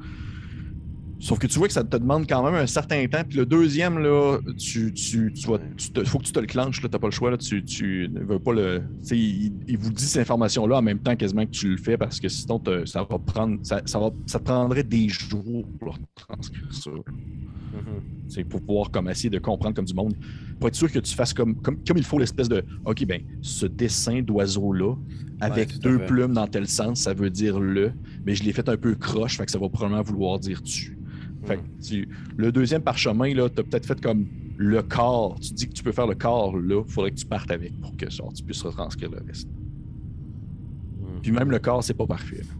Sauf 1.21 1.41
que 1.41 1.49
tu 1.49 1.59
vois 1.59 1.67
que 1.67 1.73
ça 1.75 1.83
te 1.83 1.97
demande 1.97 2.29
quand 2.29 2.45
même 2.45 2.55
un 2.55 2.67
certain 2.69 3.05
temps. 3.09 3.25
Puis 3.29 3.39
le 3.39 3.45
deuxième, 3.45 3.99
là, 3.99 4.39
tu, 4.57 4.93
tu, 4.95 5.33
tu 5.33 5.49
vas, 5.49 5.59
tu 5.77 5.91
te- 5.91 6.05
faut 6.05 6.19
que 6.19 6.25
tu 6.25 6.31
te 6.31 6.39
le 6.39 6.47
clenches, 6.47 6.81
là, 6.81 6.89
t'as 6.89 7.01
pas 7.01 7.09
le 7.09 7.13
choix, 7.13 7.33
là, 7.33 7.37
tu, 7.37 7.65
tu 7.65 8.09
ne 8.13 8.21
veux 8.21 8.39
pas 8.39 8.53
le. 8.53 8.83
Tu 9.01 9.07
sais, 9.09 9.19
il, 9.19 9.53
il 9.67 9.79
vous 9.79 9.91
dit 9.91 10.05
ces 10.05 10.21
informations-là 10.21 10.77
en 10.79 10.83
même 10.83 11.01
temps 11.01 11.17
quasiment 11.17 11.45
que 11.45 11.51
tu 11.51 11.71
le 11.71 11.77
fais 11.77 11.97
parce 11.99 12.21
que 12.21 12.29
sinon, 12.29 12.61
te- 12.61 12.85
ça 12.87 13.03
va 13.03 13.19
prendre. 13.19 13.59
Ça, 13.65 13.83
ça 13.85 13.99
va, 13.99 14.11
ça 14.27 14.39
te 14.39 14.45
prendrait 14.45 14.85
des 14.85 15.09
jours 15.09 15.67
pour 15.81 15.99
transcrire 16.15 16.73
ça. 16.73 16.91
Mhm. 16.93 18.01
C'est 18.29 18.45
pour 18.45 18.61
pouvoir 18.61 18.91
comme 18.93 19.09
essayer 19.11 19.31
de 19.31 19.39
comprendre 19.41 19.75
comme 19.75 19.87
du 19.87 19.95
monde. 19.95 20.15
Pour 20.59 20.69
être 20.69 20.75
sûr 20.75 20.91
que 20.91 20.99
tu 20.99 21.15
fasses 21.15 21.33
comme, 21.33 21.55
comme, 21.63 21.77
comme 21.87 21.97
il 21.99 22.05
faut 22.05 22.19
l'espèce 22.19 22.49
de 22.49 22.65
OK, 22.85 23.05
ben, 23.07 23.21
ce 23.41 23.67
dessin 23.67 24.23
d'oiseau-là, 24.23 24.95
avec 25.41 25.79
deux 25.79 25.99
plumes 26.07 26.33
dans 26.33 26.47
tel 26.49 26.67
sens, 26.67 27.01
ça 27.03 27.15
veut 27.15 27.31
dire 27.31 27.61
le, 27.61 27.93
mais 28.27 28.35
je 28.35 28.43
l'ai 28.43 28.53
fait 28.53 28.69
un 28.69 28.77
peu 28.77 28.95
croche, 28.97 29.37
fait 29.39 29.45
que 29.47 29.53
ça 29.53 29.59
va 29.59 29.69
probablement 29.69 30.03
vouloir 30.03 30.39
dire 30.41 30.61
tu. 30.63 30.99
Fait 31.45 31.57
que 31.59 31.63
tu- 31.87 32.09
le 32.37 32.51
deuxième 32.51 32.83
parchemin, 32.83 33.33
là, 33.35 33.49
t'as 33.49 33.63
peut-être 33.63 33.87
fait 33.87 34.01
comme 34.01 34.27
le 34.57 34.83
corps. 34.83 35.39
Tu 35.41 35.53
dis 35.55 35.69
que 35.69 35.73
tu 35.75 35.85
peux 35.85 35.93
faire 35.93 36.09
le 36.09 36.17
corps 36.17 36.57
là, 36.59 36.83
il 36.85 36.93
faudrait 36.93 37.13
que 37.13 37.17
tu 37.17 37.27
partes 37.27 37.51
avec 37.53 37.73
pour 37.81 37.97
que 37.97 38.11
genre, 38.11 38.33
tu 38.33 38.43
puisses 38.43 38.63
retranscrire 38.63 39.11
le 39.13 39.21
reste. 39.25 39.49
Mhm. 39.49 41.21
Puis 41.23 41.31
même 41.31 41.51
le 41.53 41.61
corps, 41.61 41.85
c'est 41.85 41.95
pas 41.95 42.07
parfait. 42.07 42.39
là. 42.43 42.55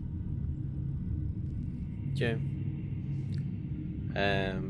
Ok. 2.15 2.39
Euh... 4.17 4.61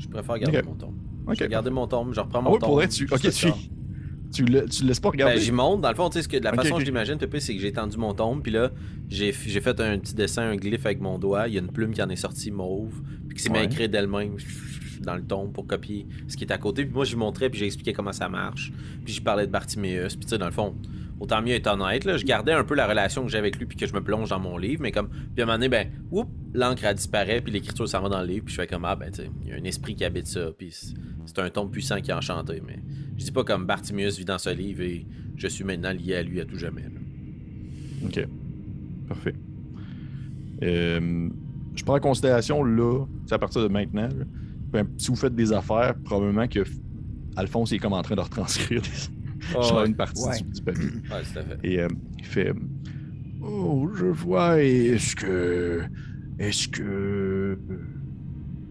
je 0.00 0.08
préfère 0.08 0.38
garder 0.38 0.62
mon 0.62 0.74
tombe. 0.74 0.94
Je 1.32 1.38
vais 1.44 1.48
garder 1.48 1.70
mon 1.70 1.86
tombe, 1.86 2.12
je 2.14 2.20
reprends 2.20 2.40
Ah 2.40 2.42
mon 2.42 2.52
ouais, 2.54 2.58
tombe. 2.58 2.80
pour 2.80 2.88
tu. 2.88 3.04
Ok, 3.10 3.22
le 3.22 3.30
tu. 3.30 3.46
Tu 4.32 4.44
le, 4.44 4.64
tu 4.68 4.82
le 4.82 4.88
laisses 4.88 5.00
pas 5.00 5.10
regarder. 5.10 5.34
Ben, 5.34 5.40
j'y 5.40 5.50
monte. 5.50 5.80
Dans 5.80 5.88
le 5.88 5.94
fond, 5.96 6.08
tu 6.08 6.14
sais, 6.18 6.22
ce 6.22 6.28
que, 6.28 6.36
de 6.36 6.44
la 6.44 6.52
façon 6.52 6.74
que 6.74 6.80
je 6.80 6.86
l'imagine, 6.86 7.16
Pépé, 7.18 7.40
c'est 7.40 7.52
que 7.54 7.60
j'ai 7.60 7.72
tendu 7.72 7.96
mon 7.98 8.14
tombe, 8.14 8.42
puis 8.42 8.52
là, 8.52 8.70
j'ai 9.08 9.32
fait 9.32 9.80
un 9.80 9.98
petit 9.98 10.14
dessin, 10.14 10.42
un 10.42 10.56
glyphe 10.56 10.86
avec 10.86 11.00
mon 11.00 11.18
doigt. 11.18 11.48
Il 11.48 11.54
y 11.54 11.56
a 11.58 11.60
une 11.60 11.72
plume 11.72 11.92
qui 11.92 12.00
en 12.00 12.08
est 12.08 12.16
sortie 12.16 12.50
mauve, 12.52 13.02
puis 13.28 13.36
qui 13.36 13.42
s'est 13.42 13.50
Ouais. 13.50 13.64
écrire 13.64 13.88
d'elle-même 13.88 14.36
dans 15.00 15.16
le 15.16 15.22
tombe 15.22 15.52
pour 15.52 15.66
copier 15.66 16.06
ce 16.28 16.36
qui 16.36 16.44
est 16.44 16.52
à 16.52 16.58
côté. 16.58 16.84
Puis 16.84 16.94
moi, 16.94 17.04
je 17.04 17.10
lui 17.12 17.18
montrais, 17.18 17.50
puis 17.50 17.58
j'ai 17.58 17.66
expliqué 17.66 17.92
comment 17.92 18.12
ça 18.12 18.28
marche. 18.28 18.72
Puis 19.04 19.14
je 19.14 19.20
parlais 19.22 19.46
de 19.48 19.50
Bartiméus. 19.52 20.14
Puis 20.14 20.26
tu 20.26 20.30
sais, 20.30 20.38
dans 20.38 20.46
le 20.46 20.52
fond, 20.52 20.76
autant 21.20 21.42
mieux 21.42 21.52
être 21.54 21.66
honnête, 21.68 22.04
là, 22.04 22.16
je 22.16 22.24
gardais 22.24 22.52
un 22.52 22.64
peu 22.64 22.74
la 22.74 22.86
relation 22.88 23.22
que 23.24 23.30
j'ai 23.30 23.38
avec 23.38 23.56
lui, 23.58 23.66
puis 23.66 23.76
que 23.76 23.86
je 23.86 23.92
me 23.94 24.00
plonge 24.02 24.30
dans 24.30 24.40
mon 24.40 24.56
livre. 24.58 24.82
Mais 24.82 24.90
comme, 24.90 25.08
puis 25.08 25.40
à 25.40 25.42
un 25.42 25.46
moment 25.46 25.58
donné, 25.58 25.68
ben, 25.68 25.88
l'encre, 26.54 26.84
elle 26.84 26.94
disparaît, 26.96 27.40
puis 27.40 27.52
l'écriture 27.52 27.86
s'en 27.88 28.00
va 28.02 28.08
dans 28.08 28.20
le 28.20 28.26
livre. 28.26 28.44
Puis 28.46 28.54
je 28.54 28.60
fais 28.60 28.66
comme, 28.66 28.84
ah, 28.84 28.96
ben, 28.96 29.10
tu 29.12 29.22
il 29.44 29.48
y 29.48 29.52
a 29.52 29.56
un 29.56 29.64
esprit 29.64 29.94
qui 29.94 30.04
habite 30.04 30.26
ça, 30.26 30.50
puis 30.56 30.70
c'est- 30.72 30.94
un 31.38 31.48
tombe 31.50 31.70
puissant 31.70 32.00
qui 32.00 32.10
est 32.10 32.14
enchanté. 32.14 32.60
Mais 32.66 32.80
je 33.16 33.24
dis 33.24 33.30
pas 33.32 33.44
comme 33.44 33.64
Bartiméus 33.64 34.18
vit 34.18 34.24
dans 34.24 34.38
ce 34.38 34.50
livre 34.50 34.80
et 34.82 35.06
je 35.36 35.46
suis 35.46 35.62
maintenant 35.62 35.92
lié 35.92 36.16
à 36.16 36.22
lui 36.24 36.40
à 36.40 36.44
tout 36.44 36.58
jamais. 36.58 36.84
OK. 38.04 38.26
Parfait. 39.08 39.34
Euh, 40.62 41.28
je 41.74 41.84
prends 41.84 41.96
en 41.96 42.00
considération, 42.00 42.62
là, 42.64 43.06
c'est 43.26 43.34
à 43.34 43.38
partir 43.38 43.62
de 43.62 43.68
maintenant, 43.68 44.08
là, 44.08 44.24
ben, 44.72 44.86
si 44.98 45.08
vous 45.08 45.16
faites 45.16 45.34
des 45.34 45.52
affaires, 45.52 45.94
probablement 46.04 46.46
que 46.48 46.60
Alphonse 47.36 47.72
est 47.72 47.78
comme 47.78 47.92
en 47.92 48.02
train 48.02 48.16
de 48.16 48.20
retranscrire 48.20 48.82
des- 48.82 48.88
Oh, 49.54 49.74
ouais. 49.76 49.86
une 49.86 49.94
partie 49.96 50.22
Ouais. 50.26 50.38
du, 50.42 50.44
du 50.52 50.62
papier. 50.62 50.84
Ouais, 50.84 51.22
tout 51.32 51.38
à 51.38 51.42
fait. 51.42 51.58
Et 51.64 51.80
euh, 51.80 51.88
il 52.18 52.24
fait 52.24 52.52
Oh, 53.42 53.88
je 53.94 54.06
vois. 54.06 54.62
Est-ce 54.62 55.16
que. 55.16 55.82
Est-ce 56.38 56.68
que. 56.68 57.58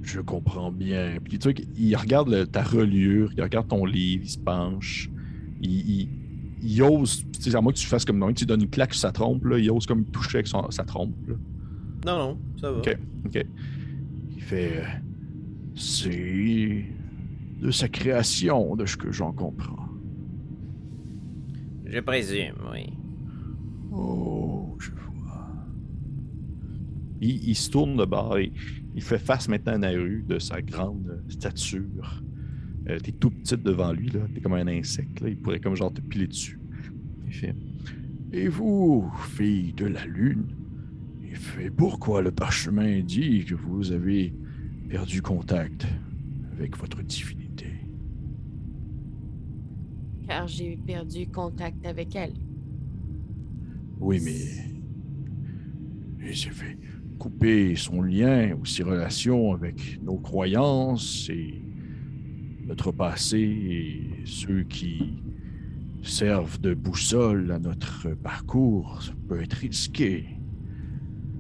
Je 0.04 0.22
comprends 0.22 0.72
bien. 0.72 1.18
Puis 1.24 1.38
tu 1.40 1.50
sais, 1.50 1.56
il 1.78 1.96
regarde 1.96 2.30
le- 2.30 2.48
ta 2.48 2.64
reliure, 2.64 3.32
il 3.36 3.44
regarde 3.44 3.68
ton 3.68 3.86
livre, 3.86 4.24
il 4.26 4.30
se 4.30 4.40
penche, 4.40 5.10
il, 5.62 5.72
il, 5.72 6.10
il 6.64 6.82
ose, 6.82 7.24
tu 7.34 7.42
sais, 7.52 7.56
à 7.56 7.62
moins 7.62 7.72
que 7.74 7.78
tu 7.78 7.86
fasses 7.86 8.06
comme 8.06 8.18
moi, 8.18 8.34
tu 8.34 8.46
donnes 8.46 8.62
une 8.62 8.70
claque 8.70 8.94
sur 8.94 9.02
sa 9.02 9.12
trompe, 9.12 9.46
là, 9.46 9.60
il 9.60 9.70
ose 9.70 9.86
comme 9.86 10.06
toucher 10.06 10.38
avec 10.38 10.48
son- 10.48 10.72
sa 10.72 10.84
trompe. 10.84 11.14
là. 11.28 11.36
Non, 12.06 12.18
non, 12.18 12.40
ça 12.60 12.72
va. 12.72 12.78
Ok, 12.80 12.98
ok. 13.26 13.46
Il 14.36 14.42
fait. 14.42 14.78
euh, 14.78 14.84
C'est. 15.76 16.86
de 17.62 17.72
sa 17.72 17.88
création, 17.90 18.76
de 18.76 18.86
ce 18.86 18.96
que 18.98 19.12
j'en 19.12 19.32
comprends. 19.34 19.89
Je 21.92 22.00
présume, 22.02 22.56
oui. 22.72 22.94
Oh, 23.92 24.78
je 24.80 24.92
vois. 24.92 25.48
Il, 27.20 27.56
se 27.56 27.72
tourne 27.72 27.98
de 27.98 28.06
bord 28.06 28.38
et 28.38 28.52
il 28.96 29.02
fait 29.02 29.18
face 29.18 29.48
maintenant 29.48 29.74
à 29.74 29.78
Naru 29.80 30.24
de 30.28 30.38
sa 30.38 30.62
grande 30.62 31.24
stature. 31.30 32.24
Euh, 32.88 33.00
t'es 33.00 33.12
tout 33.12 33.32
petite 33.32 33.64
devant 33.64 33.92
lui, 33.92 34.10
là. 34.10 34.20
T'es 34.34 34.40
comme 34.40 34.54
un 34.54 34.68
insecte, 34.68 35.20
là. 35.22 35.30
Il 35.30 35.38
pourrait 35.38 35.60
comme 35.60 35.76
genre 35.76 35.92
te 35.92 36.02
piler 36.02 36.28
dessus. 36.28 36.60
Il 37.26 37.34
fait 37.34 37.56
Et 38.34 38.48
vous, 38.48 39.12
fille 39.30 39.74
de 39.74 39.88
la 39.88 40.06
lune, 40.06 40.46
il 41.24 41.36
fait 41.36 41.72
pourquoi 41.72 42.22
le 42.22 42.32
parchemin 42.32 43.02
dit 43.02 43.46
que 43.46 43.56
vous 43.56 43.92
avez 43.92 44.34
perdu 44.90 45.24
contact 45.24 45.88
avec 46.54 46.78
votre 46.78 47.02
divinité 47.02 47.39
Car 50.30 50.48
j'ai 50.48 50.78
perdu 50.78 51.26
contact 51.28 51.84
avec 51.88 52.16
elle. 52.16 52.36
Oui, 54.00 54.22
mais 54.24 54.36
il 56.24 56.38
s'est 56.38 56.52
fait 56.52 56.78
couper 57.18 57.76
son 57.76 58.04
lien 58.04 58.54
ou 58.54 58.64
ses 58.64 58.84
relations 58.84 59.54
avec 59.54 60.00
nos 60.04 60.18
croyances 60.18 61.28
et 61.32 61.64
notre 62.64 62.92
passé 62.92 63.40
et 63.40 64.26
ceux 64.26 64.62
qui 64.62 65.24
servent 66.04 66.62
de 66.62 66.76
boussole 66.76 67.52
à 67.52 67.58
notre 67.58 68.10
parcours. 68.10 69.02
Ça 69.02 69.14
peut 69.28 69.42
être 69.42 69.54
risqué. 69.54 70.28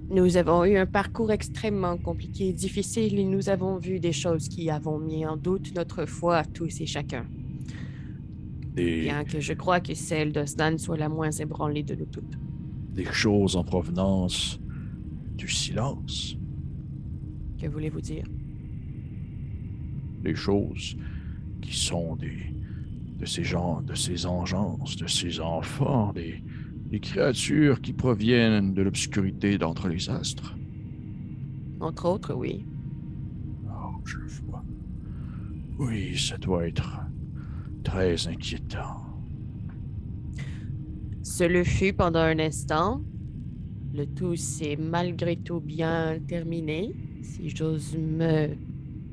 Nous 0.09 0.35
avons 0.35 0.65
eu 0.65 0.77
un 0.77 0.87
parcours 0.87 1.31
extrêmement 1.31 1.95
compliqué 1.99 2.47
et 2.47 2.53
difficile 2.53 3.19
et 3.19 3.25
nous 3.25 3.49
avons 3.49 3.77
vu 3.77 3.99
des 3.99 4.13
choses 4.13 4.49
qui 4.49 4.71
avons 4.71 4.97
mis 4.97 5.27
en 5.27 5.37
doute 5.37 5.75
notre 5.75 6.07
foi 6.07 6.37
à 6.37 6.43
tous 6.43 6.81
et 6.81 6.87
chacun. 6.87 7.27
Des, 8.79 9.01
Bien 9.01 9.23
que 9.25 9.39
je 9.39 9.53
crois 9.53 9.79
que 9.81 9.93
celle 9.93 10.31
d'Osnan 10.31 10.77
soit 10.77 10.97
la 10.97 11.09
moins 11.09 11.31
ébranlée 11.31 11.83
de 11.83 11.95
nous 11.95 12.05
toutes. 12.05 12.37
des 12.93 13.05
choses 13.05 13.55
en 13.55 13.63
provenance 13.63 14.59
du 15.35 15.47
silence. 15.47 16.37
Que 17.59 17.67
voulez-vous 17.67 18.01
dire? 18.01 18.25
Des 20.21 20.35
choses 20.35 20.97
qui 21.61 21.75
sont 21.75 22.15
des 22.15 22.53
de 23.17 23.25
ces 23.25 23.43
gens, 23.43 23.81
de 23.81 23.95
ces 23.95 24.25
engences, 24.25 24.95
de 24.95 25.07
ces 25.07 25.41
enfants, 25.41 26.13
des, 26.13 26.41
des 26.89 27.01
créatures 27.01 27.81
qui 27.81 27.91
proviennent 27.91 28.73
de 28.73 28.81
l'obscurité 28.81 29.57
d'entre 29.57 29.89
les 29.89 30.09
astres. 30.09 30.55
Entre 31.81 32.05
autres, 32.05 32.33
oui. 32.33 32.65
Oh, 33.67 33.99
je 34.05 34.19
vois. 34.45 34.63
Oui, 35.79 36.17
ça 36.17 36.37
doit 36.37 36.65
être 36.67 37.01
très 37.83 38.27
inquiétant. 38.27 39.05
Ce 41.23 41.43
le 41.43 41.63
fut 41.63 41.93
pendant 41.93 42.19
un 42.19 42.39
instant. 42.39 43.01
Le 43.93 44.05
tout 44.05 44.35
s'est 44.35 44.77
malgré 44.77 45.35
tout 45.35 45.59
bien 45.59 46.19
terminé, 46.27 46.93
si 47.21 47.49
j'ose 47.49 47.97
me 47.97 48.49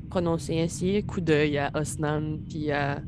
prononcer 0.09 0.59
ainsi. 0.61 1.03
Coup 1.03 1.21
d'œil 1.21 1.57
à 1.57 1.71
Osnan 1.73 2.39
puis 2.47 2.71
à, 2.71 3.01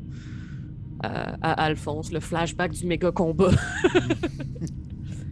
à, 1.00 1.34
à 1.40 1.64
Alphonse, 1.64 2.12
le 2.12 2.20
flashback 2.20 2.72
du 2.72 2.86
méga 2.86 3.10
combat. 3.12 3.52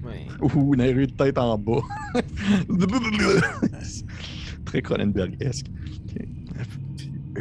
Oui. 0.04 0.26
Ou 0.54 0.74
une 0.74 0.82
rue 0.82 1.06
de 1.06 1.12
tête 1.12 1.38
en 1.38 1.58
bas. 1.58 1.82
Très 4.64 4.82
Cronenbergesque. 4.82 5.66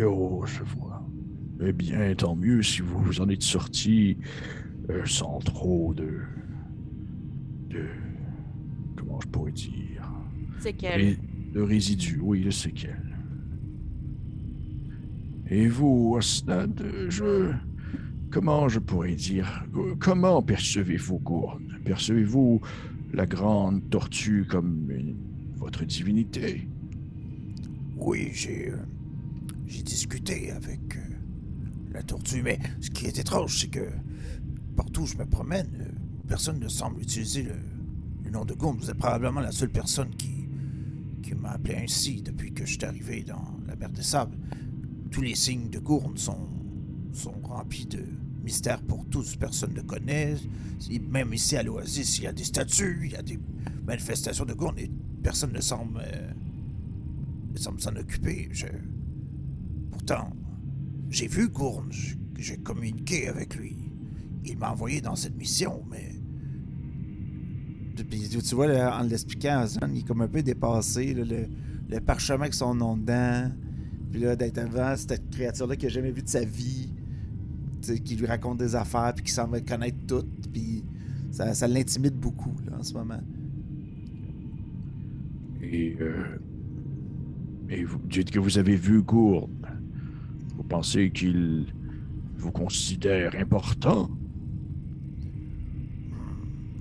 Oh, 0.04 0.44
je. 0.46 0.64
Eh 1.60 1.74
bien, 1.74 2.14
tant 2.16 2.36
mieux 2.36 2.62
si 2.62 2.82
vous 2.82 3.00
vous 3.00 3.22
en 3.22 3.30
êtes 3.30 3.42
sorti 3.44 4.18
euh, 4.90 5.06
sans 5.06 5.40
trop 5.40 5.94
de. 5.94 6.20
de. 7.70 7.86
comment 8.96 9.20
je 9.22 9.28
pourrais 9.28 9.52
dire? 9.52 10.12
C'est 10.60 10.74
qu'elle. 10.74 11.02
Ré- 11.02 11.18
De 11.54 11.62
résidus, 11.62 12.20
oui, 12.22 12.44
le 12.44 12.52
séquelles. 12.52 13.18
Et 15.50 15.68
vous, 15.68 16.14
Osnad, 16.18 16.84
je. 17.10 17.52
Comment 18.30 18.68
je 18.68 18.80
pourrais 18.80 19.16
dire? 19.16 19.66
Comment 20.00 20.42
percevez-vous 20.44 21.20
Gourne? 21.20 21.80
Percevez-vous 21.86 22.62
la 23.14 23.26
grande 23.26 23.90
tortue 23.90 24.46
comme 24.46 24.92
une- 24.92 25.16
votre 25.56 25.86
divinité? 25.86 26.68
Oui, 27.96 28.30
j'ai. 28.34 28.70
euh, 28.72 28.76
j'ai 29.66 29.82
discuté 29.82 30.52
avec 30.52 30.82
euh, 30.98 31.07
tortue, 32.04 32.42
mais 32.44 32.60
ce 32.82 32.90
qui 32.90 33.06
est 33.06 33.18
étrange, 33.18 33.60
c'est 33.60 33.68
que 33.68 33.88
partout 34.76 35.02
où 35.02 35.06
je 35.06 35.18
me 35.18 35.26
promène, 35.26 35.70
euh, 35.80 35.92
personne 36.28 36.60
ne 36.60 36.68
semble 36.68 37.02
utiliser 37.02 37.44
le, 37.44 37.56
nom 38.32 38.44
de 38.44 38.54
Gourne. 38.54 38.78
Vous 38.78 38.90
êtes 38.90 38.98
probablement 38.98 39.40
la 39.40 39.54
seule 39.54 39.70
personne 39.70 40.14
qui, 40.16 40.50
qui 41.24 41.34
m'a 41.34 41.52
appelé 41.52 41.76
ainsi 41.76 42.22
depuis 42.22 42.54
que 42.54 42.66
je 42.66 42.74
suis 42.74 42.84
arrivé 42.84 43.24
dans 43.24 43.58
la 43.66 43.76
mer 43.78 43.90
des 43.90 44.04
Sables. 44.04 44.38
Tous 45.12 45.22
les 45.22 45.34
signes 45.34 45.70
de 45.70 45.80
Gourne 45.80 46.18
sont, 46.18 46.50
sont 47.14 47.40
remplis 47.44 47.86
de 47.86 48.04
mystères 48.44 48.82
pour 48.82 49.06
tous. 49.06 49.38
Personne 49.38 49.74
ne 49.74 49.82
connaît. 49.82 50.36
Même 51.10 51.34
ici 51.34 51.56
à 51.56 51.64
l'Oasis, 51.64 52.18
il 52.18 52.26
y 52.26 52.28
a 52.28 52.34
des 52.34 52.44
statues, 52.44 53.00
il 53.06 53.12
y 53.12 53.16
a 53.16 53.22
des 53.22 53.40
manifestations 53.86 54.44
de 54.44 54.54
Gourne 54.54 54.78
et 54.78 54.92
personne 55.24 55.54
ne 55.54 55.62
semble. 55.62 56.02
euh, 56.02 56.34
semble 57.58 57.82
s'en 57.82 57.96
occuper. 57.96 58.50
Pourtant, 59.92 60.30
j'ai 61.10 61.28
vu 61.28 61.48
Gourne, 61.50 61.92
j- 61.92 62.18
j'ai 62.38 62.58
communiqué 62.58 63.28
avec 63.28 63.56
lui. 63.56 63.76
Il 64.46 64.58
m'a 64.58 64.72
envoyé 64.72 65.02
dans 65.02 65.16
cette 65.16 65.36
mission, 65.38 65.84
mais 65.90 66.12
Puis 68.10 68.30
tu 68.30 68.56
vois, 68.56 68.68
là, 68.68 69.00
en 69.00 69.04
l'expliquant, 69.04 69.64
Ozan, 69.64 69.90
il 69.92 70.00
est 70.00 70.08
comme 70.08 70.22
un 70.22 70.28
peu 70.28 70.42
dépassé. 70.44 71.14
là, 71.14 71.24
le, 71.26 71.48
le 71.90 72.00
parchemin 72.00 72.42
avec 72.42 72.54
son 72.54 72.76
nom 72.76 72.96
dedans. 72.96 73.50
Puis 74.12 74.22
là, 74.22 74.36
d'être 74.36 74.60
avant 74.60 74.96
cette 74.96 75.30
créature-là 75.32 75.76
qu'il 75.76 75.88
n'a 75.90 75.94
jamais 75.94 76.12
vue 76.12 76.22
de 76.24 76.30
sa 76.30 76.44
vie. 76.46 76.94
Qui 78.04 78.16
lui 78.16 78.26
raconte 78.26 78.58
des 78.60 78.76
affaires, 78.76 79.14
puis 79.16 79.26
qui 79.26 79.32
semble 79.32 79.64
connaître 79.64 79.98
toutes. 80.08 80.52
Puis 80.52 80.84
ça, 81.32 81.54
ça 81.54 81.68
l'intimide 81.68 82.16
beaucoup, 82.16 82.54
là, 82.66 82.78
en 82.80 82.84
ce 82.84 82.94
moment. 82.94 83.22
Et, 85.62 85.96
euh, 86.00 86.38
et 87.70 87.84
vous 87.84 88.00
dites 88.10 88.30
que 88.32 88.40
vous 88.40 88.58
avez 88.58 88.76
vu 88.76 89.02
Gourne. 89.02 89.52
Pensez 90.70 91.12
qu'il 91.12 91.66
vous 92.38 92.52
considère 92.52 93.36
important? 93.36 94.10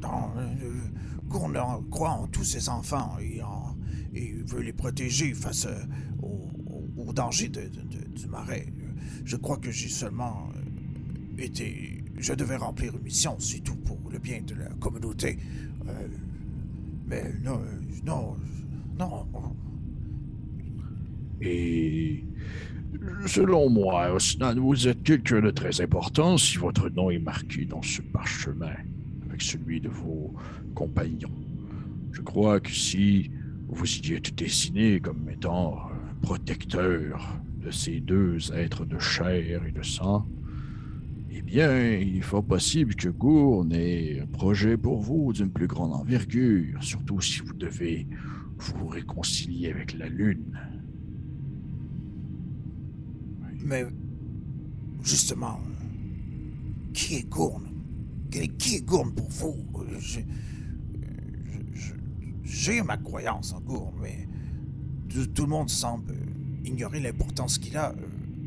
Non, 0.03 0.31
euh, 0.37 1.59
en- 1.61 1.83
croit 1.91 2.11
en 2.11 2.27
tous 2.27 2.45
ses 2.45 2.69
enfants 2.69 3.17
et, 3.21 3.41
en- 3.43 3.77
et 4.15 4.33
veut 4.47 4.61
les 4.63 4.73
protéger 4.73 5.33
face 5.35 5.67
euh, 5.67 5.85
au, 6.23 6.49
au- 6.67 7.09
au 7.09 7.13
danger 7.13 7.49
de- 7.49 7.61
de- 7.63 7.67
de- 7.99 8.19
du 8.21 8.27
marais. 8.27 8.67
Je 9.25 9.37
crois 9.37 9.57
que 9.59 9.71
j'ai 9.71 9.89
seulement 9.89 10.49
euh, 10.57 11.43
été... 11.43 12.05
Je 12.19 12.33
devais 12.33 12.57
remplir 12.57 12.95
une 12.97 13.03
mission, 13.03 13.37
c'est 13.39 13.61
tout, 13.61 13.77
pour 13.77 13.99
le 14.11 14.19
bien 14.19 14.41
de 14.43 14.55
la 14.55 14.69
communauté. 14.81 15.39
Euh, 15.89 16.09
mais 17.07 17.33
non, 17.43 17.61
non, 18.05 18.37
non, 18.99 19.27
Et 21.43 22.25
selon 23.27 23.69
moi, 23.69 24.13
Osnan, 24.13 24.55
vous 24.57 24.89
êtes 24.89 25.03
quelqu'un 25.03 25.41
de 25.41 25.51
très 25.51 25.81
important 25.81 26.37
si 26.37 26.59
votre 26.59 26.89
nom 26.89 27.11
est 27.11 27.19
marqué 27.19 27.65
dans 27.65 27.83
ce 27.83 28.03
parchemin 28.03 28.75
avec 29.29 29.43
celui 29.43 29.81
de 29.81 29.89
vos 29.89 30.35
compagnons. 30.75 31.33
Je 32.13 32.23
crois 32.23 32.61
que 32.61 32.71
si 32.71 33.31
vous 33.69 33.87
y 33.87 34.15
êtes 34.15 34.35
dessiné 34.35 35.01
comme 35.01 35.29
étant 35.29 35.91
protecteur 36.23 37.39
de 37.63 37.71
ces 37.71 38.01
deux 38.01 38.53
êtres 38.53 38.85
de 38.85 38.99
chair 38.99 39.65
et 39.67 39.73
de 39.73 39.83
sang, 39.83 40.27
eh 41.31 41.43
bien, 41.43 41.93
il 41.99 42.17
est 42.17 42.23
fort 42.23 42.45
possible 42.45 42.95
que 42.95 43.09
Gourne 43.09 43.73
ait 43.73 44.21
un 44.23 44.27
projet 44.27 44.77
pour 44.77 45.01
vous 45.01 45.33
d'une 45.33 45.51
plus 45.51 45.67
grande 45.67 45.93
envergure, 45.93 46.83
surtout 46.83 47.21
si 47.21 47.41
vous 47.41 47.53
devez 47.55 48.07
vous 48.57 48.87
réconcilier 48.87 49.71
avec 49.71 49.99
la 49.99 50.09
Lune. 50.09 50.59
Mais 53.67 53.85
justement, 55.03 55.61
qui 56.95 57.17
est 57.17 57.29
Gourne? 57.29 57.69
Qui 58.59 58.77
est 58.77 58.85
Gourne 58.85 59.13
pour 59.13 59.29
vous? 59.29 59.57
J'ai 62.45 62.83
ma 62.83 62.97
croyance 62.97 63.53
en 63.53 63.61
Gourne, 63.61 63.95
mais 64.01 64.29
tout, 65.35 65.43
le 65.43 65.49
monde 65.49 65.69
semble 65.69 66.15
ignorer 66.65 67.01
l'importance 67.01 67.59
qu'il 67.59 67.77
a. 67.77 67.91
euh, 67.91 67.95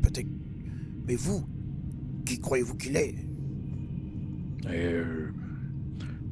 Peut-être. 0.02 0.28
Mais 1.06 1.16
vous, 1.16 1.44
qui 2.24 2.38
croyez-vous 2.40 2.76
qu'il 2.76 2.96
est? 2.96 3.14
Euh, 4.66 5.30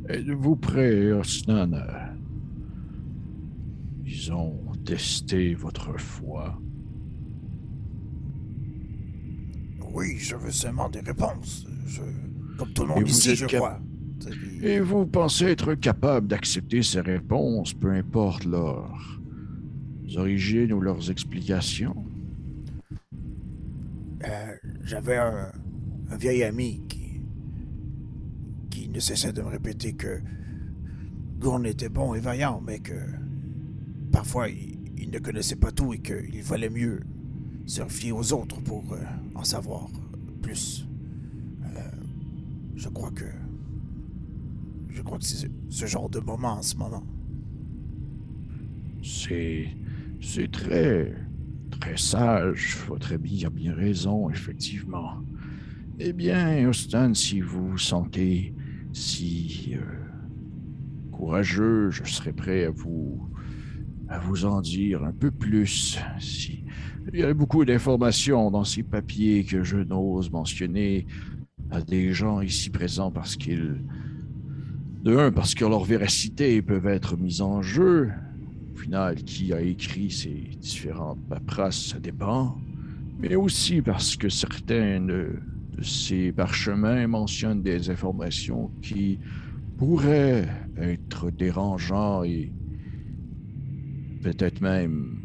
Êtes-vous 0.09 0.57
prêt, 0.57 1.13
Osnan, 1.13 1.75
à, 1.75 2.15
disons, 4.05 4.55
tester 4.85 5.55
votre 5.55 5.99
foi? 6.01 6.59
Oui, 9.93 10.19
je 10.19 10.37
veux 10.37 10.51
seulement 10.51 10.89
des 10.89 11.01
réponses. 11.01 11.67
Je... 11.87 12.03
Comme 12.59 12.73
tout 12.73 12.83
le 12.83 12.89
monde 12.89 13.09
ici, 13.09 13.35
je 13.37 13.47
cap- 13.47 13.61
crois. 13.61 13.81
Et 14.63 14.81
vous 14.81 15.07
pensez 15.07 15.47
être 15.47 15.75
capable 15.75 16.27
d'accepter 16.27 16.83
ces 16.83 17.01
réponses, 17.01 17.73
peu 17.73 17.93
importe 17.93 18.45
leurs 18.45 19.21
origines 20.17 20.73
ou 20.73 20.81
leurs 20.81 21.11
explications? 21.11 22.05
Euh, 24.25 24.55
J'avais 24.85 25.17
un, 25.17 25.53
un 26.11 26.17
vieil 26.17 26.43
ami 26.43 26.83
qui, 26.89 27.21
qui 28.71 28.89
ne 28.89 28.99
cessait 28.99 29.33
de 29.33 29.43
me 29.43 29.49
répéter 29.49 29.95
que 29.95 30.21
Gourne 31.39 31.67
était 31.67 31.89
bon 31.89 32.15
et 32.15 32.21
vaillant, 32.21 32.61
mais 32.67 32.81
que 32.81 32.95
parfois 34.11 34.49
il, 34.49 34.79
il 34.97 35.11
ne 35.11 35.21
connaissait 35.21 35.57
pas 35.57 35.71
tout 35.71 35.95
et 35.95 36.01
qu'il 36.01 36.43
valait 36.43 36.71
mieux 36.71 37.01
se 37.69 37.83
refier 37.83 38.13
aux 38.13 38.33
autres 38.33 38.61
pour 38.63 38.93
euh, 38.95 38.99
en 39.35 39.45
savoir 39.45 39.89
plus. 40.43 40.87
Euh, 41.65 41.81
je 42.75 42.89
crois 42.89 43.11
que 43.11 43.27
je 44.89 45.03
crois 45.03 45.19
que 45.19 45.25
c'est 45.25 45.51
ce- 45.69 45.87
genre 45.87 46.09
de 46.11 46.19
moment 46.19 46.55
en 46.55 46.63
ce 46.63 46.77
moment. 46.77 47.05
C'est. 49.03 49.69
C'est 50.21 50.51
très. 50.51 51.15
très 51.71 51.97
sage. 51.97 52.77
Votre 52.89 53.13
ami 53.13 53.45
a 53.45 53.51
bien 53.51 53.75
raison, 53.75 54.31
effectivement. 54.31 55.23
Eh 56.01 56.13
bien, 56.13 56.69
Austin, 56.69 57.13
si 57.15 57.41
vous 57.41 57.71
vous 57.73 57.79
sentez 57.79 58.55
si. 58.93 59.75
euh, 59.75 59.81
courageux, 61.13 61.91
je 61.91 62.05
serais 62.05 62.33
prêt 62.33 62.65
à 62.65 62.71
vous. 62.71 63.29
à 64.09 64.19
vous 64.19 64.47
en 64.47 64.61
dire 64.63 65.05
un 65.05 65.13
peu 65.13 65.31
plus. 65.31 65.99
Si. 66.19 66.65
Il 67.11 67.21
y 67.21 67.23
a 67.23 67.33
beaucoup 67.33 67.65
d'informations 67.65 68.51
dans 68.51 68.65
ces 68.65 68.83
papiers 68.83 69.43
que 69.45 69.65
je 69.65 69.79
n'ose 69.79 70.31
mentionner 70.31 71.07
à 71.71 71.81
des 71.81 72.13
gens 72.13 72.43
ici 72.43 72.69
présents 72.69 73.11
parce 73.11 73.37
qu'ils. 73.37 73.83
De 75.03 75.17
un, 75.17 75.33
parce 75.33 75.55
que 75.55 75.65
leur 75.65 75.85
véracité 75.85 76.61
peuvent 76.61 76.89
être 76.89 77.17
mise 77.17 77.41
en 77.41 77.63
jeu, 77.63 78.11
au 78.75 78.77
final, 78.77 79.15
qui 79.15 79.55
a 79.55 79.63
écrit 79.63 80.11
ces 80.11 80.51
différentes 80.61 81.21
paperasses, 81.29 81.93
ça 81.93 81.99
dépend. 81.99 82.59
Mais 83.19 83.37
aussi 83.37 83.81
parce 83.81 84.17
que 84.17 84.29
certains 84.29 85.01
de 85.01 85.37
ces 85.81 86.33
parchemins 86.33 87.07
mentionnent 87.07 87.63
des 87.63 87.89
informations 87.89 88.71
qui 88.83 89.19
pourraient 89.79 90.49
être 90.77 91.31
dérangeants 91.31 92.25
et 92.25 92.53
peut-être 94.23 94.61
même 94.61 95.23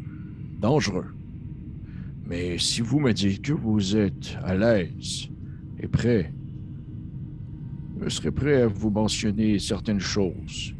dangereux. 0.60 1.13
Mais 2.26 2.58
si 2.58 2.80
vous 2.80 3.00
me 3.00 3.12
dites 3.12 3.42
que 3.42 3.52
vous 3.52 3.96
êtes 3.96 4.36
à 4.42 4.54
l'aise 4.54 5.28
et 5.78 5.86
prêt, 5.88 6.32
je 8.00 8.08
serais 8.08 8.32
prêt 8.32 8.62
à 8.62 8.66
vous 8.66 8.90
mentionner 8.90 9.58
certaines 9.58 10.00
choses. 10.00 10.74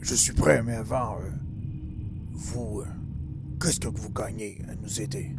Je 0.00 0.14
suis 0.14 0.32
prêt, 0.32 0.62
mais 0.62 0.74
avant, 0.74 1.18
euh, 1.18 1.30
vous, 2.32 2.80
euh, 2.80 2.86
qu'est-ce 3.60 3.78
que 3.78 3.88
vous 3.88 4.10
gagnez 4.10 4.58
à 4.68 4.74
nous 4.74 5.00
aider? 5.00 5.30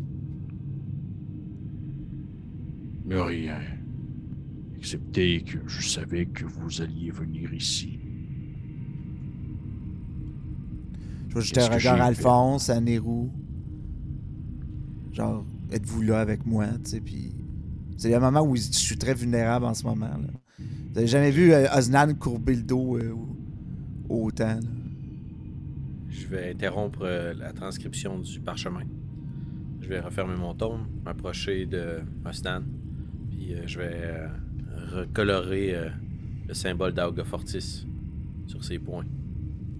Mais 3.05 3.21
rien. 3.21 3.59
excepté 4.77 5.41
que 5.43 5.59
je 5.65 5.87
savais 5.87 6.25
que 6.25 6.45
vous 6.45 6.81
alliez 6.81 7.09
venir 7.09 7.53
ici. 7.53 7.99
Je 11.41 11.53
vais 11.55 11.61
jeter 11.61 11.61
un 11.61 11.75
regard? 11.75 12.01
Alphonse, 12.01 12.69
à 12.69 12.79
Nérou? 12.79 13.31
Genre, 15.11 15.45
êtes-vous 15.71 16.01
là 16.01 16.19
avec 16.19 16.45
moi, 16.45 16.67
tu 16.83 16.89
sais, 16.91 17.01
puis... 17.01 17.35
C'est 17.97 18.13
un 18.13 18.19
moment 18.19 18.41
où 18.41 18.55
je 18.55 18.61
suis 18.71 18.97
très 18.97 19.13
vulnérable 19.13 19.65
en 19.65 19.73
ce 19.73 19.83
moment, 19.85 20.07
là. 20.07 20.27
Vous 20.91 20.97
avez 20.97 21.07
jamais 21.07 21.31
vu 21.31 21.53
euh, 21.53 21.65
Osnan 21.75 22.13
courber 22.15 22.55
le 22.55 22.63
dos 22.63 22.97
euh, 22.97 23.13
au- 24.09 24.25
autant, 24.27 24.55
là? 24.55 24.59
Je 26.09 26.27
vais 26.27 26.51
interrompre 26.51 27.01
euh, 27.03 27.33
la 27.33 27.51
transcription 27.53 28.19
du 28.19 28.39
parchemin. 28.39 28.83
Je 29.81 29.87
vais 29.87 29.99
refermer 29.99 30.35
mon 30.35 30.53
tome, 30.53 30.87
m'approcher 31.05 31.65
de 31.65 31.99
Osnan, 32.25 32.63
puis 33.29 33.53
euh, 33.53 33.63
je 33.65 33.79
vais 33.79 33.91
euh, 33.93 34.27
recolorer 34.91 35.75
euh, 35.75 35.89
le 36.47 36.53
symbole 36.53 36.93
d'Auga 36.93 37.23
Fortis 37.23 37.87
sur 38.47 38.63
ses 38.63 38.79
poings. 38.79 39.05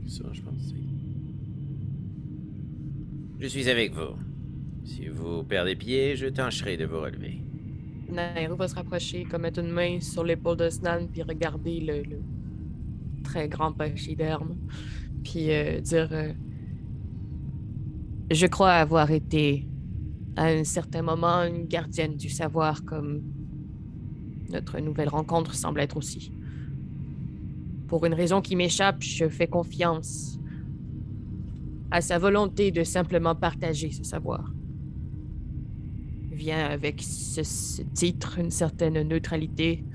Ça, 0.08 0.24
je 0.32 0.41
pense. 0.41 0.56
c'est- 0.70 0.74
Je 3.44 3.50
suis 3.50 3.70
avec 3.70 3.91
vous. 3.91 4.16
Si 4.86 5.10
vous 5.10 5.44
perdez 5.44 5.76
pied, 5.76 6.16
je 6.16 6.28
tâcherai 6.28 6.78
de 6.78 6.86
vous 6.86 7.02
relever. 7.02 7.41
Nairo 8.10 8.56
va 8.56 8.70
se 8.70 8.76
rapprocher, 8.76 9.26
comme 9.26 9.41
mettre 9.41 9.60
une 9.60 9.70
main 9.70 10.00
sur 10.00 10.24
l'épaule 10.24 10.56
de 10.56 10.70
Snan, 10.70 11.10
puis 11.12 11.24
regarder 11.24 11.82
le, 11.82 12.22
très 13.22 13.50
grand 13.50 13.74
pachyderme, 13.74 14.56
puis 15.26 15.52
euh, 15.52 15.82
dire 15.82 16.08
euh, 16.14 16.32
Je 18.32 18.48
crois 18.48 18.76
avoir 18.76 19.12
été, 19.12 19.68
à 20.38 20.46
un 20.46 20.64
certain 20.64 21.02
moment, 21.02 21.44
une 21.44 21.66
gardienne 21.66 22.16
du 22.16 22.30
savoir, 22.30 22.86
comme 22.86 23.24
notre 24.48 24.80
nouvelle 24.80 25.10
rencontre 25.10 25.54
semble 25.54 25.82
être 25.82 25.98
aussi. 25.98 26.32
Pour 27.89 28.06
une 28.06 28.14
raison 28.14 28.39
qui 28.39 28.56
m'échappe, 28.56 29.02
je 29.02 29.28
fais 29.28 29.48
confiance 29.48 30.39
à 31.94 32.02
sa 32.02 32.18
volonté 32.18 32.72
de 32.72 32.84
simplement 32.84 33.36
partager 33.36 33.91
ce 33.91 34.04
savoir 34.04 34.52
vient 36.32 36.66
avec 36.66 37.04
ce, 37.04 37.44
ce 37.44 37.84
titre 37.84 38.39
une 38.39 38.50
certaine 38.50 39.08
neutralité. 39.08 39.86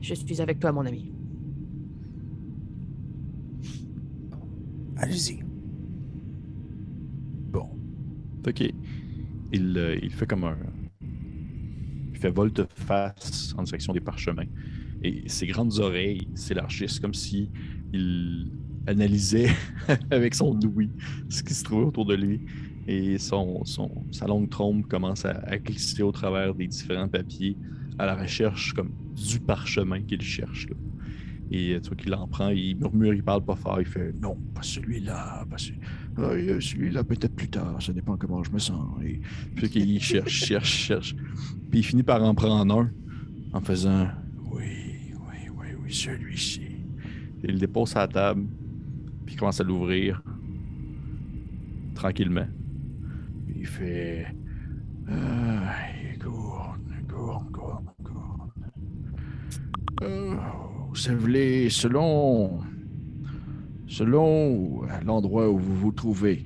Je 0.00 0.14
suis 0.14 0.40
avec 0.40 0.60
toi, 0.60 0.72
mon 0.72 0.86
ami. 0.86 1.12
Allez-y. 4.96 5.40
Bon. 7.52 7.68
OK. 8.46 8.62
Il, 9.52 9.76
euh, 9.76 9.98
il 10.02 10.10
fait 10.10 10.26
comme 10.26 10.44
un. 10.44 10.56
Il 12.12 12.18
fait 12.18 12.30
volte-face 12.30 13.54
en 13.58 13.62
direction 13.62 13.92
des 13.92 14.00
parchemins. 14.00 14.46
Et 15.02 15.28
ses 15.28 15.46
grandes 15.46 15.78
oreilles 15.80 16.28
s'élargissent 16.34 16.98
comme 16.98 17.12
si 17.12 17.50
il 17.92 18.50
analysait 18.86 19.50
avec 20.10 20.34
son 20.34 20.58
ouïe 20.64 20.90
ce 21.28 21.42
qui 21.42 21.54
se 21.54 21.64
trouvait 21.64 21.86
autour 21.86 22.06
de 22.06 22.14
lui. 22.14 22.40
Et 22.88 23.18
son, 23.18 23.64
son, 23.64 23.90
sa 24.12 24.26
longue 24.26 24.48
trompe 24.48 24.86
commence 24.86 25.24
à, 25.24 25.40
à 25.46 25.58
glisser 25.58 26.02
au 26.02 26.12
travers 26.12 26.54
des 26.54 26.68
différents 26.68 27.08
papiers 27.08 27.56
à 27.98 28.06
la 28.06 28.14
recherche 28.14 28.72
comme 28.74 28.92
du 29.14 29.40
parchemin 29.40 30.02
qu'il 30.02 30.22
cherche. 30.22 30.68
là. 30.68 30.76
Et 31.50 31.74
euh, 31.74 31.80
tu 31.80 31.88
vois 31.88 31.96
qu'il 31.96 32.14
en 32.14 32.26
prend, 32.26 32.48
il 32.48 32.76
murmure, 32.76 33.14
il 33.14 33.22
parle 33.22 33.44
pas 33.44 33.54
fort, 33.54 33.80
il 33.80 33.86
fait 33.86 34.12
Non, 34.20 34.36
pas 34.54 34.62
celui-là, 34.62 35.44
pas 35.48 35.58
celui 35.58 35.78
Ah, 36.16 36.22
euh, 36.22 36.60
celui-là 36.60 37.04
peut-être 37.04 37.34
plus 37.34 37.48
tard, 37.48 37.80
ça 37.80 37.92
dépend 37.92 38.16
comment 38.16 38.42
je 38.42 38.50
me 38.50 38.58
sens. 38.58 38.84
Et 39.04 39.20
Puis 39.54 39.68
qu'il 39.70 40.00
cherche, 40.02 40.32
cherche, 40.46 40.72
cherche. 40.72 41.14
Puis 41.70 41.80
il 41.80 41.82
finit 41.84 42.02
par 42.02 42.22
en 42.22 42.34
prendre 42.34 42.74
un 42.74 42.90
en 43.52 43.60
faisant. 43.60 44.08
oui, 44.52 44.64
oui, 45.12 45.48
oui, 45.56 45.66
oui, 45.82 45.92
celui-ci. 45.94 46.62
Il 47.44 47.52
le 47.52 47.58
dépose 47.58 47.94
à 47.94 48.00
la 48.00 48.08
table, 48.08 48.46
puis 49.26 49.34
il 49.34 49.38
commence 49.38 49.60
à 49.60 49.64
l'ouvrir 49.64 50.22
tranquillement. 51.94 52.46
Il 53.54 53.66
fait. 53.66 54.26
Ah, 55.08 55.74
gourde, 56.18 56.80
gourde, 57.08 57.50
gourde, 57.50 57.84
gourde. 58.02 58.50
Euh, 60.02 60.36
vous 60.88 60.94
savez, 60.94 61.68
selon. 61.68 62.60
Selon 63.88 64.82
l'endroit 65.04 65.48
où 65.48 65.58
vous 65.58 65.76
vous 65.76 65.92
trouvez, 65.92 66.44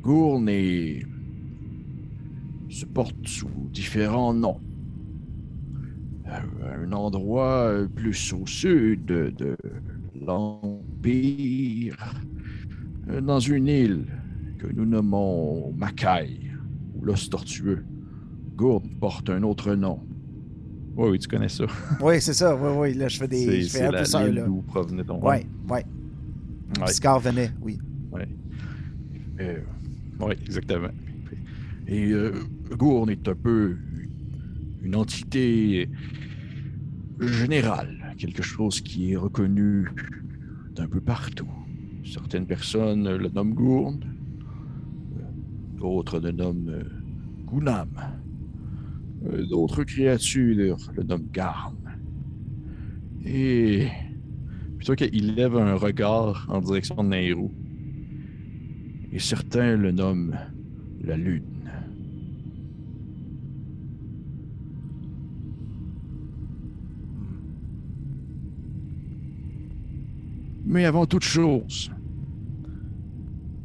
Gourne 0.00 0.48
se 2.70 2.86
porte 2.86 3.26
sous 3.26 3.50
différents 3.70 4.32
noms. 4.32 4.60
Euh, 6.26 6.84
Un 6.84 6.92
endroit 6.92 7.72
plus 7.94 8.32
au 8.32 8.46
sud 8.46 9.04
de, 9.04 9.30
de 9.36 9.56
euh, 11.06 11.90
dans 13.20 13.40
une 13.40 13.68
île 13.68 14.06
que 14.58 14.66
nous 14.66 14.84
nommons 14.84 15.72
Macaille, 15.76 16.50
ou 16.94 17.04
l'os 17.04 17.30
tortueux. 17.30 17.84
Gourde 18.56 18.88
porte 18.98 19.30
un 19.30 19.42
autre 19.44 19.74
nom. 19.74 20.00
Oui, 20.96 21.10
oui, 21.10 21.18
tu 21.20 21.28
connais 21.28 21.48
ça. 21.48 21.64
Oui, 22.02 22.20
c'est 22.20 22.34
ça. 22.34 22.56
Oui, 22.56 22.70
oui. 22.76 22.94
Là, 22.94 23.06
je 23.08 23.18
fais 23.18 23.28
des. 23.28 23.44
C'est 23.44 23.62
Je 23.62 23.68
fais 23.68 23.82
un 23.84 23.92
la 23.92 24.00
peu 24.00 24.04
ça, 24.04 24.26
là. 24.28 24.44
d'où 24.44 24.62
provenait 24.62 25.04
ton 25.04 25.22
Ouais, 25.24 25.46
ouais. 25.70 25.84
Ouais. 26.80 26.86
Scar 26.88 27.20
venait, 27.20 27.52
oui. 27.62 27.78
Euh, 29.40 29.60
Oui, 30.20 30.34
exactement. 30.44 30.88
et 31.86 32.10
euh, 32.10 32.32
Gourne 32.76 33.10
est 33.10 33.28
un 33.28 33.36
peu 33.36 33.76
une 34.82 34.96
entité 34.96 35.88
générale, 37.20 38.14
quelque 38.18 38.42
chose 38.42 38.80
qui 38.80 39.12
est 39.12 39.16
reconnu 39.16 39.86
d'un 40.78 40.86
peu 40.86 41.00
partout. 41.00 41.50
Certaines 42.04 42.46
personnes 42.46 43.08
le 43.16 43.28
nomment 43.28 43.54
Gourne, 43.54 44.00
d'autres 45.76 46.20
le 46.20 46.30
nomment 46.30 46.68
euh, 46.68 46.84
Gunam, 47.50 47.88
Euh, 49.26 49.44
d'autres 49.46 49.82
créatures 49.82 50.76
le 50.94 51.02
nomment 51.02 51.28
Garn. 51.32 51.74
Et 53.24 53.88
plutôt 54.76 54.94
qu'il 54.94 55.34
lève 55.34 55.56
un 55.56 55.74
regard 55.74 56.46
en 56.48 56.60
direction 56.60 57.02
de 57.02 57.08
Nairou. 57.08 57.52
et 59.10 59.18
certains 59.18 59.76
le 59.76 59.90
nomment 59.90 60.38
la 61.00 61.16
Lune. 61.16 61.57
Mais 70.70 70.84
avant 70.84 71.06
toute 71.06 71.24
chose, 71.24 71.90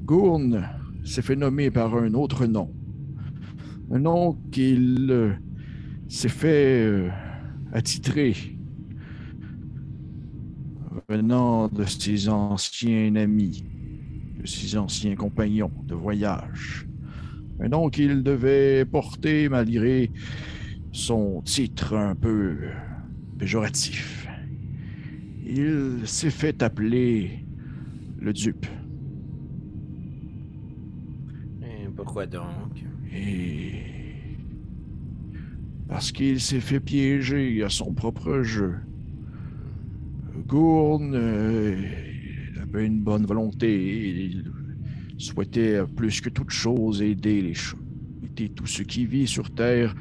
Gourne 0.06 0.70
s'est 1.04 1.22
fait 1.22 1.36
nommer 1.36 1.70
par 1.70 1.98
un 1.98 2.14
autre 2.14 2.46
nom. 2.46 2.74
Un 3.92 4.00
nom 4.00 4.38
qu'il 4.54 5.08
euh, 5.12 5.34
s'est 6.08 6.30
fait 6.30 6.86
euh, 6.86 7.10
attitrer 7.74 8.58
venant 11.10 11.68
de 11.68 11.84
ses 11.84 12.30
anciens 12.30 13.14
amis, 13.18 13.66
de 14.40 14.48
ses 14.48 14.78
anciens 14.78 15.16
compagnons 15.16 15.72
de 15.86 15.96
voyage. 15.96 16.88
Un 17.60 17.68
nom 17.68 17.90
qu'il 17.90 18.24
devait 18.24 18.86
porter 18.86 19.50
malgré 19.50 20.10
son 20.94 21.42
titre 21.42 21.98
un 21.98 22.16
peu 22.16 22.56
péjoratif. 23.38 24.23
Il 25.46 26.02
s'est 26.06 26.30
fait 26.30 26.64
appeler 26.64 27.46
le 28.20 28.32
dupe. 28.32 28.66
Et 31.62 31.88
pourquoi 31.96 32.26
donc? 32.26 32.84
Et 33.14 33.74
parce 35.88 36.12
qu'il 36.12 36.40
s'est 36.40 36.62
fait 36.62 36.80
piéger 36.80 37.62
à 37.64 37.70
son 37.70 37.94
propre 37.94 38.42
jeu. 38.42 38.76
Gourne 40.48 41.14
euh, 41.14 41.76
il 42.54 42.60
avait 42.60 42.86
une 42.86 43.02
bonne 43.02 43.26
volonté. 43.26 44.32
Il 44.32 44.46
souhaitait 45.18 45.82
plus 45.96 46.22
que 46.22 46.30
toute 46.30 46.50
chose 46.50 47.02
aider 47.02 47.42
les 47.42 47.54
aider 48.26 48.50
tout 48.50 48.66
ce 48.66 48.82
qui 48.82 49.06
vit 49.06 49.28
sur 49.28 49.54
Terre. 49.54 49.94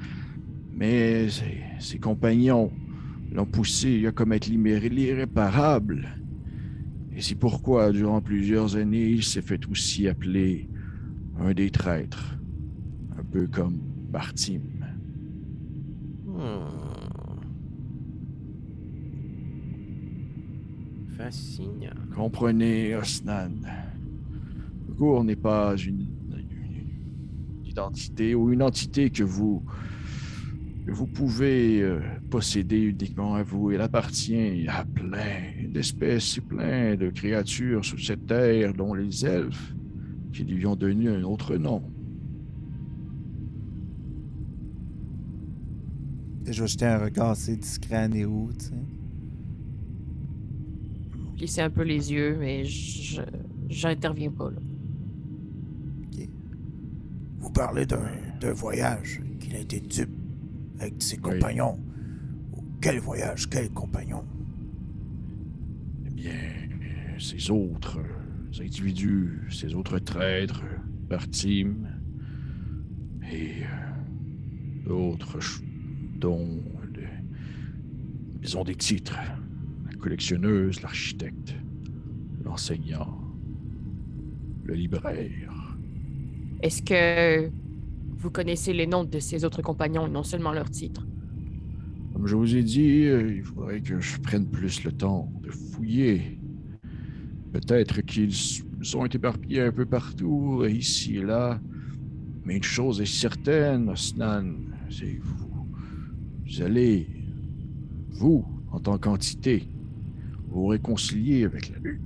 Mais 0.72 1.28
ses, 1.28 1.58
ses 1.78 1.98
compagnons 1.98 2.70
l'ont 3.32 3.46
poussé 3.46 4.06
à 4.06 4.12
commettre 4.12 4.48
l'irré- 4.50 4.88
l'irréparable. 4.88 6.08
Et 7.14 7.20
c'est 7.20 7.34
pourquoi, 7.34 7.92
durant 7.92 8.20
plusieurs 8.20 8.76
années, 8.76 9.08
il 9.10 9.22
s'est 9.22 9.42
fait 9.42 9.66
aussi 9.68 10.08
appeler 10.08 10.68
un 11.38 11.52
des 11.52 11.70
traîtres. 11.70 12.38
Un 13.18 13.24
peu 13.24 13.46
comme 13.46 13.78
Bartim. 14.10 14.62
Hmm. 16.26 16.92
Fascinant. 21.16 21.90
Comprenez, 22.14 22.96
Osnan. 22.96 23.50
Gour 24.96 25.24
n'est 25.24 25.36
pas 25.36 25.76
une, 25.76 26.06
une 26.30 27.64
identité 27.66 28.34
ou 28.34 28.52
une 28.52 28.62
entité 28.62 29.10
que 29.10 29.22
vous 29.22 29.62
vous 30.86 31.06
pouvez 31.06 31.80
euh, 31.80 32.00
posséder 32.30 32.80
uniquement 32.80 33.34
à 33.34 33.42
vous. 33.42 33.70
Elle 33.70 33.80
appartient 33.80 34.66
à 34.68 34.84
plein 34.84 35.68
d'espèces 35.68 36.38
et 36.38 36.40
plein 36.40 36.96
de 36.96 37.08
créatures 37.10 37.84
sur 37.84 38.00
cette 38.00 38.26
terre, 38.26 38.74
dont 38.74 38.94
les 38.94 39.24
elfes, 39.24 39.74
qui 40.32 40.44
lui 40.44 40.66
ont 40.66 40.74
donné 40.74 41.08
un 41.08 41.22
autre 41.22 41.56
nom. 41.56 41.82
Je 46.44 46.60
vais 46.60 46.66
jeter 46.66 46.86
un 46.86 46.98
regard 46.98 47.30
assez 47.30 47.56
discret 47.56 47.96
à 47.96 48.08
Néo, 48.08 48.50
tu 48.58 48.66
sais. 51.46 51.62
Un 51.62 51.70
peu 51.70 51.82
les 51.82 52.12
yeux, 52.12 52.36
mais 52.38 52.64
je 52.64 53.20
j'interviens 53.68 54.30
pas 54.30 54.50
là. 54.50 54.58
Vous 57.38 57.50
parlez 57.50 57.84
d'un 57.84 58.10
d'un 58.40 58.52
voyage 58.52 59.20
qu'il 59.40 59.56
a 59.56 59.58
été 59.58 59.80
dupe 59.80 60.21
avec 60.82 61.02
ses 61.02 61.16
compagnons. 61.16 61.78
Quel 62.80 62.98
voyage, 62.98 63.48
quel 63.48 63.70
compagnon 63.70 64.24
Eh 66.06 66.10
bien, 66.10 66.38
ces 67.18 67.50
autres 67.50 68.00
individus, 68.60 69.42
ces 69.50 69.74
autres 69.74 69.98
traîtres, 69.98 70.62
Bartim 71.08 71.86
et 73.30 73.62
euh, 73.62 74.84
d'autres, 74.84 75.38
dont 76.16 76.62
ils 78.42 78.58
ont 78.58 78.64
des 78.64 78.74
titres. 78.74 79.18
La 79.86 79.96
collectionneuse, 79.98 80.82
l'architecte, 80.82 81.54
l'enseignant, 82.44 83.20
le 84.64 84.74
libraire. 84.74 85.76
Est-ce 86.60 86.82
que 86.82 87.50
vous 88.22 88.30
connaissez 88.30 88.72
les 88.72 88.86
noms 88.86 89.02
de 89.02 89.18
ces 89.18 89.44
autres 89.44 89.62
compagnons 89.62 90.06
et 90.06 90.10
non 90.10 90.22
seulement 90.22 90.52
leurs 90.52 90.70
titres? 90.70 91.04
Comme 92.12 92.26
je 92.26 92.36
vous 92.36 92.54
ai 92.54 92.62
dit, 92.62 93.06
euh, 93.06 93.34
il 93.34 93.42
faudrait 93.42 93.80
que 93.80 94.00
je 94.00 94.20
prenne 94.20 94.46
plus 94.46 94.84
le 94.84 94.92
temps 94.92 95.32
de 95.42 95.50
fouiller. 95.50 96.38
Peut-être 97.52 98.00
qu'ils 98.02 98.32
sont 98.82 99.06
éparpillés 99.06 99.62
un 99.62 99.72
peu 99.72 99.86
partout, 99.86 100.64
ici 100.68 101.16
et 101.16 101.22
là. 101.22 101.60
Mais 102.44 102.56
une 102.56 102.62
chose 102.62 103.00
est 103.00 103.06
certaine, 103.06 103.88
Osnan, 103.88 104.54
c'est 104.88 105.16
que 105.16 105.22
vous, 105.22 105.66
vous 106.46 106.62
allez, 106.62 107.08
vous, 108.10 108.44
en 108.70 108.78
tant 108.78 108.98
qu'entité, 108.98 109.68
vous 110.48 110.66
réconcilier 110.66 111.44
avec 111.44 111.70
la 111.70 111.78
Lune. 111.78 112.00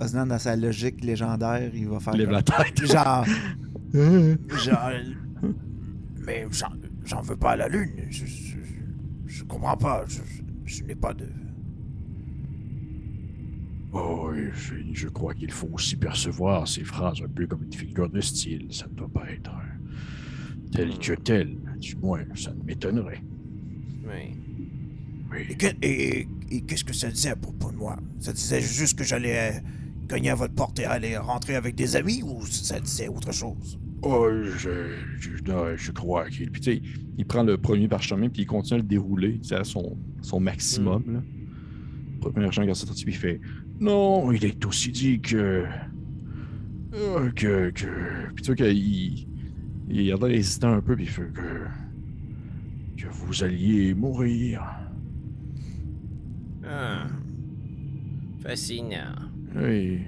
Osnan, 0.00 0.26
dans 0.26 0.38
sa 0.38 0.56
logique 0.56 1.04
légendaire, 1.04 1.70
il 1.74 1.88
va 1.88 2.00
faire. 2.00 2.14
Lève 2.14 2.26
comme- 2.26 2.34
la 2.34 2.42
tête. 2.42 2.86
Genre, 2.86 3.24
Genre, 3.94 4.90
mais 6.26 6.46
j'en, 7.04 7.20
veux 7.20 7.36
pas 7.36 7.52
à 7.52 7.56
la 7.56 7.68
lune. 7.68 7.90
Je, 8.10 8.24
je, 8.26 8.56
je 9.26 9.44
comprends 9.44 9.76
pas. 9.76 10.04
Je, 10.08 10.14
je- 10.16 10.42
je 10.78 10.84
n'ai 10.84 10.94
pas 10.94 11.12
de. 11.14 11.26
Oh, 13.94 14.30
oui, 14.32 14.44
je, 14.54 14.74
je 14.92 15.08
crois 15.08 15.34
qu'il 15.34 15.50
faut 15.50 15.68
aussi 15.72 15.96
percevoir 15.96 16.66
ces 16.66 16.82
phrases 16.84 17.20
un 17.22 17.28
peu 17.28 17.46
comme 17.46 17.64
une 17.64 17.72
figure 17.72 18.08
de 18.08 18.20
style. 18.22 18.68
Ça 18.70 18.86
ne 18.88 18.94
doit 18.94 19.08
pas 19.12 19.30
être 19.30 19.50
tel 20.72 20.98
que 20.98 21.12
tel. 21.12 21.58
Du 21.78 21.96
moins, 21.96 22.20
ça 22.34 22.52
ne 22.54 22.62
m'étonnerait. 22.64 23.22
Oui. 24.04 24.38
Oui. 25.30 25.38
Et, 25.50 25.54
que- 25.56 25.76
et- 25.82 26.28
et 26.50 26.60
qu'est-ce 26.62 26.84
que 26.84 26.94
ça 26.94 27.10
disait 27.10 27.30
à 27.30 27.36
propos 27.36 27.70
de 27.70 27.76
moi? 27.76 27.96
Ça 28.20 28.32
disait 28.32 28.60
juste 28.62 28.96
que 28.98 29.04
j'allais 29.04 29.56
euh, 29.56 29.60
cogner 30.12 30.28
à 30.28 30.34
votre 30.34 30.54
porte 30.54 30.78
et 30.78 30.84
aller 30.84 31.16
rentrer 31.16 31.54
avec 31.54 31.74
des 31.74 31.96
amis 31.96 32.22
ou 32.22 32.44
ça 32.44 32.78
disait 32.78 33.08
autre 33.08 33.32
chose? 33.32 33.78
Oh, 34.02 34.28
je, 34.58 34.94
je, 35.18 35.30
non, 35.50 35.74
je 35.74 35.90
crois 35.90 36.28
qu'il. 36.28 36.50
Puis 36.50 36.60
tu 36.60 36.72
sais, 36.72 36.82
il 37.16 37.24
prend 37.24 37.42
le 37.42 37.56
premier 37.56 37.88
parchemin 37.88 38.28
puis 38.28 38.42
il 38.42 38.46
continue 38.46 38.80
à 38.80 38.82
le 38.82 38.88
dérouler 38.88 39.38
tu 39.38 39.48
sais, 39.48 39.54
à 39.54 39.64
son, 39.64 39.96
son 40.20 40.38
maximum. 40.38 41.02
Là. 41.06 41.22
Le 42.24 42.30
premier 42.30 42.44
parchemin 42.46 42.66
quand 42.66 42.74
c'est 42.74 42.86
sorti, 42.86 43.04
puis 43.04 43.14
il 43.14 43.16
fait 43.16 43.40
Non, 43.80 44.30
il 44.32 44.44
est 44.44 44.62
aussi 44.66 44.90
dit 44.90 45.20
que. 45.20 45.64
euh, 46.94 47.30
que. 47.30 47.70
que. 47.70 47.86
Puis 48.34 48.44
tu 48.44 48.46
vois 48.54 48.56
qu'il 48.56 49.28
il 49.88 50.12
a 50.12 50.16
l'air 50.16 50.36
hésitant 50.36 50.74
un 50.74 50.82
peu, 50.82 50.94
puis 50.94 51.04
il 51.04 51.10
fait 51.10 51.32
que. 51.32 53.02
que 53.02 53.08
vous 53.08 53.42
alliez 53.42 53.94
mourir. 53.94 54.62
Ah. 56.66 57.06
Fascinant. 58.42 59.31
Oui. 59.56 60.00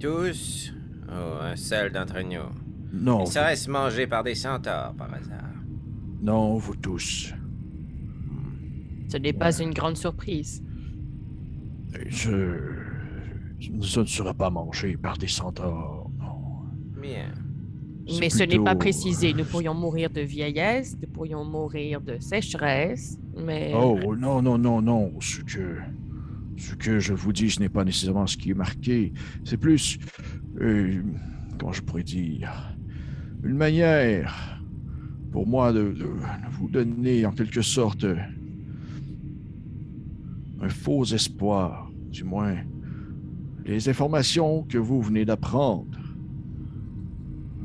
Tous? 0.00 0.72
Ou 1.08 1.42
un 1.42 1.56
seul 1.56 1.92
d'entre 1.92 2.20
nous 2.22 2.48
Non, 2.92 3.24
Ils 3.24 3.30
seraient 3.30 3.54
mangés 3.68 4.06
par 4.06 4.24
des 4.24 4.34
centaures 4.34 4.94
par 4.94 5.12
hasard? 5.14 5.38
vous- 6.20 6.24
non, 6.24 6.56
vous 6.56 6.76
tous. 6.76 7.32
Ce 9.08 9.16
n'est 9.18 9.32
pas 9.32 9.58
une 9.60 9.72
grande 9.74 9.96
surprise. 9.96 10.62
Je. 12.06 12.56
Ça 13.82 14.00
ne 14.00 14.06
sera 14.06 14.34
pas 14.34 14.50
mangé 14.50 14.96
par 14.96 15.18
des 15.18 15.28
centaures, 15.28 16.10
non. 16.18 17.00
Bien. 17.00 17.30
Mais 18.18 18.30
ce 18.30 18.42
n'est 18.42 18.58
pas 18.58 18.74
précisé. 18.74 19.32
Nous 19.34 19.44
pourrions 19.44 19.74
mourir 19.74 20.10
de 20.10 20.20
vieillesse, 20.22 20.96
nous 21.00 21.08
pourrions 21.08 21.44
mourir 21.44 22.00
de 22.00 22.18
sécheresse, 22.18 23.18
mais 23.36 23.72
Oh, 23.74 24.16
non, 24.16 24.42
non, 24.42 24.58
non, 24.58 24.80
non. 24.82 25.12
Ce 25.20 25.40
que, 25.42 25.78
ce 26.56 26.74
que 26.74 26.98
je 26.98 27.12
vous 27.12 27.32
dis, 27.32 27.50
ce 27.50 27.60
n'est 27.60 27.68
pas 27.68 27.84
nécessairement 27.84 28.26
ce 28.26 28.36
qui 28.36 28.50
est 28.50 28.54
marqué. 28.54 29.12
C'est 29.44 29.56
plus, 29.56 29.98
euh, 30.60 31.02
comment 31.58 31.72
je 31.72 31.82
pourrais 31.82 32.02
dire, 32.02 32.76
une 33.42 33.56
manière 33.56 34.60
pour 35.30 35.46
moi 35.46 35.72
de, 35.72 35.94
vous 36.50 36.68
donner 36.68 37.24
en 37.26 37.32
quelque 37.32 37.62
sorte 37.62 38.06
un 40.60 40.68
faux 40.68 41.04
espoir, 41.04 41.90
du 42.10 42.24
moins. 42.24 42.56
Les 43.64 43.88
informations 43.88 44.62
que 44.64 44.78
vous 44.78 45.00
venez 45.00 45.24
d'apprendre 45.24 45.98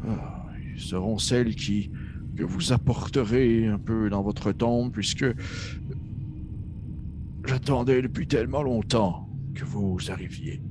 ah, 0.08 0.46
seront 0.78 1.18
celles 1.18 1.56
qui 1.56 1.92
que 2.38 2.44
vous 2.44 2.72
apporterez 2.72 3.66
un 3.66 3.80
peu 3.80 4.10
dans 4.10 4.22
votre 4.22 4.52
tombe, 4.52 4.92
puisque 4.92 5.26
j'attendais 7.48 8.02
depuis 8.02 8.28
tellement 8.28 8.62
longtemps 8.64 9.30
que 9.56 9.64
vous 9.66 9.98
arriviez. 10.10 10.62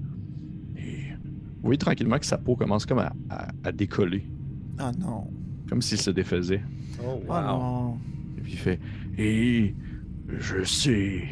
Et 0.77 1.11
Vous 1.57 1.63
voyez 1.63 1.79
tranquillement 1.79 2.19
que 2.19 2.27
sa 2.27 2.39
peau 2.39 2.55
commence 2.57 2.87
comme 2.87 2.99
à, 3.01 3.13
à- 3.31 3.49
à 3.65 3.73
décoller, 3.73 4.25
Ah 4.79 4.93
non. 4.99 5.29
comme 5.69 5.83
s'il 5.83 5.99
se 6.01 6.11
défaisait. 6.11 6.63
Oh, 7.03 7.21
Oh 7.29 7.33
non. 7.33 7.99
Et 8.39 8.41
puis 8.43 8.53
il 8.53 8.59
fait 8.59 8.81
Et 9.19 9.75
je 10.39 10.63
sais, 10.65 11.25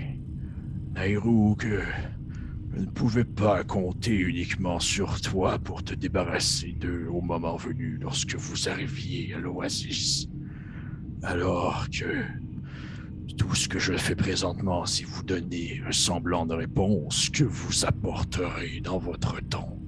Nairou, 0.94 1.54
que 1.56 1.80
je 2.74 2.80
ne 2.80 2.86
pouvais 2.86 3.24
pas 3.24 3.62
compter 3.64 4.16
uniquement 4.18 4.80
sur 4.80 5.20
toi 5.20 5.58
pour 5.58 5.84
te 5.84 5.94
débarrasser 5.94 6.72
d'eux 6.72 7.06
au 7.10 7.20
moment 7.20 7.56
venu 7.56 7.98
lorsque 8.00 8.34
vous 8.34 8.68
arriviez 8.68 9.34
à 9.34 9.38
l'oasis. 9.38 10.28
Alors 11.22 11.86
que 11.90 12.22
tout 13.36 13.54
ce 13.54 13.68
que 13.68 13.78
je 13.78 13.94
fais 13.94 14.14
présentement, 14.14 14.86
c'est 14.86 15.04
vous 15.04 15.22
donner 15.22 15.82
un 15.86 15.92
semblant 15.92 16.46
de 16.46 16.54
réponse 16.54 17.28
que 17.30 17.44
vous 17.44 17.84
apporterez 17.84 18.80
dans 18.82 18.98
votre 18.98 19.40
tombe 19.48 19.80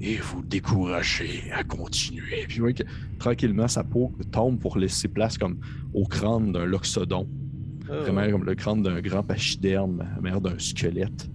et 0.00 0.16
vous 0.16 0.42
décourager 0.42 1.50
à 1.52 1.62
continuer. 1.62 2.44
Puis 2.48 2.58
vous 2.58 2.62
voyez 2.62 2.74
que 2.74 2.84
tranquillement, 3.18 3.68
sa 3.68 3.84
peau 3.84 4.12
tombe 4.30 4.58
pour 4.58 4.78
laisser 4.78 5.08
place 5.08 5.36
comme 5.36 5.58
au 5.92 6.06
crâne 6.06 6.52
d'un 6.52 6.64
loxodon. 6.64 7.28
Oh. 7.88 7.92
Vraiment 8.02 8.30
comme 8.30 8.44
le 8.44 8.54
crâne 8.54 8.82
d'un 8.82 9.00
grand 9.00 9.22
pachyderme, 9.22 10.06
mère 10.22 10.40
d'un 10.40 10.58
squelette, 10.58 11.28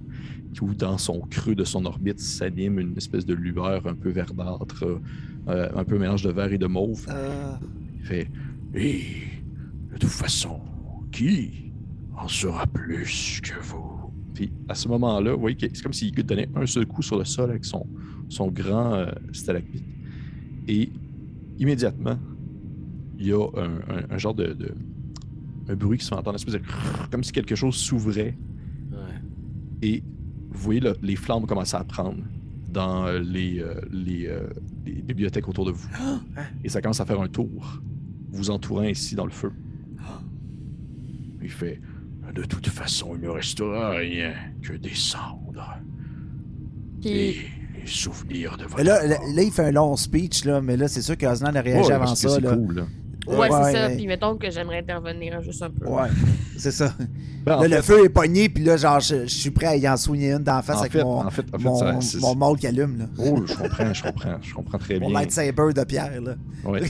où 0.61 0.73
dans 0.73 0.97
son 0.97 1.21
creux 1.21 1.55
de 1.55 1.63
son 1.63 1.85
orbite 1.85 2.19
s'anime 2.19 2.79
une 2.79 2.97
espèce 2.97 3.25
de 3.25 3.33
lueur 3.33 3.85
un 3.87 3.93
peu 3.93 4.09
verdâtre, 4.09 4.99
euh, 5.47 5.69
un 5.75 5.83
peu 5.83 5.99
mélange 5.99 6.23
de 6.23 6.31
vert 6.31 6.51
et 6.51 6.57
de 6.57 6.67
mauve. 6.67 7.05
Euh, 7.09 7.53
Il 7.99 8.05
fait 8.05 8.31
Et 8.73 9.03
de 9.91 9.97
toute 9.97 10.09
façon, 10.09 10.59
qui 11.15 11.71
en 12.17 12.27
saura 12.27 12.67
plus 12.67 13.39
que 13.41 13.57
vous? 13.61 14.11
Puis 14.33 14.51
à 14.67 14.75
ce 14.75 14.87
moment-là, 14.89 15.33
vous 15.33 15.39
voyez 15.39 15.55
que 15.55 15.65
c'est 15.73 15.81
comme 15.81 15.93
s'il 15.93 16.11
donnait 16.13 16.49
un 16.55 16.65
seul 16.65 16.85
coup 16.85 17.01
sur 17.01 17.17
le 17.17 17.23
sol 17.25 17.49
avec 17.51 17.63
son, 17.63 17.87
son 18.27 18.47
grand 18.47 18.93
euh, 18.95 19.11
stalagmite. 19.31 19.85
Et 20.67 20.91
immédiatement, 21.57 22.17
il 23.17 23.27
y 23.27 23.31
a 23.31 23.37
un, 23.55 23.75
un- 23.95 24.05
un 24.09 24.17
genre 24.17 24.33
de, 24.33 24.47
de- 24.53 24.75
un 25.69 25.75
bruit 25.75 25.97
qui 25.97 26.03
se 26.03 26.09
fait 26.09 26.15
entendre, 26.15 26.35
espèce 26.35 26.55
de 26.55 26.61
comme 27.09 27.23
si 27.23 27.31
quelque 27.31 27.55
chose 27.55 27.75
s'ouvrait. 27.75 28.37
Ouais. 28.91 28.97
Et 29.81 30.03
vous 30.51 30.59
voyez 30.61 30.81
là, 30.81 30.93
les 31.01 31.15
flammes 31.15 31.45
commencer 31.45 31.77
à 31.77 31.83
prendre 31.85 32.17
dans 32.71 33.05
euh, 33.05 33.19
les, 33.19 33.59
euh, 33.61 33.79
les, 33.89 34.27
euh, 34.27 34.49
les 34.85 35.01
bibliothèques 35.01 35.47
autour 35.47 35.65
de 35.65 35.71
vous. 35.71 35.87
Et 36.63 36.67
ça 36.69 36.81
commence 36.81 36.99
à 36.99 37.05
faire 37.05 37.21
un 37.21 37.29
tour, 37.29 37.81
vous 38.31 38.49
entourant 38.49 38.83
ici 38.83 39.15
dans 39.15 39.25
le 39.25 39.31
feu. 39.31 39.51
Il 41.45 41.51
fait 41.51 41.79
De 42.33 42.43
toute 42.43 42.67
façon, 42.67 43.11
il 43.15 43.21
ne 43.21 43.29
restera 43.29 43.91
rien 43.91 44.33
que 44.61 44.73
des 44.73 44.95
cendres. 44.95 45.77
Et 47.03 47.35
les 47.79 47.85
souvenirs 47.85 48.57
de 48.57 48.63
votre 48.63 48.77
Mais 48.77 48.83
là, 48.83 49.05
là, 49.05 49.15
enfance. 49.17 49.35
là, 49.35 49.41
il 49.43 49.51
fait 49.51 49.63
un 49.63 49.71
long 49.71 49.95
speech, 49.95 50.43
là, 50.45 50.59
mais 50.61 50.75
là, 50.75 50.87
c'est 50.87 51.03
sûr 51.03 51.15
qu'Osnan 51.17 51.55
a 51.55 51.61
réagi 51.61 51.87
Ouais, 51.89 51.93
avant 51.93 52.15
ça. 52.15 52.29
c'est 52.29 52.41
cool, 52.41 52.75
là. 52.75 52.87
Ouais, 53.27 53.37
Ouais, 53.37 53.49
c'est 53.49 53.73
ça. 53.73 53.87
ouais. 53.87 53.95
Puis 53.95 54.07
mettons 54.07 54.35
que 54.37 54.49
j'aimerais 54.51 54.79
intervenir 54.79 55.41
juste 55.41 55.61
un 55.63 55.69
peu. 55.71 55.87
Ouais, 55.87 56.09
c'est 56.57 56.71
ça. 56.71 56.93
Ben, 57.43 57.57
en 57.57 57.61
là, 57.61 57.67
le 57.67 57.75
fait- 57.77 57.81
feu 57.93 58.05
est 58.05 58.09
pogné, 58.09 58.49
puis 58.49 58.63
là, 58.63 58.75
genre, 58.77 58.99
je, 58.99 59.23
je 59.23 59.33
suis 59.33 59.51
prêt 59.51 59.67
à 59.67 59.75
y 59.75 59.87
en 59.87 59.97
soigner 59.97 60.31
une 60.31 60.39
d'en 60.43 60.61
face 60.63 60.77
En 60.77 60.81
avec 60.81 60.91
fait, 60.93 61.03
mon, 61.03 61.19
en 61.25 61.29
fait, 61.29 61.45
en 61.53 61.57
fait, 61.59 61.63
mon, 61.63 61.99
mon 62.21 62.35
mâle 62.35 62.57
qui 62.57 62.67
allume, 62.67 62.97
là. 62.97 63.05
Oh, 63.19 63.43
je 63.45 63.53
comprends, 63.53 63.93
je 63.93 64.03
comprends, 64.03 64.37
je 64.41 64.53
comprends 64.53 64.77
très 64.79 64.99
Mon 64.99 65.09
bien. 65.09 65.19
lightsaber 65.19 65.73
de 65.75 65.83
pierre, 65.83 66.21
là. 66.21 66.35
Ouais. 66.63 66.81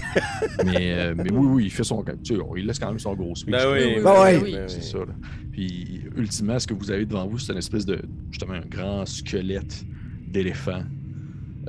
mais, 0.66 0.94
euh, 0.94 1.14
mais 1.18 1.32
oui, 1.32 1.48
oui, 1.48 1.64
il 1.66 1.72
fait 1.72 1.84
son. 1.84 2.04
Tu 2.24 2.36
sais, 2.36 2.42
il 2.58 2.66
laisse 2.66 2.80
quand 2.80 2.88
même 2.90 3.00
son 3.00 3.14
gros 3.16 3.36
speech. 3.36 3.52
Ben 3.54 3.66
oui, 3.72 4.02
Ben 4.02 4.22
ouais. 4.22 4.40
oui. 4.42 4.56
C'est 4.68 4.84
ça. 4.84 5.00
Là. 5.00 5.14
Puis, 5.52 6.04
ultimement, 6.16 6.58
ce 6.60 6.68
que 6.68 6.74
vous 6.74 6.90
avez 6.92 7.06
devant 7.06 7.28
vous, 7.28 7.38
c'est 7.40 7.52
une 7.52 7.58
espèce 7.60 7.86
de. 7.86 8.02
Justement, 8.32 8.54
un 8.54 8.62
grand 8.70 9.06
squelette 9.06 9.84
d'éléphant 10.28 10.84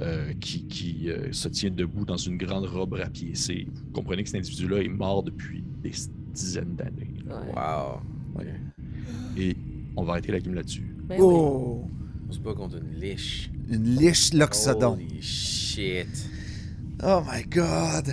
euh, 0.01 0.32
qui, 0.40 0.66
qui 0.66 1.11
euh, 1.11 1.32
se 1.32 1.49
tient 1.49 1.70
debout 1.70 2.05
dans 2.05 2.16
une 2.16 2.36
grande 2.36 2.66
robe 2.66 2.94
rapiécée. 2.94 3.66
Vous 3.72 3.92
comprenez 3.92 4.22
que 4.22 4.28
cet 4.28 4.38
individu-là 4.38 4.82
est 4.82 4.88
mort 4.88 5.22
depuis 5.22 5.64
des 5.82 5.92
dizaines 6.34 6.74
d'années. 6.76 7.14
Ouais. 7.26 7.55
Wow. 7.55 8.01
Et 9.38 9.57
on 9.97 10.05
va 10.05 10.12
arrêter 10.12 10.32
la 10.32 10.40
game 10.40 10.55
là-dessus. 10.55 10.94
Ben 11.09 11.16
oui. 11.18 11.26
Oh! 11.26 11.88
On 12.28 12.32
se 12.32 12.40
bat 12.40 12.55
contre 12.55 12.76
une 12.78 13.01
liche. 13.01 13.51
Une 13.68 13.97
liche 13.97 14.32
loxodon. 14.34 14.94
Holy 14.94 15.22
shit. 15.22 16.07
Oh 17.03 17.20
my 17.30 17.44
god! 17.44 18.12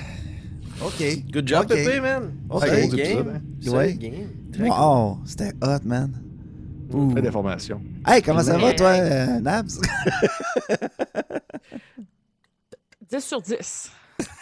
OK. 0.83 1.23
Good 1.31 1.47
job, 1.47 1.63
Ok. 1.63 1.69
Pépé, 1.69 1.99
man. 1.99 2.31
Ok. 2.49 2.65
Game. 2.95 3.41
Solid 3.61 3.75
Ouais. 3.75 3.93
game. 3.95 4.13
Très 4.51 4.67
cool. 4.67 4.69
Wow! 4.69 5.17
C'était 5.25 5.51
hot, 5.61 5.85
man. 5.85 6.11
Plein 6.89 7.21
d'informations. 7.21 7.81
Hey, 8.05 8.21
comment 8.21 8.43
ça 8.43 8.57
va, 8.57 8.73
toi, 8.73 8.89
euh, 8.91 9.39
Nabs? 9.39 9.79
10 13.09 13.19
sur 13.25 13.41
10. 13.41 13.91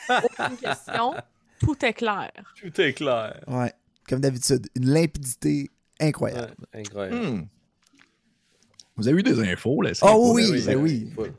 Aucune 0.09 0.57
question. 0.57 1.13
Tout 1.59 1.85
est 1.85 1.93
clair. 1.93 2.31
Tout 2.59 2.81
est 2.81 2.93
clair. 2.93 3.39
Ouais, 3.47 3.71
comme 4.07 4.19
d'habitude, 4.21 4.67
une 4.75 4.89
limpidité 4.89 5.69
incroyable. 5.99 6.53
Ouais, 6.73 6.79
incroyable. 6.81 7.15
Hmm. 7.27 7.45
Vous 8.97 9.07
avez 9.07 9.19
eu 9.19 9.23
des 9.23 9.39
infos, 9.51 9.81
là? 9.81 9.93
c'est 9.93 10.05
Oh 10.05 10.31
cool. 10.33 10.41
oui, 10.51 10.63
ben 10.65 10.77
oui. 10.77 11.11
Full. 11.15 11.33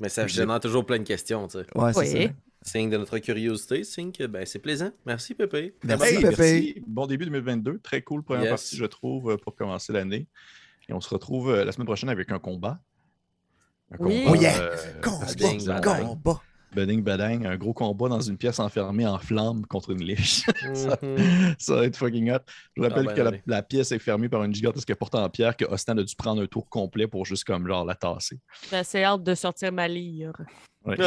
Mais 0.00 0.08
ça 0.08 0.26
génère 0.26 0.60
toujours 0.60 0.84
plein 0.84 0.98
de 0.98 1.04
questions, 1.04 1.46
tu 1.48 1.58
sais. 1.58 1.66
Ouais, 1.78 1.92
c'est 1.92 2.00
Oui. 2.00 2.26
ça. 2.26 2.32
Signe 2.64 2.90
de 2.90 2.96
notre 2.96 3.18
curiosité, 3.18 3.82
signe 3.82 4.12
que 4.12 4.24
ben, 4.26 4.46
c'est 4.46 4.60
plaisant. 4.60 4.90
Merci, 5.04 5.34
Pépé. 5.34 5.74
Merci, 5.82 6.06
Hey. 6.06 6.14
Pépé. 6.22 6.26
merci. 6.38 6.82
Bon 6.86 7.06
début 7.06 7.24
2022. 7.24 7.78
Très 7.82 8.02
cool 8.02 8.22
première 8.22 8.42
Yes. 8.44 8.50
partie, 8.50 8.76
je 8.76 8.84
trouve, 8.84 9.32
euh, 9.32 9.36
pour 9.36 9.56
commencer 9.56 9.92
l'année. 9.92 10.26
Et 10.88 10.92
on 10.92 11.00
se 11.00 11.08
retrouve 11.08 11.50
euh, 11.50 11.64
la 11.64 11.72
semaine 11.72 11.86
prochaine 11.86 12.08
avec 12.10 12.30
un 12.32 12.38
combat. 12.38 12.78
Un 13.92 13.96
Oui. 14.00 14.24
Oh 14.28 14.34
yeah. 14.34 14.58
euh, 14.58 14.76
Combat, 15.02 15.80
combat. 15.80 16.42
Un 16.74 17.56
gros 17.58 17.74
combat 17.74 18.08
dans 18.08 18.20
une 18.20 18.38
pièce 18.38 18.58
enfermée 18.58 19.06
en 19.06 19.18
flammes 19.18 19.66
contre 19.66 19.90
une 19.90 20.02
liche. 20.02 20.44
ça, 20.74 20.98
Mhm. 21.02 21.54
ça 21.58 21.74
va 21.76 21.84
être 21.84 21.96
fucking 21.96 22.30
hot. 22.30 22.38
Je 22.74 22.80
vous 22.82 22.88
rappelle 22.88 23.06
Ah, 23.10 23.14
ben, 23.14 23.30
que 23.32 23.40
la, 23.46 23.62
pièce 23.62 23.92
est 23.92 23.98
fermée 23.98 24.30
par 24.30 24.42
une 24.44 24.54
gigantesque 24.54 24.94
porte 24.94 25.14
en 25.14 25.28
pierre 25.28 25.54
que 25.56 25.66
Austin 25.66 25.98
a 25.98 26.02
dû 26.02 26.14
prendre 26.16 26.40
un 26.42 26.46
tour 26.46 26.66
complet 26.70 27.06
pour 27.06 27.26
juste 27.26 27.44
comme 27.44 27.66
genre 27.66 27.84
la 27.84 27.94
tasser. 27.94 28.40
J'ai 28.70 28.76
assez 28.76 29.04
hâte 29.04 29.22
de 29.22 29.34
sortir 29.34 29.70
ma 29.72 29.86
lyre. 29.86 30.32
Ouais. 30.86 30.96
Le 30.96 31.04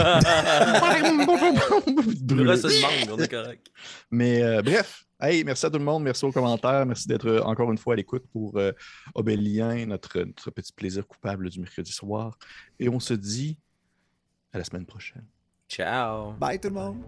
reste 2.48 2.68
du 2.68 2.82
monde, 2.82 3.20
on 3.20 3.24
est 3.24 3.28
correct. 3.28 3.66
Mais 4.12 4.44
euh, 4.44 4.62
bref, 4.62 5.05
hey, 5.20 5.44
merci 5.44 5.66
à 5.66 5.70
tout 5.70 5.78
le 5.78 5.84
monde, 5.84 6.04
merci 6.04 6.26
aux 6.26 6.32
commentaires, 6.32 6.86
merci 6.86 7.08
d'être 7.08 7.28
euh, 7.28 7.42
encore 7.44 7.72
une 7.72 7.78
fois 7.78 7.94
à 7.94 7.96
l'écoute 7.96 8.24
pour 8.32 8.58
euh, 8.58 8.72
Obélien, 9.14 9.86
notre, 9.86 10.20
notre 10.20 10.52
petit 10.52 10.74
plaisir 10.74 11.08
coupable 11.08 11.50
du 11.50 11.60
mercredi 11.60 11.92
soir. 11.92 12.38
Et 12.80 12.90
on 12.90 13.00
se 13.00 13.14
dit 13.14 13.58
à 14.52 14.58
la 14.58 14.64
semaine 14.64 14.86
prochaine. 14.86 15.26
Ciao. 15.68 16.34
Bye 16.34 16.60
tout 16.60 16.70
le 16.70 16.76
monde. 16.76 17.04